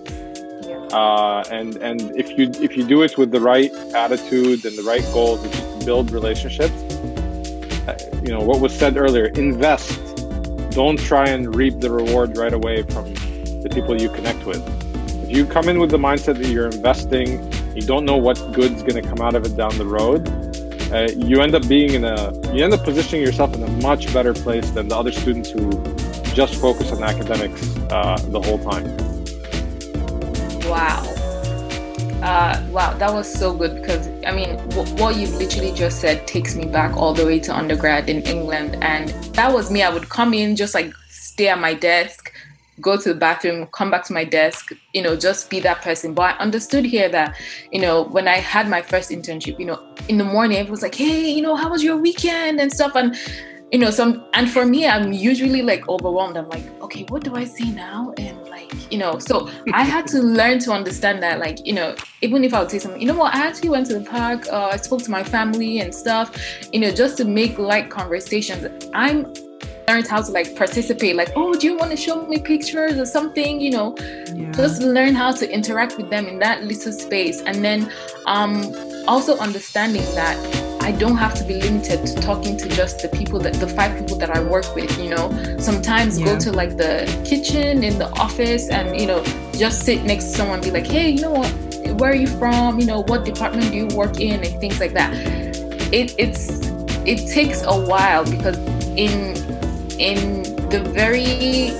Uh, 0.91 1.43
and 1.51 1.77
and 1.77 2.01
if 2.15 2.37
you 2.37 2.49
if 2.61 2.75
you 2.77 2.83
do 2.85 3.03
it 3.03 3.17
with 3.17 3.31
the 3.31 3.41
right 3.41 3.71
attitude 3.93 4.65
and 4.65 4.77
the 4.77 4.83
right 4.83 5.03
goals, 5.13 5.43
is 5.45 5.51
to 5.51 5.85
build 5.85 6.11
relationships, 6.11 6.73
uh, 7.87 7.97
you 8.23 8.29
know 8.29 8.41
what 8.41 8.59
was 8.59 8.77
said 8.77 8.97
earlier: 8.97 9.25
invest. 9.25 9.99
Don't 10.71 10.99
try 10.99 11.27
and 11.27 11.55
reap 11.55 11.79
the 11.79 11.91
reward 11.91 12.37
right 12.37 12.53
away 12.53 12.83
from 12.83 13.13
the 13.63 13.69
people 13.73 13.99
you 13.99 14.09
connect 14.09 14.45
with. 14.45 14.63
If 15.23 15.35
you 15.35 15.45
come 15.45 15.67
in 15.67 15.79
with 15.79 15.91
the 15.91 15.97
mindset 15.97 16.37
that 16.37 16.47
you're 16.47 16.67
investing, 16.67 17.51
you 17.75 17.81
don't 17.81 18.05
know 18.05 18.17
what 18.17 18.37
good's 18.53 18.81
going 18.83 19.01
to 19.01 19.07
come 19.07 19.19
out 19.19 19.35
of 19.35 19.45
it 19.45 19.57
down 19.57 19.77
the 19.77 19.85
road 19.85 20.27
uh, 20.91 21.07
you 21.15 21.41
end 21.41 21.53
up 21.53 21.67
being 21.67 21.93
in 21.93 22.03
a 22.03 22.33
you 22.53 22.63
end 22.63 22.73
up 22.73 22.83
positioning 22.83 23.23
yourself 23.23 23.53
in 23.53 23.63
a 23.63 23.67
much 23.83 24.11
better 24.11 24.33
place 24.33 24.69
than 24.71 24.87
the 24.87 24.95
other 24.95 25.11
students 25.11 25.51
who 25.51 25.69
just 26.33 26.59
focus 26.59 26.91
on 26.91 27.03
academics 27.03 27.77
uh, 27.91 28.17
the 28.29 28.41
whole 28.41 28.57
time 28.57 28.85
wow 30.69 31.01
uh, 32.21 32.67
wow 32.71 32.93
that 32.97 33.11
was 33.13 33.31
so 33.31 33.53
good 33.53 33.75
because 33.75 34.07
i 34.25 34.31
mean 34.31 34.55
w- 34.69 34.95
what 35.01 35.15
you've 35.15 35.33
literally 35.35 35.71
just 35.71 35.99
said 35.99 36.25
takes 36.27 36.55
me 36.55 36.65
back 36.65 36.95
all 36.95 37.13
the 37.13 37.25
way 37.25 37.39
to 37.39 37.55
undergrad 37.55 38.09
in 38.09 38.21
england 38.23 38.77
and 38.81 39.09
that 39.33 39.51
was 39.51 39.71
me 39.71 39.83
i 39.83 39.89
would 39.89 40.09
come 40.09 40.33
in 40.33 40.55
just 40.55 40.73
like 40.73 40.93
stay 41.07 41.47
at 41.47 41.59
my 41.59 41.73
desk 41.73 42.31
go 42.81 42.97
to 42.97 43.09
the 43.09 43.19
bathroom, 43.19 43.67
come 43.67 43.91
back 43.91 44.05
to 44.05 44.13
my 44.13 44.23
desk, 44.23 44.71
you 44.93 45.01
know, 45.01 45.15
just 45.15 45.49
be 45.49 45.59
that 45.59 45.81
person. 45.81 46.13
But 46.13 46.35
I 46.35 46.37
understood 46.37 46.85
here 46.85 47.09
that, 47.09 47.35
you 47.71 47.81
know, 47.81 48.03
when 48.03 48.27
I 48.27 48.37
had 48.37 48.69
my 48.69 48.81
first 48.81 49.11
internship, 49.11 49.59
you 49.59 49.65
know, 49.65 49.81
in 50.07 50.17
the 50.17 50.23
morning, 50.23 50.57
it 50.59 50.69
was 50.69 50.81
like, 50.81 50.95
hey, 50.95 51.29
you 51.29 51.41
know, 51.41 51.55
how 51.55 51.69
was 51.69 51.83
your 51.83 51.97
weekend 51.97 52.59
and 52.59 52.71
stuff. 52.71 52.95
And, 52.95 53.15
you 53.71 53.77
know, 53.77 53.91
some, 53.91 54.25
and 54.33 54.49
for 54.49 54.65
me, 54.65 54.87
I'm 54.87 55.13
usually 55.13 55.61
like 55.61 55.87
overwhelmed. 55.87 56.37
I'm 56.37 56.49
like, 56.49 56.65
okay, 56.81 57.05
what 57.09 57.23
do 57.23 57.35
I 57.35 57.43
say 57.43 57.69
now? 57.69 58.13
And 58.17 58.43
like, 58.49 58.91
you 58.91 58.97
know, 58.97 59.19
so 59.19 59.49
I 59.73 59.83
had 59.83 60.07
to 60.07 60.21
learn 60.21 60.59
to 60.59 60.71
understand 60.71 61.21
that, 61.21 61.39
like, 61.39 61.65
you 61.65 61.73
know, 61.73 61.95
even 62.21 62.43
if 62.43 62.53
I 62.53 62.61
would 62.61 62.71
say 62.71 62.79
something, 62.79 62.99
you 62.99 63.07
know 63.07 63.15
what, 63.15 63.35
I 63.35 63.45
actually 63.45 63.69
went 63.69 63.87
to 63.87 63.99
the 63.99 64.05
park, 64.09 64.47
uh, 64.51 64.69
I 64.71 64.77
spoke 64.77 65.03
to 65.03 65.11
my 65.11 65.23
family 65.23 65.79
and 65.79 65.93
stuff, 65.93 66.35
you 66.73 66.79
know, 66.79 66.91
just 66.91 67.17
to 67.17 67.25
make 67.25 67.59
light 67.59 67.89
conversations. 67.91 68.89
I'm 68.93 69.31
learned 69.87 70.07
how 70.07 70.21
to 70.21 70.31
like 70.31 70.55
participate 70.55 71.15
like 71.15 71.29
oh 71.35 71.51
do 71.55 71.65
you 71.65 71.75
want 71.75 71.89
to 71.89 71.97
show 71.97 72.23
me 72.27 72.39
pictures 72.39 72.99
or 72.99 73.05
something 73.07 73.59
you 73.59 73.71
know 73.71 73.95
yeah. 74.35 74.51
just 74.51 74.83
learn 74.83 75.15
how 75.15 75.31
to 75.31 75.51
interact 75.51 75.97
with 75.97 76.11
them 76.11 76.27
in 76.27 76.37
that 76.37 76.63
little 76.63 76.91
space 76.91 77.41
and 77.41 77.65
then 77.65 77.91
um 78.27 78.71
also 79.07 79.35
understanding 79.39 80.03
that 80.13 80.37
I 80.81 80.91
don't 80.91 81.17
have 81.17 81.35
to 81.35 81.43
be 81.43 81.61
limited 81.61 82.05
to 82.05 82.15
talking 82.15 82.57
to 82.57 82.69
just 82.69 83.01
the 83.01 83.09
people 83.09 83.39
that 83.39 83.53
the 83.55 83.67
five 83.67 83.97
people 83.99 84.17
that 84.17 84.29
I 84.29 84.41
work 84.41 84.75
with, 84.75 84.97
you 84.99 85.09
know. 85.09 85.29
Sometimes 85.59 86.19
yeah. 86.19 86.25
go 86.25 86.39
to 86.39 86.51
like 86.51 86.77
the 86.77 87.05
kitchen 87.25 87.83
in 87.83 87.99
the 87.99 88.09
office 88.19 88.69
and, 88.69 88.99
you 88.99 89.07
know, 89.07 89.23
just 89.53 89.83
sit 89.85 90.03
next 90.03 90.25
to 90.25 90.31
someone 90.31 90.61
be 90.61 90.71
like, 90.71 90.87
hey, 90.87 91.09
you 91.09 91.21
know 91.21 91.31
what, 91.31 91.51
where 91.99 92.11
are 92.11 92.15
you 92.15 92.27
from? 92.27 92.79
You 92.79 92.85
know, 92.85 93.03
what 93.03 93.25
department 93.25 93.71
do 93.71 93.77
you 93.77 93.87
work 93.87 94.19
in? 94.19 94.43
And 94.43 94.59
things 94.59 94.79
like 94.79 94.93
that. 94.93 95.13
It 95.91 96.15
it's 96.17 96.69
it 97.05 97.27
takes 97.27 97.63
a 97.63 97.77
while 97.77 98.23
because 98.23 98.57
in 98.95 99.35
in 99.99 100.43
the 100.69 100.81
very 100.93 101.71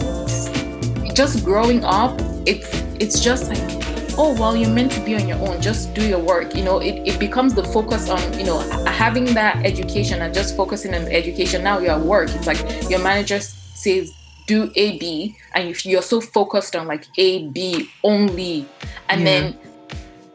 just 1.14 1.43
growing 1.43 1.84
up 1.84 2.20
it's 2.45 2.68
it's 3.00 3.20
just 3.20 3.50
like 3.50 3.78
oh 4.20 4.34
well 4.34 4.55
you're 4.55 4.70
meant 4.70 4.91
to 4.91 4.99
be 4.99 5.15
on 5.15 5.28
your 5.28 5.39
own. 5.47 5.61
Just 5.61 5.93
do 5.93 6.05
your 6.05 6.20
work. 6.20 6.53
You 6.53 6.63
know 6.63 6.80
it, 6.80 6.95
it 7.07 7.20
becomes 7.20 7.55
the 7.55 7.63
focus 7.63 8.09
on 8.09 8.22
you 8.38 8.45
know 8.45 8.59
having 8.86 9.26
that 9.34 9.65
education 9.65 10.22
and 10.22 10.34
just 10.34 10.55
focusing 10.55 10.93
on 10.93 11.07
education. 11.07 11.63
Now 11.63 11.80
you're 11.80 11.93
at 11.93 12.01
work. 12.01 12.30
It's 12.30 12.45
like 12.45 12.59
your 12.89 12.99
manager 12.99 13.39
says 13.39 14.13
do 14.45 14.72
a 14.76 14.97
b 14.97 15.38
and 15.53 15.86
you're 15.86 16.01
so 16.01 16.20
focused 16.20 16.76
on 16.76 16.86
like 16.86 17.05
a 17.17 17.47
b 17.47 17.89
only. 18.03 18.67
And 19.07 19.22
yeah. 19.22 19.26
then 19.26 19.57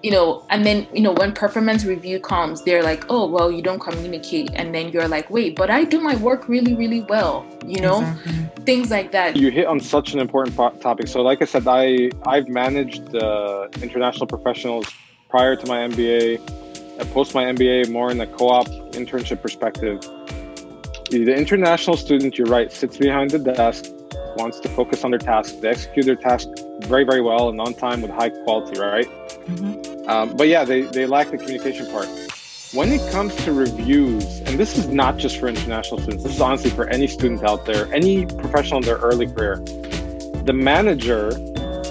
you 0.05 0.11
know, 0.11 0.45
and 0.51 0.67
then, 0.67 0.87
you 0.93 1.01
know, 1.01 1.13
when 1.13 1.33
performance 1.33 1.83
review 1.87 2.21
comes, 2.21 2.63
they're 2.63 2.83
like, 2.83 3.07
oh, 3.09 3.27
well, 3.27 3.51
you 3.51 3.63
don't 3.63 3.79
communicate. 3.79 4.51
And 4.53 4.75
then 4.75 4.91
you're 4.91 5.09
like, 5.09 5.31
wait, 5.31 5.57
but 5.57 5.71
I 5.71 5.85
do 5.85 5.99
my 5.99 6.15
work 6.17 6.47
really, 6.47 6.75
really 6.75 7.01
well, 7.01 7.47
you 7.67 7.81
know, 7.81 8.01
exactly. 8.01 8.65
things 8.67 8.91
like 8.91 9.13
that. 9.13 9.35
You 9.35 9.51
hit 9.51 9.67
on 9.67 9.81
such 9.81 10.13
an 10.13 10.21
important 10.21 10.55
topic. 10.83 11.09
So, 11.09 11.23
like 11.23 11.41
I 11.41 11.47
said, 11.47 11.67
I, 11.67 12.11
I've 12.27 12.49
managed 12.49 13.17
uh, 13.17 13.69
international 13.81 14.27
professionals 14.27 14.93
prior 15.31 15.57
to 15.57 15.67
my 15.67 15.79
MBA, 15.89 16.39
uh, 17.01 17.05
post 17.07 17.35
my 17.35 17.45
MBA, 17.45 17.91
more 17.91 18.11
in 18.11 18.21
a 18.21 18.27
co 18.27 18.51
op 18.51 18.67
internship 18.93 19.41
perspective. 19.41 20.03
The 21.09 21.35
international 21.35 21.97
student, 21.97 22.37
you're 22.37 22.47
right, 22.47 22.71
sits 22.71 22.99
behind 22.99 23.31
the 23.31 23.39
desk, 23.39 23.87
wants 24.37 24.61
to 24.61 24.69
focus 24.69 25.03
on 25.03 25.13
their 25.13 25.19
task. 25.19 25.61
They 25.61 25.69
execute 25.69 26.05
their 26.05 26.17
task 26.17 26.49
very, 26.81 27.05
very 27.05 27.23
well 27.23 27.49
and 27.49 27.59
on 27.59 27.73
time 27.73 28.03
with 28.03 28.11
high 28.11 28.31
quality, 28.31 28.79
right? 28.79 29.07
Mm-hmm. 29.47 29.84
Um, 30.07 30.37
but 30.37 30.49
yeah, 30.49 30.65
they, 30.65 30.83
they 30.83 31.07
lack 31.07 31.31
the 31.31 31.39
communication 31.39 31.91
part. 31.91 32.09
When 32.73 32.91
it 32.91 33.11
comes 33.13 33.35
to 33.45 33.53
reviews, 33.53 34.41
and 34.41 34.59
this 34.59 34.77
is 34.77 34.89
not 34.89 35.17
just 35.17 35.39
for 35.39 35.49
international 35.49 36.01
students, 36.01 36.25
this 36.25 36.35
is 36.35 36.41
honestly 36.41 36.71
for 36.71 36.89
any 36.89 37.07
student 37.07 37.45
out 37.45 37.65
there, 37.65 37.93
any 37.95 38.27
professional 38.27 38.81
in 38.81 38.85
their 38.85 38.97
early 38.97 39.27
career, 39.27 39.57
the 40.45 40.53
manager 40.53 41.31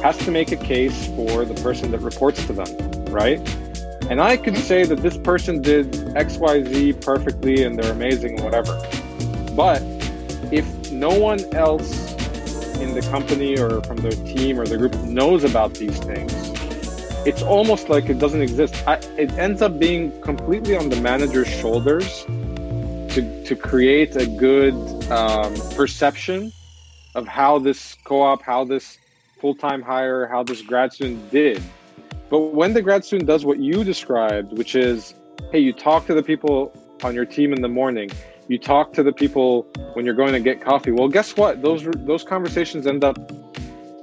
has 0.04 0.18
to 0.20 0.32
make 0.32 0.52
a 0.52 0.58
case 0.58 1.08
for 1.16 1.46
the 1.46 1.54
person 1.64 1.90
that 1.92 2.00
reports 2.00 2.46
to 2.46 2.54
them, 2.54 2.68
right? 3.06 3.40
And 4.10 4.22
I 4.22 4.36
could 4.36 4.58
say 4.58 4.84
that 4.84 4.98
this 4.98 5.18
person 5.18 5.62
did 5.62 5.94
XYZ 5.94 7.04
perfectly 7.04 7.64
and 7.64 7.80
they're 7.80 7.94
amazing, 7.94 8.36
and 8.36 8.44
whatever. 8.44 8.78
But 9.56 9.82
if 10.52 10.92
no 10.92 11.18
one 11.18 11.40
else 11.56 12.14
in 12.80 12.94
the 12.94 13.08
company 13.10 13.58
or 13.58 13.82
from 13.84 13.98
the 13.98 14.12
team 14.12 14.60
or 14.60 14.68
the 14.68 14.78
group 14.78 14.94
knows 15.04 15.46
about 15.46 15.74
these 15.76 15.98
things, 16.00 16.53
it's 17.26 17.42
almost 17.42 17.88
like 17.88 18.10
it 18.10 18.20
doesn't 18.20 18.42
exist. 18.42 18.76
I, 18.86 18.96
it 19.18 19.32
ends 19.34 19.62
up 19.62 19.80
being 19.80 20.20
completely 20.22 20.76
on 20.76 20.90
the 20.90 21.00
manager's 21.00 21.48
shoulders 21.48 22.26
to, 22.26 23.44
to 23.46 23.56
create 23.56 24.16
a 24.16 24.26
good 24.26 24.74
um, 25.12 25.54
perception 25.76 26.52
of 27.16 27.28
how 27.28 27.60
this 27.60 27.96
co-op, 28.04 28.42
how 28.42 28.66
this 28.66 28.98
full-time 29.40 29.82
hire, 29.82 30.28
how 30.28 30.44
this 30.44 30.62
grad 30.62 30.92
student 30.92 31.32
did. 31.32 31.62
But 32.30 32.54
when 32.54 32.74
the 32.74 32.82
grad 32.82 33.06
student 33.06 33.28
does 33.28 33.46
what 33.46 33.60
you 33.60 33.84
described, 33.84 34.58
which 34.58 34.76
is, 34.76 35.14
hey, 35.52 35.60
you 35.60 35.72
talk 35.72 36.06
to 36.08 36.14
the 36.14 36.24
people 36.24 36.76
on 37.04 37.14
your 37.14 37.26
team 37.26 37.54
in 37.54 37.62
the 37.62 37.68
morning, 37.70 38.10
you 38.48 38.58
talk 38.58 38.92
to 38.94 39.04
the 39.04 39.14
people 39.14 39.64
when 39.94 40.04
you're 40.06 40.16
going 40.16 40.34
to 40.34 40.40
get 40.40 40.60
coffee. 40.60 40.92
Well, 40.92 41.08
guess 41.08 41.38
what? 41.38 41.62
Those 41.62 41.84
those 42.00 42.24
conversations 42.24 42.88
end 42.88 43.04
up 43.04 43.18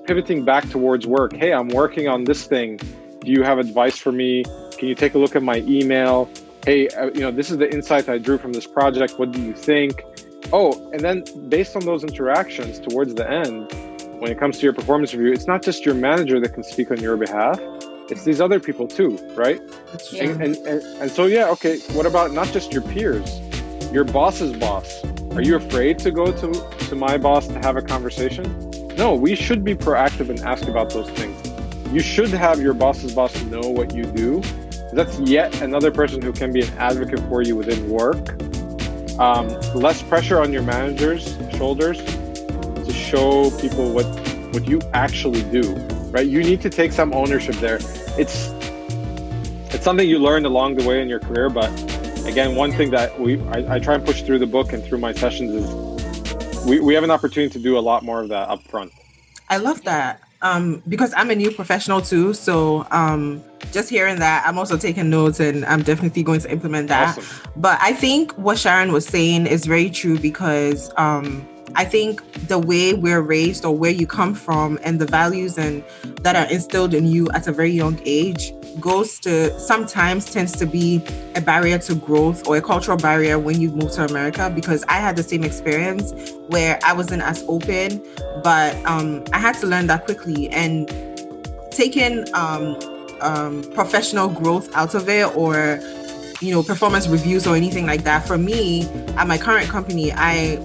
pivoting 0.07 0.45
back 0.45 0.69
towards 0.71 1.07
work. 1.07 1.35
Hey, 1.35 1.53
I'm 1.53 1.69
working 1.69 2.09
on 2.09 2.25
this 2.25 2.47
thing. 2.47 2.81
Do 3.23 3.31
you 3.31 3.43
have 3.43 3.59
advice 3.59 3.99
for 3.99 4.13
me? 4.13 4.45
Can 4.79 4.89
you 4.89 4.95
take 4.95 5.15
a 5.15 5.19
look 5.19 5.37
at 5.37 5.43
my 5.43 5.59
email? 5.59 6.29
Hey, 6.65 6.89
uh, 6.89 7.11
you 7.13 7.21
know, 7.21 7.31
this 7.31 7.51
is 7.51 7.59
the 7.59 7.71
insight 7.71 8.09
I 8.09 8.17
drew 8.17 8.39
from 8.39 8.53
this 8.53 8.67
project. 8.67 9.19
What 9.19 9.33
do 9.33 9.43
you 9.43 9.53
think? 9.53 10.05
Oh, 10.53 10.91
and 10.93 11.01
then 11.01 11.25
based 11.49 11.77
on 11.77 11.85
those 11.85 12.03
interactions 12.03 12.79
towards 12.79 13.15
the 13.15 13.31
end, 13.31 13.71
when 14.21 14.31
it 14.31 14.39
comes 14.39 14.59
to 14.59 14.65
your 14.65 14.73
performance 14.73 15.13
review, 15.13 15.33
it's 15.33 15.47
not 15.47 15.63
just 15.63 15.85
your 15.85 15.95
manager 15.95 16.41
that 16.41 16.55
can 16.55 16.63
speak 16.63 16.91
on 16.91 16.99
your 16.99 17.17
behalf. 17.17 17.61
It's 18.09 18.25
these 18.25 18.41
other 18.41 18.59
people 18.59 18.89
too, 18.89 19.19
right? 19.35 19.61
Yeah. 20.13 20.25
And, 20.25 20.43
and, 20.43 20.57
and, 20.67 20.83
and 20.83 21.11
so, 21.11 21.27
yeah, 21.27 21.49
okay, 21.51 21.79
what 21.93 22.07
about 22.07 22.33
not 22.33 22.49
just 22.49 22.73
your 22.73 22.83
peers, 22.83 23.39
your 23.93 24.05
boss's 24.05 24.53
boss? 24.55 25.05
Are 25.33 25.43
you 25.43 25.57
afraid 25.57 25.99
to 26.01 26.11
go 26.11 26.33
to, 26.33 26.79
to 26.89 26.97
my 26.97 27.19
boss 27.19 27.47
to 27.49 27.59
have 27.61 27.77
a 27.77 27.83
conversation? 27.83 28.71
No, 28.97 29.15
we 29.15 29.35
should 29.35 29.63
be 29.63 29.75
proactive 29.75 30.29
and 30.31 30.41
ask 30.41 30.67
about 30.67 30.91
those 30.91 31.09
things. 31.11 31.50
You 31.93 32.01
should 32.01 32.31
have 32.31 32.61
your 32.61 32.73
boss's 32.73 33.13
boss 33.13 33.35
know 33.45 33.69
what 33.69 33.97
you 33.97 34.05
do. 34.05 34.41
That's 34.93 35.19
yet 35.19 35.61
another 35.61 35.91
person 35.91 36.23
who 36.23 36.33
can 36.33 36.53
be 36.53 36.63
an 36.63 36.73
advocate 36.79 37.19
for 37.29 37.43
you 37.43 37.57
within 37.57 37.91
work. 37.91 38.41
Um, 39.19 39.49
less 39.75 40.01
pressure 40.01 40.41
on 40.41 40.53
your 40.53 40.63
manager's 40.63 41.37
shoulders 41.57 41.99
to 41.99 42.93
show 42.93 43.51
people 43.61 43.93
what 43.93 44.07
what 44.53 44.69
you 44.69 44.81
actually 44.93 45.43
do. 45.51 45.75
Right? 46.13 46.27
You 46.29 46.45
need 46.45 46.61
to 46.61 46.71
take 46.71 46.93
some 46.93 47.13
ownership 47.13 47.57
there. 47.57 47.79
It's 48.17 48.51
it's 49.75 49.83
something 49.83 50.09
you 50.09 50.21
learned 50.21 50.47
along 50.47 50.77
the 50.77 50.87
way 50.87 51.03
in 51.03 51.09
your 51.09 51.21
career, 51.21 51.51
but 51.51 51.71
again, 52.25 52.55
one 52.55 52.71
thing 52.71 52.91
that 52.91 53.19
we 53.19 53.41
I, 53.49 53.75
I 53.75 53.79
try 53.81 53.97
and 53.97 54.07
push 54.07 54.23
through 54.23 54.39
the 54.39 54.47
book 54.47 54.73
and 54.73 54.85
through 54.85 54.99
my 54.99 55.13
sessions 55.13 55.53
is 55.55 56.65
we, 56.65 56.79
we 56.79 56.95
have 56.95 57.03
an 57.03 57.11
opportunity 57.11 57.53
to 57.53 57.59
do 57.59 57.77
a 57.77 57.81
lot 57.81 58.05
more 58.05 58.21
of 58.21 58.29
that 58.29 58.49
up 58.49 58.63
front. 58.63 58.93
I 59.49 59.57
love 59.57 59.83
that 59.83 60.21
um, 60.43 60.83
because 60.89 61.13
I'm 61.17 61.31
a 61.31 61.35
new 61.35 61.51
professional 61.51 62.01
too. 62.01 62.35
So 62.35 62.87
um, 62.91 63.43
just 63.73 63.91
hearing 63.91 64.19
that, 64.19 64.45
I'm 64.47 64.59
also 64.59 64.77
taking 64.77 65.11
notes 65.11 65.41
and 65.41 65.65
I'm 65.67 65.83
definitely 65.83 66.23
going 66.23 66.41
to 66.41 66.51
implement 66.51 66.89
that. 66.89 67.19
Awesome. 67.19 67.53
But 67.57 67.79
I 67.81 67.93
think 67.93 68.33
what 68.33 68.59
Sharon 68.59 68.93
was 68.93 69.07
saying 69.07 69.47
is 69.47 69.67
very 69.67 69.91
true 69.91 70.19
because 70.19 70.93
um, 70.97 71.47
I 71.75 71.85
think 71.85 72.23
the 72.49 72.59
way 72.59 72.95
we're 72.95 73.21
raised 73.21 73.65
or 73.65 73.77
where 73.77 73.91
you 73.91 74.07
come 74.07 74.35
from 74.35 74.79
and 74.83 75.01
the 75.01 75.07
values 75.07 75.59
and 75.59 75.85
that 76.23 76.37
are 76.37 76.51
instilled 76.53 76.95
in 76.95 77.07
you 77.07 77.29
at 77.31 77.47
a 77.47 77.53
very 77.53 77.71
young 77.71 78.01
age 78.05 78.53
goes 78.81 79.19
to 79.21 79.59
sometimes 79.59 80.27
tends 80.27 80.53
to 80.53 80.67
be 80.67 81.03
a 81.35 81.41
barrier 81.41 81.79
to 81.79 81.95
growth 81.95 82.47
or 82.47 82.57
a 82.57 82.63
cultural 82.63 82.97
barrier 82.97 83.39
when 83.39 83.61
you 83.61 83.71
move 83.71 83.93
to 83.93 84.05
America 84.05 84.51
because 84.55 84.85
I 84.89 84.95
had 84.95 85.17
the 85.17 85.23
same 85.23 85.45
experience 85.45 86.33
where 86.49 86.79
I 86.85 86.93
wasn't 86.93 87.23
as 87.23 87.45
open, 87.49 88.03
but 88.43 88.77
um, 88.85 89.25
I 89.33 89.39
had 89.39 89.57
to 89.57 89.67
learn 89.67 89.87
that 89.89 90.05
quickly 90.05 90.49
and 90.51 90.89
taking 91.71 92.25
um, 92.35 92.79
um, 93.21 93.63
professional 93.75 94.29
growth 94.29 94.75
out 94.75 94.95
of 94.95 95.09
it 95.09 95.35
or 95.37 95.81
you 96.41 96.51
know 96.51 96.63
performance 96.63 97.07
reviews 97.07 97.47
or 97.47 97.55
anything 97.55 97.87
like 97.87 98.05
that. 98.05 98.27
For 98.27 98.39
me 98.39 98.85
at 99.17 99.27
my 99.27 99.39
current 99.39 99.69
company 99.69 100.13
i 100.13 100.57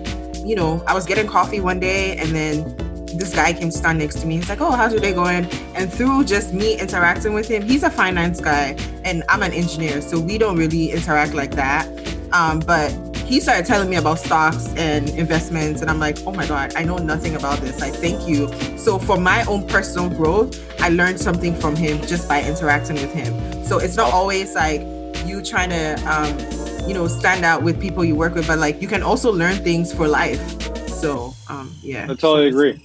you 0.45 0.55
know 0.55 0.83
i 0.87 0.93
was 0.93 1.05
getting 1.05 1.27
coffee 1.27 1.59
one 1.59 1.79
day 1.79 2.15
and 2.17 2.29
then 2.29 2.75
this 3.17 3.33
guy 3.33 3.53
came 3.53 3.69
to 3.69 3.77
stand 3.77 3.99
next 3.99 4.19
to 4.19 4.27
me. 4.27 4.35
He's 4.35 4.49
like 4.49 4.61
oh 4.61 4.71
how's 4.71 4.91
your 4.91 5.01
day 5.01 5.13
going? 5.13 5.45
And 5.75 5.91
through 5.91 6.25
just 6.25 6.53
me 6.53 6.79
interacting 6.79 7.33
with 7.33 7.47
him 7.47 7.63
he's 7.63 7.83
a 7.83 7.89
finance 7.89 8.41
guy 8.41 8.75
and 9.03 9.23
i'm 9.29 9.41
an 9.41 9.53
engineer 9.53 10.01
so 10.01 10.19
we 10.19 10.37
don't 10.37 10.57
really 10.57 10.91
interact 10.91 11.33
like 11.33 11.51
that. 11.51 11.87
Um, 12.33 12.59
but 12.59 12.91
he 13.17 13.39
started 13.39 13.65
telling 13.65 13.89
me 13.89 13.95
about 13.95 14.19
stocks 14.19 14.67
and 14.75 15.09
investments 15.11 15.81
and 15.81 15.89
i'm 15.89 15.99
like 15.99 16.17
oh 16.27 16.31
my 16.31 16.45
god 16.45 16.75
i 16.75 16.83
know 16.83 16.97
nothing 16.97 17.35
about 17.35 17.59
this. 17.59 17.79
Like 17.79 17.93
thank 17.93 18.27
you. 18.27 18.51
So 18.77 18.99
for 18.99 19.17
my 19.17 19.43
own 19.45 19.67
personal 19.67 20.09
growth 20.09 20.61
i 20.81 20.89
learned 20.89 21.19
something 21.19 21.55
from 21.55 21.75
him 21.75 22.01
just 22.01 22.27
by 22.27 22.43
interacting 22.43 22.95
with 22.95 23.13
him. 23.13 23.63
So 23.63 23.79
it's 23.79 23.95
not 23.95 24.11
always 24.13 24.53
like 24.53 24.81
you 25.25 25.41
trying 25.41 25.69
to 25.69 25.95
um, 26.05 26.64
you 26.87 26.93
know 26.93 27.07
stand 27.07 27.43
out 27.43 27.63
with 27.63 27.79
people 27.79 28.05
you 28.05 28.15
work 28.15 28.35
with 28.35 28.47
but 28.47 28.59
like 28.59 28.81
you 28.81 28.87
can 28.87 29.01
also 29.03 29.31
learn 29.31 29.55
things 29.63 29.93
for 29.93 30.07
life 30.07 30.39
so 30.87 31.33
um 31.49 31.73
yeah 31.81 32.03
I 32.03 32.13
totally 32.15 32.47
agree. 32.47 32.81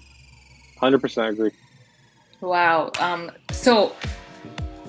100% 0.80 1.28
agree. 1.28 1.50
Wow. 2.40 2.90
Um, 2.98 3.30
so, 3.50 3.94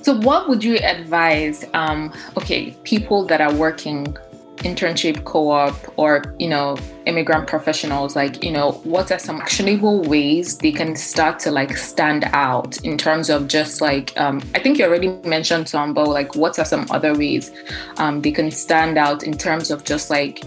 so 0.02 0.18
what 0.20 0.48
would 0.48 0.64
you 0.64 0.78
advise? 0.78 1.66
Um, 1.74 2.14
okay, 2.38 2.72
people 2.84 3.26
that 3.26 3.42
are 3.42 3.54
working 3.54 4.16
internship 4.64 5.24
co-op 5.24 5.76
or 5.98 6.24
you 6.40 6.48
know 6.48 6.78
immigrant 7.06 7.48
professionals 7.48 8.16
like 8.16 8.44
you 8.44 8.52
know 8.52 8.72
what 8.84 9.12
are 9.12 9.20
some 9.20 9.42
actionable 9.42 10.02
ways 10.04 10.58
they 10.58 10.72
can 10.72 10.96
start 10.96 11.40
to 11.40 11.52
like 11.52 11.76
stand 11.78 12.26
out 12.34 12.78
in 12.84 12.98
terms 12.98 13.30
of 13.30 13.48
just 13.48 13.82
like 13.82 14.14
um, 14.20 14.42
i 14.56 14.60
think 14.60 14.78
you 14.78 14.86
already 14.86 15.10
mentioned 15.24 15.68
some 15.68 15.94
but 15.94 16.08
like 16.08 16.36
what 16.36 16.58
are 16.60 16.66
some 16.66 16.86
other 16.92 17.16
ways 17.16 17.52
um, 17.98 18.22
they 18.22 18.32
can 18.32 18.52
stand 18.52 18.98
out 18.98 19.24
in 19.24 19.38
terms 19.38 19.72
of 19.72 19.84
just 19.84 20.10
like 20.10 20.44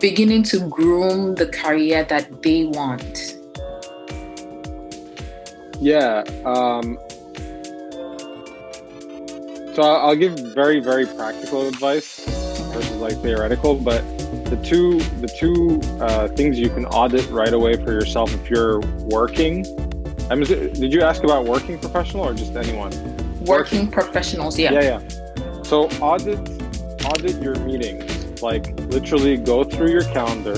beginning 0.00 0.42
to 0.42 0.60
groom 0.68 1.34
the 1.34 1.46
career 1.46 2.04
that 2.04 2.42
they 2.42 2.64
want 2.66 3.38
Yeah. 5.80 6.24
Um, 6.44 6.98
so 9.74 9.82
I'll 9.82 10.08
I'll 10.08 10.16
give 10.16 10.38
very, 10.54 10.80
very 10.80 11.06
practical 11.06 11.68
advice 11.68 12.37
versus 12.78 12.96
like 12.96 13.20
theoretical, 13.22 13.74
but 13.74 14.02
the 14.46 14.60
two 14.64 14.98
the 15.20 15.28
two 15.28 15.80
uh, 16.00 16.28
things 16.28 16.58
you 16.58 16.68
can 16.68 16.86
audit 16.86 17.28
right 17.30 17.52
away 17.52 17.74
for 17.74 17.92
yourself 17.92 18.32
if 18.34 18.48
you're 18.48 18.80
working. 19.10 19.66
I 20.30 20.34
mean, 20.34 20.46
did 20.46 20.92
you 20.92 21.02
ask 21.02 21.24
about 21.24 21.44
working 21.44 21.78
professional 21.78 22.24
or 22.26 22.34
just 22.34 22.54
anyone? 22.54 22.92
working 23.46 23.88
professionals 23.90 24.58
yeah 24.58 24.72
Yeah, 24.72 25.00
yeah. 25.00 25.62
So 25.62 25.88
audit 26.00 26.38
audit 27.04 27.42
your 27.42 27.54
meetings. 27.60 28.42
Like 28.42 28.78
literally 28.90 29.36
go 29.36 29.64
through 29.64 29.90
your 29.90 30.04
calendar 30.04 30.56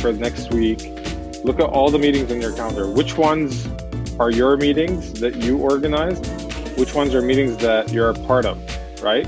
for 0.00 0.12
next 0.12 0.52
week. 0.52 0.80
Look 1.44 1.60
at 1.60 1.66
all 1.66 1.90
the 1.90 1.98
meetings 1.98 2.30
in 2.30 2.40
your 2.40 2.52
calendar. 2.52 2.90
Which 2.90 3.16
ones 3.16 3.68
are 4.18 4.30
your 4.30 4.56
meetings 4.56 5.12
that 5.20 5.36
you 5.36 5.58
organized? 5.58 6.26
Which 6.76 6.94
ones 6.94 7.14
are 7.14 7.22
meetings 7.22 7.56
that 7.58 7.92
you're 7.92 8.10
a 8.10 8.14
part 8.14 8.44
of, 8.44 8.58
right? 9.02 9.26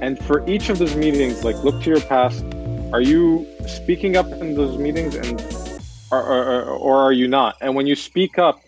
And 0.00 0.18
for 0.26 0.48
each 0.48 0.68
of 0.68 0.78
those 0.78 0.94
meetings, 0.96 1.44
like 1.44 1.56
look 1.64 1.82
to 1.82 1.90
your 1.90 2.00
past. 2.00 2.44
Are 2.92 3.00
you 3.00 3.46
speaking 3.66 4.16
up 4.16 4.26
in 4.26 4.54
those 4.54 4.78
meetings 4.78 5.14
and 5.14 5.40
or, 6.10 6.22
or, 6.22 6.62
or 6.64 6.96
are 6.96 7.12
you 7.12 7.28
not? 7.28 7.56
And 7.60 7.74
when 7.74 7.86
you 7.86 7.94
speak 7.94 8.38
up, 8.38 8.62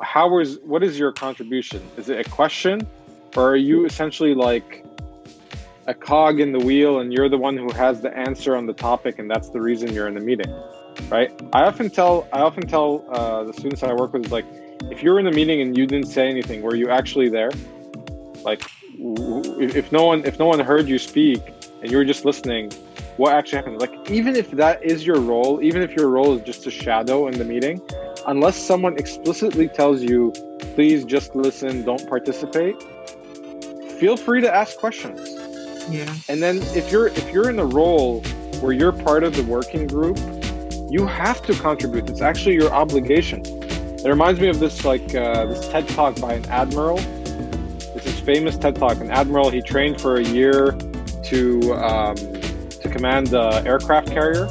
how 0.00 0.38
is 0.38 0.58
what 0.64 0.82
is 0.82 0.98
your 0.98 1.12
contribution? 1.12 1.82
Is 1.96 2.08
it 2.08 2.26
a 2.26 2.28
question, 2.28 2.86
or 3.36 3.50
are 3.50 3.56
you 3.56 3.84
essentially 3.84 4.34
like 4.34 4.84
a 5.86 5.94
cog 5.94 6.40
in 6.40 6.52
the 6.52 6.58
wheel 6.58 7.00
and 7.00 7.12
you're 7.12 7.28
the 7.28 7.38
one 7.38 7.56
who 7.56 7.70
has 7.72 8.00
the 8.00 8.16
answer 8.16 8.56
on 8.56 8.66
the 8.66 8.72
topic 8.72 9.18
and 9.18 9.28
that's 9.30 9.48
the 9.50 9.60
reason 9.60 9.92
you're 9.92 10.06
in 10.06 10.14
the 10.14 10.20
meeting, 10.20 10.52
right? 11.08 11.30
I 11.52 11.62
often 11.64 11.90
tell 11.90 12.28
I 12.32 12.40
often 12.40 12.66
tell 12.66 13.04
uh, 13.10 13.44
the 13.44 13.52
students 13.52 13.82
I 13.82 13.92
work 13.92 14.12
with 14.12 14.26
is 14.26 14.32
like, 14.32 14.46
if 14.90 15.02
you're 15.02 15.18
in 15.18 15.24
the 15.24 15.32
meeting 15.32 15.60
and 15.60 15.76
you 15.76 15.86
didn't 15.86 16.08
say 16.08 16.28
anything, 16.28 16.62
were 16.62 16.74
you 16.74 16.88
actually 16.88 17.28
there? 17.28 17.50
Like, 18.44 18.62
w- 18.98 19.14
w- 19.14 19.60
if 19.62 19.76
if 19.76 19.92
no 19.92 20.04
one 20.06 20.24
if 20.24 20.38
no 20.38 20.46
one 20.46 20.60
heard 20.60 20.88
you 20.88 20.98
speak 20.98 21.40
and 21.80 21.90
you 21.90 21.96
were 21.96 22.04
just 22.04 22.24
listening, 22.24 22.70
what 23.16 23.32
actually 23.34 23.56
happened? 23.56 23.80
Like, 23.80 24.10
even 24.10 24.36
if 24.36 24.50
that 24.52 24.82
is 24.82 25.06
your 25.06 25.20
role, 25.20 25.62
even 25.62 25.82
if 25.82 25.92
your 25.94 26.08
role 26.08 26.34
is 26.36 26.42
just 26.42 26.66
a 26.66 26.70
shadow 26.70 27.28
in 27.28 27.38
the 27.38 27.44
meeting, 27.44 27.80
unless 28.26 28.56
someone 28.56 28.96
explicitly 28.98 29.68
tells 29.68 30.02
you, 30.02 30.32
please 30.74 31.04
just 31.04 31.34
listen, 31.34 31.84
don't 31.84 32.08
participate, 32.08 32.76
feel 33.98 34.16
free 34.16 34.40
to 34.40 34.52
ask 34.52 34.76
questions. 34.78 35.20
yeah 35.90 36.12
And 36.28 36.42
then 36.42 36.56
if 36.74 36.90
you're 36.92 37.08
if 37.08 37.32
you're 37.32 37.50
in 37.50 37.58
a 37.58 37.66
role 37.66 38.20
where 38.60 38.72
you're 38.72 38.92
part 38.92 39.24
of 39.24 39.34
the 39.34 39.42
working 39.44 39.86
group, 39.86 40.18
you 40.90 41.06
have 41.06 41.42
to 41.42 41.54
contribute. 41.54 42.08
It's 42.10 42.20
actually 42.20 42.54
your 42.54 42.72
obligation. 42.72 43.42
It 43.44 44.08
reminds 44.08 44.40
me 44.40 44.48
of 44.48 44.58
this 44.58 44.84
like 44.84 45.14
uh, 45.14 45.46
this 45.46 45.68
TED 45.68 45.88
talk 45.90 46.20
by 46.20 46.34
an 46.34 46.44
admiral. 46.46 46.98
Famous 48.24 48.56
TED 48.56 48.76
talk. 48.76 48.98
An 48.98 49.10
admiral 49.10 49.50
he 49.50 49.60
trained 49.60 50.00
for 50.00 50.16
a 50.16 50.22
year 50.22 50.72
to 51.24 51.74
um, 51.74 52.16
to 52.16 52.88
command 52.90 53.28
the 53.28 53.62
aircraft 53.66 54.08
carrier, 54.08 54.48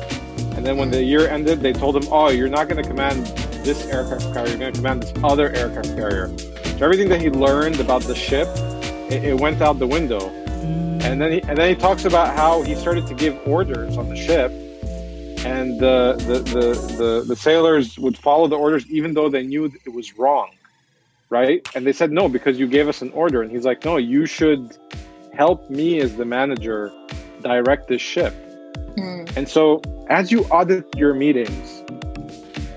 and 0.55 0.65
then 0.65 0.77
when 0.77 0.91
the 0.91 1.01
year 1.01 1.27
ended, 1.27 1.61
they 1.61 1.71
told 1.71 1.95
him, 1.95 2.03
"Oh, 2.11 2.29
you're 2.29 2.49
not 2.49 2.67
going 2.67 2.83
to 2.83 2.87
command 2.87 3.27
this 3.63 3.85
aircraft 3.87 4.33
carrier. 4.33 4.49
You're 4.49 4.57
going 4.57 4.73
to 4.73 4.77
command 4.77 5.03
this 5.03 5.13
other 5.23 5.51
aircraft 5.51 5.95
carrier." 5.95 6.37
So 6.37 6.85
everything 6.85 7.07
that 7.09 7.21
he 7.21 7.29
learned 7.29 7.79
about 7.79 8.01
the 8.01 8.15
ship, 8.15 8.47
it, 9.09 9.23
it 9.23 9.39
went 9.39 9.61
out 9.61 9.79
the 9.79 9.87
window. 9.87 10.29
And 11.03 11.21
then 11.21 11.31
he 11.31 11.41
and 11.43 11.57
then 11.57 11.69
he 11.69 11.75
talks 11.75 12.03
about 12.05 12.35
how 12.35 12.63
he 12.63 12.75
started 12.75 13.07
to 13.07 13.13
give 13.13 13.39
orders 13.47 13.97
on 13.97 14.09
the 14.09 14.15
ship, 14.17 14.51
and 15.45 15.79
the 15.79 16.15
the 16.27 16.39
the 16.39 16.95
the, 16.97 17.23
the 17.25 17.35
sailors 17.35 17.97
would 17.97 18.17
follow 18.17 18.47
the 18.47 18.57
orders 18.57 18.85
even 18.89 19.13
though 19.13 19.29
they 19.29 19.43
knew 19.43 19.65
it 19.85 19.93
was 19.93 20.17
wrong, 20.17 20.51
right? 21.31 21.67
And 21.73 21.87
they 21.87 21.93
said 21.93 22.11
no 22.11 22.29
because 22.29 22.59
you 22.59 22.67
gave 22.67 22.87
us 22.87 23.01
an 23.01 23.11
order, 23.13 23.41
and 23.41 23.49
he's 23.49 23.65
like, 23.65 23.83
no, 23.83 23.97
you 23.97 24.27
should 24.27 24.77
help 25.33 25.67
me 25.69 25.99
as 25.99 26.15
the 26.17 26.25
manager 26.25 26.91
direct 27.41 27.87
this 27.87 28.01
ship. 28.01 28.35
Mm. 28.97 29.35
And 29.37 29.49
so, 29.49 29.81
as 30.09 30.31
you 30.31 30.43
audit 30.45 30.85
your 30.95 31.13
meetings, 31.13 31.81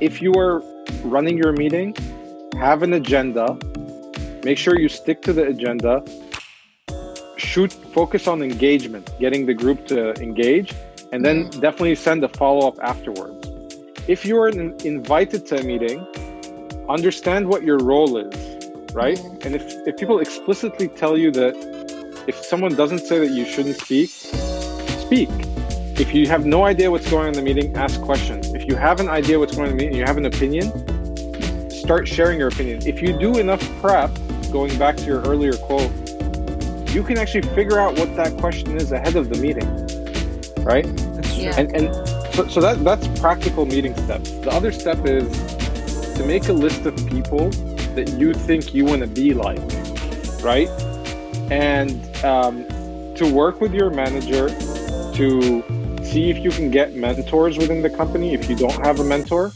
if 0.00 0.22
you 0.22 0.32
are 0.34 0.62
running 1.02 1.36
your 1.36 1.52
meeting, 1.52 1.94
have 2.54 2.82
an 2.82 2.92
agenda, 2.94 3.58
make 4.44 4.56
sure 4.56 4.78
you 4.78 4.88
stick 4.88 5.20
to 5.22 5.32
the 5.32 5.44
agenda, 5.48 6.04
shoot, 7.36 7.72
focus 7.72 8.28
on 8.28 8.40
engagement, 8.40 9.10
getting 9.18 9.46
the 9.46 9.54
group 9.54 9.86
to 9.88 10.14
engage, 10.22 10.72
and 11.12 11.24
then 11.24 11.50
mm. 11.50 11.60
definitely 11.60 11.96
send 11.96 12.22
a 12.22 12.28
follow 12.28 12.68
up 12.68 12.78
afterwards. 12.80 13.48
If 14.06 14.24
you 14.24 14.38
are 14.38 14.48
invited 14.48 15.44
to 15.46 15.58
a 15.58 15.64
meeting, 15.64 16.06
understand 16.88 17.48
what 17.48 17.62
your 17.64 17.78
role 17.78 18.18
is, 18.18 18.43
right? 18.94 19.18
And 19.44 19.54
if, 19.54 19.62
if 19.86 19.96
people 19.96 20.20
explicitly 20.20 20.88
tell 20.88 21.18
you 21.18 21.30
that 21.32 21.54
if 22.28 22.36
someone 22.36 22.74
doesn't 22.74 23.00
say 23.00 23.18
that 23.18 23.30
you 23.30 23.44
shouldn't 23.44 23.76
speak, 23.76 24.08
speak. 24.08 25.28
If 25.98 26.14
you 26.14 26.26
have 26.28 26.46
no 26.46 26.64
idea 26.64 26.90
what's 26.90 27.08
going 27.10 27.26
on 27.26 27.28
in 27.28 27.34
the 27.34 27.42
meeting, 27.42 27.76
ask 27.76 28.00
questions. 28.00 28.54
If 28.54 28.66
you 28.66 28.76
have 28.76 29.00
an 29.00 29.08
idea 29.08 29.38
what's 29.38 29.54
going 29.54 29.66
on 29.66 29.72
in 29.72 29.76
the 29.76 29.84
meeting, 29.84 29.98
you 29.98 30.04
have 30.04 30.16
an 30.16 30.26
opinion, 30.26 30.70
start 31.70 32.08
sharing 32.08 32.38
your 32.38 32.48
opinion. 32.48 32.86
If 32.86 33.02
you 33.02 33.18
do 33.18 33.38
enough 33.38 33.62
prep, 33.80 34.10
going 34.50 34.76
back 34.78 34.96
to 34.96 35.04
your 35.04 35.20
earlier 35.22 35.52
quote, 35.54 35.90
you 36.90 37.02
can 37.02 37.18
actually 37.18 37.42
figure 37.54 37.78
out 37.78 37.98
what 37.98 38.14
that 38.16 38.36
question 38.38 38.76
is 38.76 38.92
ahead 38.92 39.16
of 39.16 39.28
the 39.28 39.38
meeting, 39.38 39.68
right? 40.64 40.86
Yeah. 41.34 41.58
And 41.58 41.74
and 41.74 41.94
so, 42.34 42.46
so 42.46 42.60
that 42.60 42.82
that's 42.84 43.06
practical 43.20 43.66
meeting 43.66 43.94
steps. 43.96 44.30
The 44.30 44.50
other 44.50 44.70
step 44.70 45.04
is 45.04 45.28
to 46.16 46.24
make 46.24 46.48
a 46.48 46.52
list 46.52 46.86
of 46.86 46.94
people 47.08 47.50
that 47.96 48.18
you 48.18 48.34
think 48.34 48.74
you 48.74 48.84
want 48.84 49.02
to 49.02 49.06
be 49.06 49.34
like, 49.34 49.60
right? 50.42 50.68
And 51.50 51.92
um, 52.24 52.66
to 53.14 53.32
work 53.32 53.60
with 53.60 53.74
your 53.74 53.90
manager 53.90 54.48
to 55.14 55.62
see 56.04 56.30
if 56.30 56.38
you 56.38 56.50
can 56.50 56.70
get 56.70 56.94
mentors 56.94 57.56
within 57.56 57.82
the 57.82 57.90
company 57.90 58.34
if 58.34 58.48
you 58.48 58.56
don't 58.56 58.84
have 58.84 59.00
a 59.00 59.04
mentor. 59.04 59.52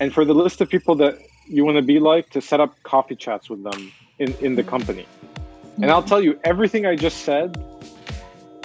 And 0.00 0.12
for 0.12 0.24
the 0.24 0.34
list 0.34 0.60
of 0.60 0.68
people 0.68 0.94
that 0.96 1.18
you 1.46 1.64
want 1.64 1.76
to 1.76 1.82
be 1.82 1.98
like, 1.98 2.30
to 2.30 2.40
set 2.40 2.60
up 2.60 2.80
coffee 2.82 3.16
chats 3.16 3.48
with 3.48 3.62
them 3.62 3.92
in, 4.18 4.34
in 4.34 4.54
the 4.54 4.62
company. 4.62 5.06
And 5.76 5.90
I'll 5.90 6.02
tell 6.02 6.22
you, 6.22 6.38
everything 6.44 6.86
I 6.86 6.96
just 6.96 7.18
said, 7.22 7.56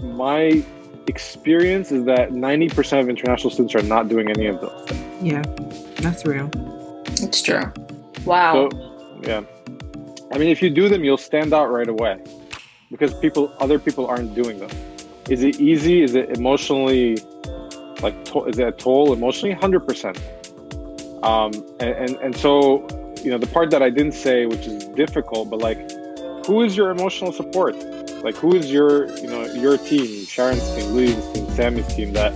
my 0.04 0.64
experience 1.08 1.92
is 1.92 2.06
that 2.06 2.32
90% 2.32 3.00
of 3.00 3.10
international 3.10 3.50
students 3.52 3.76
are 3.76 3.84
not 3.84 4.10
doing 4.10 4.30
any 4.30 4.48
of 4.48 4.60
those 4.62 4.90
things. 4.90 5.24
Yeah, 5.24 5.44
that's 5.98 6.26
real. 6.26 6.50
It's 7.22 7.42
true. 7.42 7.72
Wow. 8.26 8.70
So, 8.70 8.93
yeah. 9.24 9.44
I 10.32 10.38
mean, 10.38 10.50
if 10.50 10.62
you 10.62 10.70
do 10.70 10.90
them, 10.90 11.04
you'll 11.04 11.18
stand 11.18 11.54
out 11.54 11.72
right 11.72 11.88
away 11.88 12.20
because 12.90 13.14
people, 13.16 13.54
other 13.60 13.80
people 13.80 14.08
aren't 14.08 14.34
doing 14.36 14.60
them. 14.60 14.70
Is 15.30 15.44
it 15.44 15.60
easy? 15.60 16.04
Is 16.04 16.16
it 16.16 16.38
emotionally, 16.38 17.18
like, 18.02 18.16
is 18.48 18.60
it 18.60 18.68
a 18.68 18.72
toll 18.72 19.14
emotionally? 19.14 19.56
100%. 19.56 21.24
Um, 21.24 21.54
and, 21.80 21.90
and, 21.90 22.16
and 22.18 22.36
so, 22.36 22.88
you 23.24 23.32
know, 23.32 23.38
the 23.38 23.48
part 23.48 23.70
that 23.72 23.82
I 23.82 23.90
didn't 23.90 24.12
say, 24.12 24.46
which 24.46 24.68
is 24.68 24.86
difficult, 24.90 25.50
but 25.50 25.60
like, 25.60 25.80
who 26.46 26.62
is 26.62 26.76
your 26.76 26.90
emotional 26.90 27.32
support? 27.32 27.76
Like, 28.24 28.36
who 28.36 28.56
is 28.56 28.72
your, 28.72 29.08
you 29.18 29.28
know, 29.28 29.46
your 29.46 29.78
team, 29.78 30.26
Sharon's 30.26 30.68
team, 30.76 30.86
Louis' 30.92 31.16
team, 31.34 31.48
Sammy's 31.52 31.88
team 31.88 32.14
that, 32.14 32.34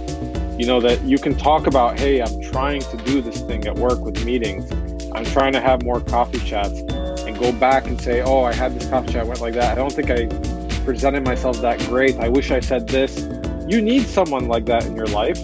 you 0.60 0.66
know, 0.66 0.80
that 0.80 1.02
you 1.04 1.18
can 1.18 1.36
talk 1.36 1.68
about, 1.68 2.00
hey, 2.00 2.22
I'm 2.22 2.42
trying 2.42 2.82
to 2.82 2.98
do 2.98 3.22
this 3.22 3.42
thing 3.42 3.66
at 3.68 3.76
work 3.76 4.00
with 4.00 4.24
meetings. 4.24 4.72
I'm 5.18 5.26
trying 5.26 5.53
to 5.53 5.59
have 5.59 5.82
more 5.84 5.99
coffee 5.99 6.38
chats 6.39 6.82
and 6.82 7.38
go 7.39 7.51
back 7.51 7.88
and 7.88 7.99
say, 7.99 8.22
oh, 8.22 8.43
I 8.43 8.53
had 8.53 8.80
this 8.80 8.88
coffee 8.88 9.13
chat, 9.13 9.26
went 9.26 9.41
like 9.41 9.55
that. 9.55 9.72
I 9.72 9.76
don't 9.76 9.91
think 9.91 10.11
I 10.11 10.28
presented 10.86 11.26
myself 11.26 11.59
that 11.61 11.80
great. 11.80 12.18
I 12.18 12.30
wish 12.30 12.51
I 12.51 12.59
said 12.59 12.88
this. 12.88 13.28
You 13.68 13.82
need 13.82 14.05
someone 14.05 14.47
like 14.47 14.65
that 14.65 14.86
in 14.86 14.95
your 14.95 15.07
life. 15.07 15.39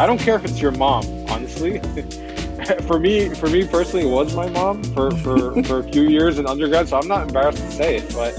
I 0.00 0.06
don't 0.06 0.18
care 0.18 0.36
if 0.36 0.44
it's 0.46 0.58
your 0.58 0.72
mom, 0.72 1.04
honestly. 1.28 1.80
for 2.86 2.98
me, 2.98 3.28
for 3.34 3.50
me 3.50 3.68
personally, 3.68 4.06
it 4.06 4.10
was 4.10 4.34
my 4.34 4.48
mom 4.48 4.82
for, 4.94 5.10
for, 5.16 5.62
for 5.64 5.80
a 5.80 5.84
few 5.84 6.08
years 6.08 6.38
in 6.38 6.46
undergrad, 6.46 6.88
so 6.88 6.98
I'm 6.98 7.06
not 7.06 7.28
embarrassed 7.28 7.58
to 7.58 7.70
say 7.72 7.96
it. 7.96 8.14
But 8.14 8.32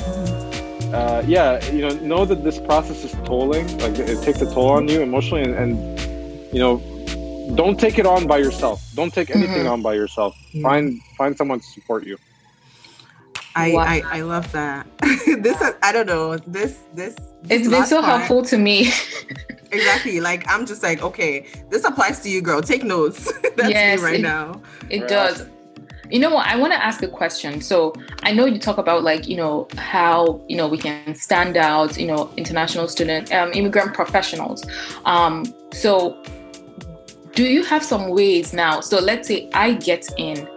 uh, 0.96 1.22
yeah, 1.28 1.64
you 1.70 1.82
know, 1.82 1.94
know 2.00 2.26
that 2.26 2.44
this 2.44 2.60
process 2.60 3.04
is 3.04 3.12
tolling. 3.24 3.68
Like 3.78 4.00
it 4.00 4.24
takes 4.24 4.42
a 4.42 4.52
toll 4.52 4.72
on 4.72 4.88
you 4.88 5.02
emotionally, 5.02 5.44
and, 5.44 5.54
and 5.54 6.00
you 6.52 6.60
know, 6.60 6.82
don't 7.56 7.80
take 7.80 8.00
it 8.00 8.06
on 8.06 8.28
by 8.28 8.38
yourself. 8.38 8.84
Don't 8.96 9.14
take 9.14 9.30
anything 9.30 9.64
mm-hmm. 9.64 9.74
on 9.74 9.82
by 9.82 9.94
yourself. 9.94 10.36
Yeah. 10.52 10.64
Find 10.64 11.02
find 11.18 11.38
someone 11.38 11.60
to 11.60 11.66
support 11.66 12.06
you. 12.06 12.18
I, 13.56 13.74
wow. 13.74 13.82
I, 13.82 14.02
I 14.06 14.22
love 14.22 14.50
that. 14.54 14.88
this 15.40 15.62
I 15.84 15.92
don't 15.92 16.08
know 16.08 16.38
this 16.38 16.80
this. 16.94 17.16
It's 17.50 17.68
been 17.68 17.86
so 17.86 18.02
part, 18.02 18.20
helpful 18.20 18.44
to 18.44 18.58
me. 18.58 18.92
exactly. 19.72 20.22
Like 20.22 20.46
I'm 20.48 20.66
just 20.66 20.84
like 20.84 21.02
okay, 21.02 21.48
this 21.70 21.84
applies 21.84 22.22
to 22.22 22.30
you, 22.30 22.42
girl. 22.42 22.62
Take 22.62 22.84
notes. 22.84 23.32
That's 23.56 23.70
yes, 23.70 24.00
me 24.00 24.06
right 24.06 24.20
it, 24.20 24.24
now. 24.24 24.62
It 24.90 25.02
right. 25.02 25.10
does. 25.10 25.48
You 26.10 26.20
know 26.20 26.36
what? 26.36 26.46
I 26.46 26.58
want 26.58 26.74
to 26.74 26.84
ask 26.84 27.02
a 27.04 27.08
question. 27.08 27.62
So 27.62 27.94
I 28.24 28.34
know 28.34 28.46
you 28.46 28.60
talk 28.60 28.78
about 28.78 29.04
like 29.04 29.28
you 29.28 29.38
know 29.38 29.68
how 29.78 30.42
you 30.48 30.56
know 30.56 30.68
we 30.68 30.78
can 30.78 31.16
stand 31.16 31.58
out. 31.58 31.98
You 31.98 32.08
know, 32.08 32.32
international 32.38 32.88
student, 32.88 33.34
um, 33.34 33.52
immigrant 33.54 33.94
professionals. 33.94 34.66
Um, 35.06 35.54
so 35.74 36.22
do 37.34 37.44
you 37.44 37.64
have 37.64 37.84
some 37.84 38.10
ways 38.10 38.54
now? 38.54 38.82
So 38.82 39.00
let's 39.00 39.28
say 39.28 39.50
I 39.54 39.74
get 39.74 40.08
in, 40.18 40.48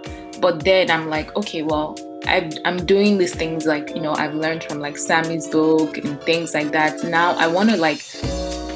but 0.40 0.64
then 0.64 0.90
I'm 0.90 1.08
like, 1.08 1.34
okay, 1.36 1.62
well, 1.62 1.96
i 2.26 2.50
am 2.64 2.86
doing 2.86 3.18
these 3.18 3.34
things 3.34 3.66
like 3.66 3.94
you 3.94 4.00
know 4.00 4.14
I've 4.14 4.34
learned 4.34 4.64
from 4.64 4.80
like 4.80 4.96
Sammy's 4.96 5.46
book 5.46 5.98
and 5.98 6.20
things 6.22 6.54
like 6.54 6.72
that. 6.72 7.04
Now 7.04 7.34
I 7.34 7.46
want 7.46 7.70
to 7.70 7.76
like 7.76 8.02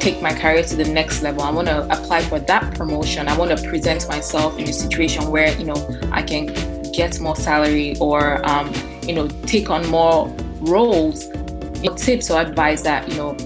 take 0.01 0.20
my 0.20 0.32
career 0.32 0.62
to 0.62 0.76
the 0.76 0.84
next 0.84 1.22
level. 1.22 1.42
I 1.42 1.51
want 1.51 1.68
to 1.68 1.84
apply 1.84 2.22
for 2.22 2.38
that 2.38 2.74
promotion. 2.74 3.26
I 3.26 3.36
want 3.36 3.57
to 3.59 3.68
present 3.68 4.07
myself 4.07 4.59
in 4.59 4.68
a 4.68 4.72
situation 4.72 5.30
where 5.30 5.57
you 5.59 5.64
know 5.64 6.01
I 6.12 6.22
can 6.22 6.46
get 6.92 7.18
more 7.20 7.36
salary 7.36 7.96
or 8.01 8.46
um, 8.46 8.72
you 9.03 9.14
know 9.14 9.28
take 9.46 9.70
on 9.70 9.86
more 9.88 10.28
roles. 10.61 11.26
You 11.82 11.90
know, 11.90 11.96
tips 11.96 12.28
or 12.28 12.40
advice 12.40 12.82
that 12.82 13.09
you 13.09 13.16
know 13.16 13.36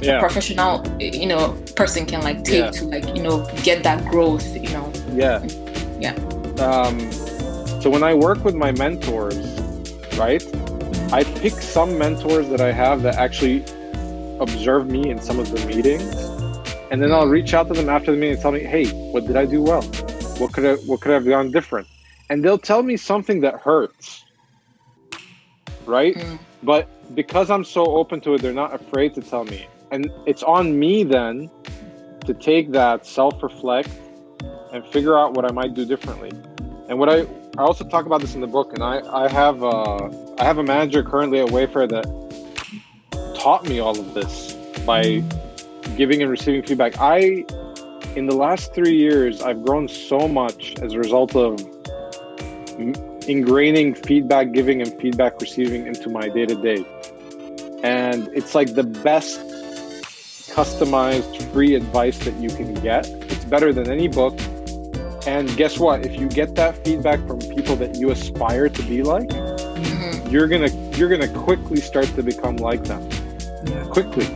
yeah. 0.00 0.20
professional 0.20 0.84
you 1.00 1.26
know 1.26 1.52
person 1.76 2.06
can 2.06 2.20
like 2.22 2.44
take 2.44 2.64
yeah. 2.64 2.70
to 2.70 2.84
like 2.84 3.06
you 3.16 3.22
know 3.22 3.46
get 3.62 3.82
that 3.82 4.04
growth. 4.10 4.46
You 4.54 4.70
know. 4.70 4.92
Yeah. 5.12 5.44
Yeah. 6.00 6.14
Um, 6.60 7.10
so 7.80 7.90
when 7.90 8.02
I 8.02 8.14
work 8.14 8.44
with 8.44 8.54
my 8.54 8.72
mentors, 8.72 9.36
right, 10.16 10.42
I 11.12 11.24
pick 11.24 11.52
some 11.52 11.98
mentors 11.98 12.48
that 12.48 12.60
I 12.60 12.72
have 12.72 13.02
that 13.02 13.14
actually 13.16 13.62
observe 14.40 14.88
me 14.88 15.10
in 15.10 15.20
some 15.20 15.38
of 15.38 15.50
the 15.50 15.64
meetings, 15.66 16.14
and 16.90 17.02
then 17.02 17.12
I'll 17.12 17.28
reach 17.28 17.54
out 17.54 17.68
to 17.68 17.74
them 17.74 17.88
after 17.88 18.12
the 18.12 18.16
meeting 18.16 18.34
and 18.34 18.42
tell 18.42 18.52
me, 18.52 18.60
"Hey, 18.60 18.86
what 19.12 19.26
did 19.26 19.36
I 19.36 19.46
do 19.46 19.62
well? 19.62 19.82
What 20.38 20.52
could 20.52 20.64
I 20.64 20.74
what 20.86 21.00
could 21.00 21.12
I 21.12 21.14
have 21.14 21.24
done 21.24 21.50
different?" 21.50 21.86
And 22.30 22.44
they'll 22.44 22.58
tell 22.58 22.82
me 22.82 22.96
something 22.96 23.40
that 23.40 23.54
hurts, 23.54 24.24
right? 25.86 26.14
Mm. 26.14 26.38
But 26.62 26.88
because 27.14 27.50
I'm 27.50 27.64
so 27.64 27.86
open 27.86 28.20
to 28.22 28.34
it, 28.34 28.42
they're 28.42 28.52
not 28.52 28.74
afraid 28.74 29.14
to 29.14 29.22
tell 29.22 29.44
me, 29.44 29.66
and 29.90 30.10
it's 30.26 30.42
on 30.42 30.78
me 30.78 31.04
then 31.04 31.50
to 32.26 32.34
take 32.34 32.72
that 32.72 33.06
self-reflect 33.06 33.90
and 34.72 34.84
figure 34.86 35.18
out 35.18 35.34
what 35.34 35.44
I 35.44 35.52
might 35.52 35.74
do 35.74 35.84
differently. 35.84 36.30
And 36.88 36.98
what 36.98 37.08
I 37.08 37.26
I 37.56 37.62
also 37.62 37.84
talk 37.84 38.06
about 38.06 38.20
this 38.20 38.34
in 38.34 38.40
the 38.40 38.46
book, 38.46 38.72
and 38.72 38.82
I 38.82 39.00
I 39.24 39.28
have 39.28 39.64
uh, 39.64 40.08
I 40.38 40.44
have 40.44 40.58
a 40.58 40.62
manager 40.62 41.02
currently 41.02 41.40
at 41.40 41.48
Wayfair 41.48 41.88
that 41.88 43.34
taught 43.38 43.68
me 43.68 43.78
all 43.78 43.98
of 43.98 44.14
this 44.14 44.54
by 44.86 45.22
giving 45.96 46.22
and 46.22 46.30
receiving 46.30 46.62
feedback. 46.62 46.94
I 47.00 47.44
in 48.14 48.26
the 48.26 48.36
last 48.36 48.74
three 48.74 48.96
years 48.96 49.42
I've 49.42 49.64
grown 49.64 49.88
so 49.88 50.28
much 50.28 50.74
as 50.80 50.92
a 50.92 50.98
result 50.98 51.34
of 51.34 51.56
ingraining 53.26 54.06
feedback 54.06 54.52
giving 54.52 54.80
and 54.80 55.00
feedback 55.00 55.40
receiving 55.40 55.86
into 55.86 56.08
my 56.08 56.28
day 56.28 56.46
to 56.46 56.54
day, 56.54 56.84
and 57.82 58.28
it's 58.34 58.54
like 58.54 58.74
the 58.74 58.84
best 58.84 59.40
customized 60.58 61.40
free 61.52 61.74
advice 61.74 62.18
that 62.18 62.34
you 62.34 62.48
can 62.48 62.74
get. 62.74 63.06
It's 63.06 63.44
better 63.44 63.72
than 63.72 63.90
any 63.90 64.08
book 64.08 64.38
and 65.28 65.54
guess 65.56 65.78
what? 65.78 66.06
If 66.06 66.18
you 66.18 66.26
get 66.26 66.54
that 66.54 66.82
feedback 66.84 67.18
from 67.26 67.38
people 67.38 67.76
that 67.76 67.96
you 67.96 68.10
aspire 68.10 68.70
to 68.70 68.82
be 68.84 69.02
like, 69.02 69.28
mm-hmm. 69.28 70.28
you're 70.30 70.48
gonna 70.48 70.70
you're 70.96 71.10
gonna 71.10 71.28
quickly 71.28 71.80
start 71.80 72.06
to 72.16 72.22
become 72.22 72.56
like 72.56 72.84
them. 72.84 73.06
Yeah. 73.66 73.84
Quickly. 73.88 74.26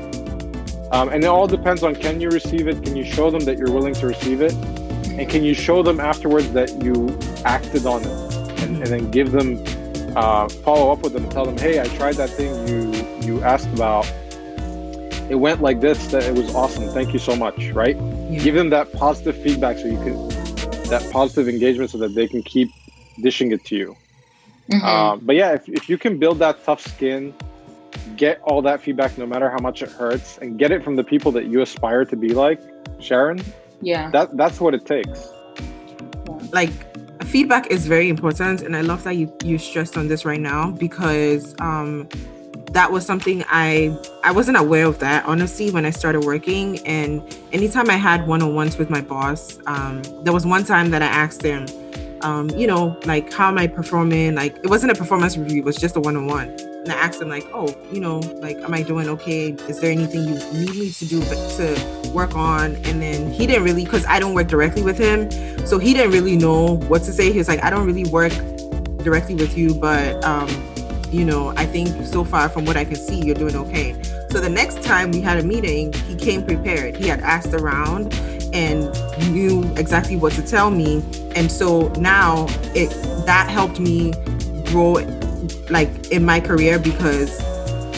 Um, 0.91 1.09
and 1.09 1.25
it 1.25 1.29
all 1.29 1.47
depends 1.47 1.83
on 1.83 1.95
can 1.95 2.21
you 2.21 2.29
receive 2.29 2.69
it? 2.69 2.85
Can 2.85 2.95
you 2.95 3.05
show 3.05 3.31
them 3.31 3.41
that 3.47 3.57
you're 3.57 3.73
willing 3.73 3.95
to 3.95 4.07
receive 4.07 4.43
it? 4.43 4.53
And 4.53 5.29
can 5.31 5.43
you 5.43 5.55
show 5.55 5.83
them 5.83 5.99
afterwards 5.99 6.53
that 6.53 6.83
you 6.83 7.19
acted 7.47 7.87
on 7.87 8.03
it? 8.03 8.37
And, 8.63 8.77
and 8.77 8.87
then 8.87 9.11
give 9.11 9.33
them 9.33 9.65
uh, 10.15 10.47
follow 10.49 10.93
up 10.93 11.01
with 11.03 11.15
them, 11.15 11.23
and 11.23 11.33
tell 11.33 11.47
them, 11.47 11.57
hey, 11.57 11.81
I 11.81 11.85
tried 11.97 12.17
that 12.17 12.29
thing 12.29 12.69
you 12.69 12.93
you 13.23 13.43
asked 13.43 13.69
about. 13.69 14.05
It 15.33 15.37
went 15.37 15.63
like 15.63 15.81
this. 15.81 16.09
That 16.09 16.25
it 16.25 16.35
was 16.35 16.55
awesome. 16.55 16.89
Thank 16.91 17.15
you 17.15 17.19
so 17.19 17.35
much. 17.35 17.71
Right? 17.71 17.97
Yeah. 17.97 18.39
Give 18.45 18.55
them 18.55 18.69
that 18.71 18.93
positive 18.93 19.37
feedback 19.43 19.79
so 19.79 19.87
you 19.87 19.97
can 20.05 20.29
that 20.91 21.03
positive 21.11 21.49
engagement 21.49 21.91
so 21.91 21.99
that 21.99 22.15
they 22.15 22.29
can 22.29 22.43
keep 22.43 22.71
dishing 23.21 23.51
it 23.51 23.65
to 23.65 23.77
you. 23.77 23.97
Mm-hmm. 24.71 24.85
Uh, 24.85 25.17
but 25.17 25.35
yeah, 25.35 25.55
if, 25.55 25.67
if 25.69 25.89
you 25.89 25.97
can 25.97 26.19
build 26.19 26.39
that 26.41 26.63
tough 26.65 26.83
skin 26.87 27.35
get 28.17 28.41
all 28.43 28.61
that 28.63 28.81
feedback 28.81 29.17
no 29.19 29.27
matter 29.27 29.49
how 29.51 29.59
much 29.59 29.83
it 29.83 29.91
hurts 29.91 30.39
and 30.39 30.59
get 30.59 30.71
it 30.71 30.83
from 30.85 30.97
the 30.97 31.05
people 31.05 31.33
that 31.33 31.47
you 31.47 31.61
aspire 31.63 32.05
to 32.05 32.17
be 32.17 32.31
like 32.31 32.61
sharon 32.99 33.41
yeah 33.81 34.11
that 34.11 34.37
that's 34.37 34.61
what 34.61 34.75
it 34.75 34.85
takes 34.87 35.29
like 36.53 36.73
feedback 37.25 37.67
is 37.69 37.87
very 37.87 38.09
important 38.09 38.63
and 38.63 38.77
i 38.77 38.81
love 38.81 39.03
that 39.05 39.17
you 39.17 39.33
you 39.45 39.59
stressed 39.59 39.97
on 39.97 40.09
this 40.09 40.25
right 40.25 40.41
now 40.41 40.71
because 40.71 41.55
um 41.61 42.09
that 42.73 42.91
was 42.91 43.05
something 43.05 43.45
i 43.49 43.95
i 44.25 44.33
wasn't 44.33 44.57
aware 44.57 44.87
of 44.87 44.99
that 44.99 45.25
honestly 45.27 45.71
when 45.71 45.85
i 45.85 45.91
started 45.91 46.25
working 46.25 46.79
and 46.87 47.39
anytime 47.53 47.89
i 47.91 47.97
had 47.97 48.27
one-on-ones 48.27 48.79
with 48.79 48.91
my 48.91 49.01
boss 49.01 49.59
um 49.67 50.03
there 50.23 50.33
was 50.33 50.47
one 50.47 50.65
time 50.65 50.91
that 50.91 51.03
i 51.03 51.07
asked 51.07 51.43
him 51.43 51.67
um, 52.23 52.51
you 52.51 52.67
know, 52.67 52.97
like 53.05 53.33
how 53.33 53.49
am 53.49 53.59
I 53.59 53.67
performing? 53.67 54.35
Like 54.35 54.57
it 54.59 54.69
wasn't 54.69 54.93
a 54.93 54.95
performance 54.95 55.37
review, 55.37 55.63
it 55.63 55.65
was 55.65 55.77
just 55.77 55.97
a 55.97 56.01
one-on-one. 56.01 56.49
And 56.49 56.91
I 56.91 56.95
asked 56.95 57.21
him 57.21 57.29
like, 57.29 57.47
oh, 57.53 57.75
you 57.93 58.01
know, 58.01 58.19
like 58.41 58.57
am 58.59 58.75
I 58.75 58.83
doing 58.83 59.09
okay? 59.09 59.51
Is 59.69 59.81
there 59.81 59.91
anything 59.91 60.25
you 60.25 60.35
need 60.53 60.75
me 60.75 60.91
to 60.91 61.05
do 61.05 61.21
to 61.21 62.11
work 62.13 62.35
on? 62.35 62.77
And 62.87 63.01
then 63.03 63.33
he 63.33 63.47
didn't 63.47 63.65
really 63.65 63.85
because 63.85 64.05
I 64.07 64.19
don't 64.19 64.35
work 64.35 64.49
directly 64.49 64.83
with 64.83 64.99
him. 64.99 65.31
So 65.67 65.79
he 65.79 65.95
didn't 65.95 66.13
really 66.13 66.37
know 66.37 66.79
what 66.89 67.03
to 67.05 67.13
say. 67.13 67.31
He 67.31 67.39
was 67.39 67.49
like, 67.49 67.63
I 67.63 67.71
don't 67.71 67.87
really 67.87 68.05
work 68.11 68.33
directly 68.99 69.35
with 69.35 69.57
you, 69.57 69.75
but 69.75 70.23
um, 70.25 70.49
you 71.13 71.25
know, 71.27 71.53
I 71.57 71.67
think 71.67 72.07
so 72.07 72.25
far 72.25 72.49
from 72.49 72.65
what 72.65 72.77
I 72.77 72.85
can 72.85 72.97
see, 72.97 73.21
you're 73.21 73.35
doing 73.35 73.55
okay. 73.55 73.95
So 74.31 74.41
the 74.41 74.49
next 74.49 74.83
time 74.83 75.11
we 75.11 75.21
had 75.21 75.39
a 75.39 75.43
meeting, 75.43 75.93
he 75.93 76.17
came 76.17 76.43
prepared. 76.43 76.97
He 76.97 77.07
had 77.07 77.21
asked 77.21 77.53
around 77.53 78.15
and 78.55 78.91
knew 79.31 79.63
exactly 79.77 80.17
what 80.17 80.33
to 80.35 80.43
tell 80.43 80.71
me. 80.71 81.03
And 81.37 81.53
so 81.53 81.89
now 81.99 82.47
it 82.75 82.89
that 83.27 83.49
helped 83.51 83.79
me 83.79 84.13
grow 84.67 84.95
like 85.69 86.11
in 86.11 86.25
my 86.25 86.41
career 86.41 86.79
because 86.79 87.41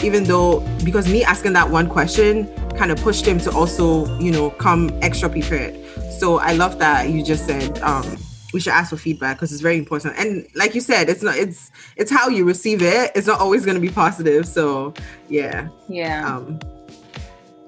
even 0.03 0.25
though 0.25 0.59
because 0.83 1.07
me 1.07 1.23
asking 1.23 1.53
that 1.53 1.69
one 1.69 1.87
question 1.87 2.49
kind 2.75 2.91
of 2.91 2.99
pushed 3.01 3.25
him 3.25 3.39
to 3.39 3.51
also, 3.51 4.05
you 4.19 4.31
know, 4.31 4.49
come 4.49 4.91
extra 5.01 5.29
prepared. 5.29 5.73
So 6.11 6.37
I 6.39 6.51
love 6.51 6.79
that 6.79 7.09
you 7.09 7.23
just 7.23 7.45
said 7.45 7.79
um 7.79 8.17
we 8.55 8.61
should 8.61 8.71
ask 8.71 8.89
for 8.89 8.97
feedback 8.97 9.35
because 9.35 9.51
it's 9.51 9.61
very 9.61 9.77
important. 9.77 10.17
And 10.17 10.47
like 10.55 10.73
you 10.73 10.81
said, 10.81 11.09
it's 11.09 11.21
not 11.21 11.35
it's 11.35 11.71
it's 11.97 12.09
how 12.09 12.29
you 12.29 12.45
receive 12.45 12.81
it. 12.81 13.11
It's 13.13 13.27
not 13.27 13.41
always 13.41 13.65
going 13.65 13.75
to 13.75 13.81
be 13.81 13.89
positive. 13.89 14.47
So 14.47 14.93
yeah. 15.27 15.67
Yeah. 15.89 16.37
Um, 16.37 16.59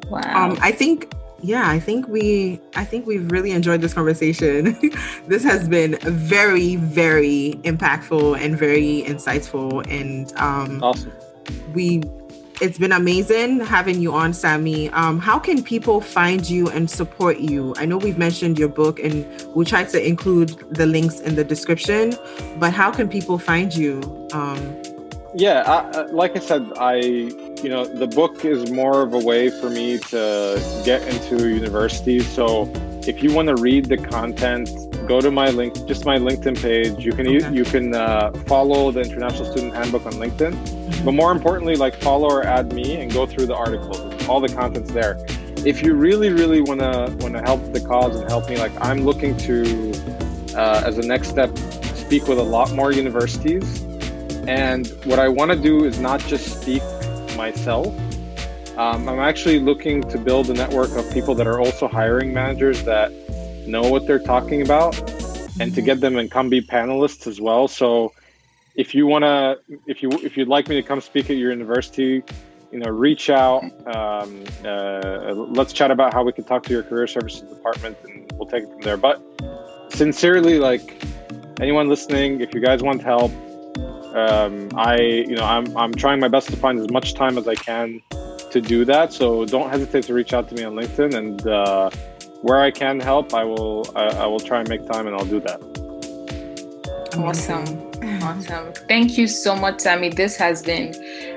wow. 0.10 0.52
Um, 0.52 0.58
I 0.62 0.72
think 0.72 1.14
yeah, 1.42 1.70
I 1.70 1.78
think 1.78 2.08
we 2.08 2.62
I 2.76 2.86
think 2.86 3.06
we've 3.06 3.30
really 3.30 3.52
enjoyed 3.52 3.82
this 3.82 3.94
conversation. 3.94 4.78
this 5.28 5.44
has 5.44 5.68
been 5.68 5.98
very 6.04 6.78
very 6.78 7.60
impactful 7.64 8.40
and 8.40 8.58
very 8.58 9.04
insightful 9.06 9.86
and 9.92 10.32
um 10.38 10.82
awesome. 10.82 11.12
We 11.74 12.02
it's 12.60 12.78
been 12.78 12.92
amazing 12.92 13.60
having 13.60 14.02
you 14.02 14.14
on, 14.14 14.34
Sammy. 14.34 14.90
Um, 14.90 15.20
how 15.20 15.38
can 15.38 15.64
people 15.64 16.02
find 16.02 16.50
you 16.50 16.68
and 16.70 16.90
support 16.90 17.40
you? 17.40 17.74
I 17.78 17.86
know 17.86 17.98
we've 17.98 18.18
mentioned 18.18 18.58
your 18.58 18.70
book 18.70 19.00
and 19.00 19.26
we'll 19.54 19.66
try 19.66 19.84
to 19.84 20.08
include 20.08 20.50
the 20.72 20.86
links 20.86 21.20
in 21.20 21.36
the 21.36 21.44
description, 21.44 22.16
but 22.58 22.74
how 22.74 22.92
can 22.92 23.10
people 23.10 23.38
find 23.38 23.76
you? 23.76 24.02
Um, 24.34 24.58
yeah, 25.38 25.64
I, 25.94 26.02
like 26.06 26.36
I 26.36 26.40
said, 26.40 26.72
I, 26.78 26.96
you 26.96 27.70
know, 27.70 27.86
the 27.86 28.08
book 28.08 28.44
is 28.44 28.72
more 28.72 29.04
of 29.04 29.14
a 29.14 29.20
way 29.20 29.50
for 29.50 29.70
me 29.70 30.00
to 30.00 30.82
get 30.84 31.08
into 31.08 31.48
university. 31.48 32.22
So 32.22 32.72
if 33.06 33.22
you 33.22 33.32
want 33.34 33.48
to 33.50 33.56
read 33.56 33.86
the 33.86 33.98
content, 33.98 34.70
go 35.08 35.22
to 35.22 35.30
my 35.30 35.50
link, 35.52 35.76
just 35.86 36.06
my 36.06 36.18
LinkedIn 36.18 36.60
page. 36.60 37.06
You 37.06 37.12
can 37.12 37.28
okay. 37.28 37.48
you, 37.50 37.54
you 37.54 37.64
can 37.66 37.94
uh, 37.94 38.32
follow 38.48 38.92
the 38.92 39.02
International 39.02 39.46
Student 39.46 39.76
Handbook 39.76 40.08
on 40.08 40.14
LinkedIn, 40.14 40.54
mm-hmm. 40.54 41.06
but 41.06 41.12
more 41.12 41.32
importantly, 41.32 41.76
like 41.76 41.96
follow 41.96 42.30
or 42.30 42.44
add 42.44 42.74
me 42.74 43.00
and 43.00 43.14
go 43.14 43.28
through 43.28 43.46
the 43.46 43.56
articles. 43.56 44.00
All 44.28 44.42
the 44.42 44.50
content's 44.50 44.92
there. 44.92 45.24
If 45.66 45.84
you 45.84 45.94
really, 45.94 46.30
really 46.32 46.62
want 46.62 46.80
to 46.80 47.16
want 47.20 47.36
to 47.36 47.42
help 47.42 47.62
the 47.74 47.82
cause 47.82 48.20
and 48.20 48.28
help 48.28 48.50
me, 48.50 48.58
like 48.58 48.72
I'm 48.82 49.02
looking 49.02 49.38
to, 49.38 49.92
uh, 50.56 50.82
as 50.84 50.98
a 50.98 51.04
next 51.04 51.30
step, 51.30 51.56
speak 51.96 52.28
with 52.28 52.40
a 52.40 52.44
lot 52.44 52.74
more 52.74 52.92
universities. 52.92 53.87
And 54.48 54.88
what 55.04 55.20
I 55.20 55.28
want 55.28 55.52
to 55.52 55.58
do 55.58 55.84
is 55.84 56.00
not 56.00 56.22
just 56.22 56.62
speak 56.62 56.82
myself. 57.36 57.88
Um, 58.78 59.10
I'm 59.10 59.20
actually 59.20 59.60
looking 59.60 60.02
to 60.04 60.18
build 60.18 60.50
a 60.50 60.54
network 60.54 60.92
of 60.92 61.12
people 61.12 61.36
that 61.36 61.48
are 61.48 61.60
also 61.60 61.88
hiring 61.88 62.34
managers 62.34 62.84
that 62.84 63.12
know 63.68 63.82
what 63.82 64.08
they're 64.08 64.20
talking 64.20 64.62
about 64.62 64.98
and 65.60 65.74
to 65.76 65.82
get 65.82 66.00
them 66.00 66.16
and 66.16 66.32
come 66.32 66.48
be 66.48 66.62
panelists 66.62 67.28
as 67.28 67.42
well. 67.42 67.68
So 67.68 68.14
if 68.76 68.96
you 68.96 69.06
want 69.06 69.24
to, 69.24 69.60
if 69.86 70.02
you, 70.02 70.12
if 70.24 70.38
you'd 70.38 70.48
like 70.48 70.70
me 70.70 70.76
to 70.76 70.84
come 70.84 71.02
speak 71.02 71.30
at 71.30 71.38
your 71.38 71.52
university, 71.52 72.24
you 72.72 72.80
know, 72.80 72.90
reach 72.90 73.30
out. 73.30 73.64
Um, 73.88 74.44
uh, 74.64 75.34
let's 75.34 75.74
chat 75.74 75.92
about 75.92 76.14
how 76.14 76.24
we 76.24 76.32
can 76.32 76.44
talk 76.44 76.64
to 76.64 76.74
your 76.74 76.84
career 76.84 77.08
services 77.08 77.42
department 77.50 77.98
and 78.06 78.32
we'll 78.36 78.48
take 78.48 78.64
it 78.64 78.70
from 78.70 78.82
there. 78.82 78.98
But 78.98 79.22
sincerely, 79.90 80.60
like 80.60 81.04
anyone 81.60 81.90
listening, 81.90 82.42
if 82.42 82.54
you 82.54 82.62
guys 82.62 82.84
want 82.84 83.02
help, 83.02 83.32
um, 84.16 84.70
I, 84.76 84.98
you 85.00 85.36
know, 85.36 85.44
I'm, 85.44 85.76
I'm 85.78 85.94
trying 85.94 86.20
my 86.20 86.28
best 86.28 86.50
to 86.50 86.58
find 86.58 86.80
as 86.80 86.90
much 86.90 87.14
time 87.14 87.38
as 87.38 87.48
I 87.48 87.56
can 87.56 88.02
to 88.52 88.62
do 88.62 88.86
that. 88.86 89.14
So 89.14 89.46
don't 89.46 89.70
hesitate 89.70 90.04
to 90.06 90.14
reach 90.14 90.34
out 90.34 90.48
to 90.50 90.56
me 90.56 90.64
on 90.64 90.74
LinkedIn 90.74 91.14
and, 91.16 91.48
uh, 91.48 91.90
where 92.42 92.62
I 92.62 92.72
can 92.72 93.00
help, 93.00 93.34
I 93.34 93.44
will 93.44 93.86
I, 93.96 94.06
I 94.24 94.26
will 94.28 94.40
try 94.40 94.60
and 94.60 94.70
make 94.70 94.86
time 94.86 95.08
and 95.08 95.16
I'll 95.16 95.26
do 95.26 95.40
that. 95.42 95.60
Awesome. 97.18 97.88
Awesome. 98.22 98.74
Thank 98.88 99.18
you 99.18 99.28
so 99.28 99.56
much, 99.56 99.80
Sammy. 99.80 100.10
This 100.10 100.38
has 100.38 100.62
been 100.62 100.94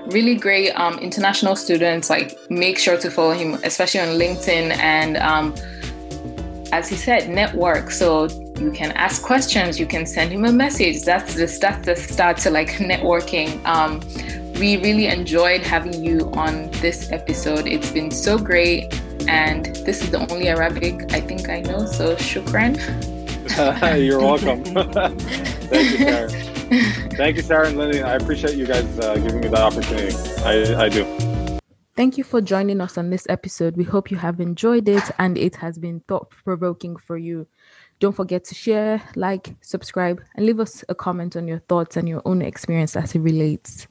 really 0.06 0.34
great. 0.34 0.72
Um, 0.72 0.98
international 0.98 1.56
students, 1.56 2.10
like 2.10 2.36
make 2.50 2.78
sure 2.78 2.98
to 2.98 3.10
follow 3.10 3.32
him, 3.32 3.54
especially 3.64 4.00
on 4.00 4.18
LinkedIn. 4.18 4.76
And 4.78 5.16
um, 5.16 5.54
as 6.72 6.88
he 6.88 6.96
said, 6.96 7.28
network. 7.28 7.90
So 7.90 8.26
you 8.58 8.70
can 8.70 8.92
ask 8.92 9.22
questions, 9.22 9.78
you 9.78 9.86
can 9.86 10.06
send 10.06 10.32
him 10.32 10.44
a 10.44 10.52
message. 10.52 11.02
That's 11.02 11.34
the 11.34 11.46
that's 11.60 11.86
the 11.86 11.96
start 11.96 12.36
to 12.38 12.50
like 12.50 12.68
networking. 12.78 13.64
Um, 13.64 14.00
we 14.60 14.76
really 14.76 15.06
enjoyed 15.06 15.62
having 15.62 16.04
you 16.04 16.30
on 16.34 16.70
this 16.82 17.10
episode. 17.12 17.66
It's 17.66 17.90
been 17.90 18.10
so 18.10 18.38
great. 18.38 19.00
And 19.26 19.66
this 19.86 20.02
is 20.02 20.10
the 20.10 20.20
only 20.30 20.48
Arabic 20.48 21.12
I 21.12 21.20
think 21.20 21.48
I 21.48 21.60
know. 21.60 21.86
So 21.86 22.14
shukran. 22.16 22.76
You're 24.06 24.20
welcome. 24.20 24.64
Thank 25.70 25.90
you, 25.90 25.98
Sarah. 25.98 26.28
Thank 27.16 27.36
you, 27.36 27.42
Sarah 27.42 27.68
and 27.68 27.76
Lily. 27.76 28.02
I 28.02 28.14
appreciate 28.14 28.54
you 28.54 28.66
guys 28.66 28.98
uh, 29.00 29.16
giving 29.16 29.40
me 29.40 29.48
that 29.48 29.60
opportunity. 29.60 30.14
I, 30.44 30.84
I 30.84 30.88
do. 30.88 31.29
Thank 32.00 32.16
you 32.16 32.24
for 32.24 32.40
joining 32.40 32.80
us 32.80 32.96
on 32.96 33.10
this 33.10 33.26
episode. 33.28 33.76
We 33.76 33.84
hope 33.84 34.10
you 34.10 34.16
have 34.16 34.40
enjoyed 34.40 34.88
it 34.88 35.02
and 35.18 35.36
it 35.36 35.54
has 35.56 35.76
been 35.76 36.00
thought 36.08 36.30
provoking 36.30 36.96
for 36.96 37.18
you. 37.18 37.46
Don't 37.98 38.16
forget 38.16 38.42
to 38.44 38.54
share, 38.54 39.02
like, 39.16 39.54
subscribe, 39.60 40.22
and 40.34 40.46
leave 40.46 40.60
us 40.60 40.82
a 40.88 40.94
comment 40.94 41.36
on 41.36 41.46
your 41.46 41.58
thoughts 41.58 41.98
and 41.98 42.08
your 42.08 42.22
own 42.24 42.40
experience 42.40 42.96
as 42.96 43.14
it 43.14 43.18
relates. 43.18 43.86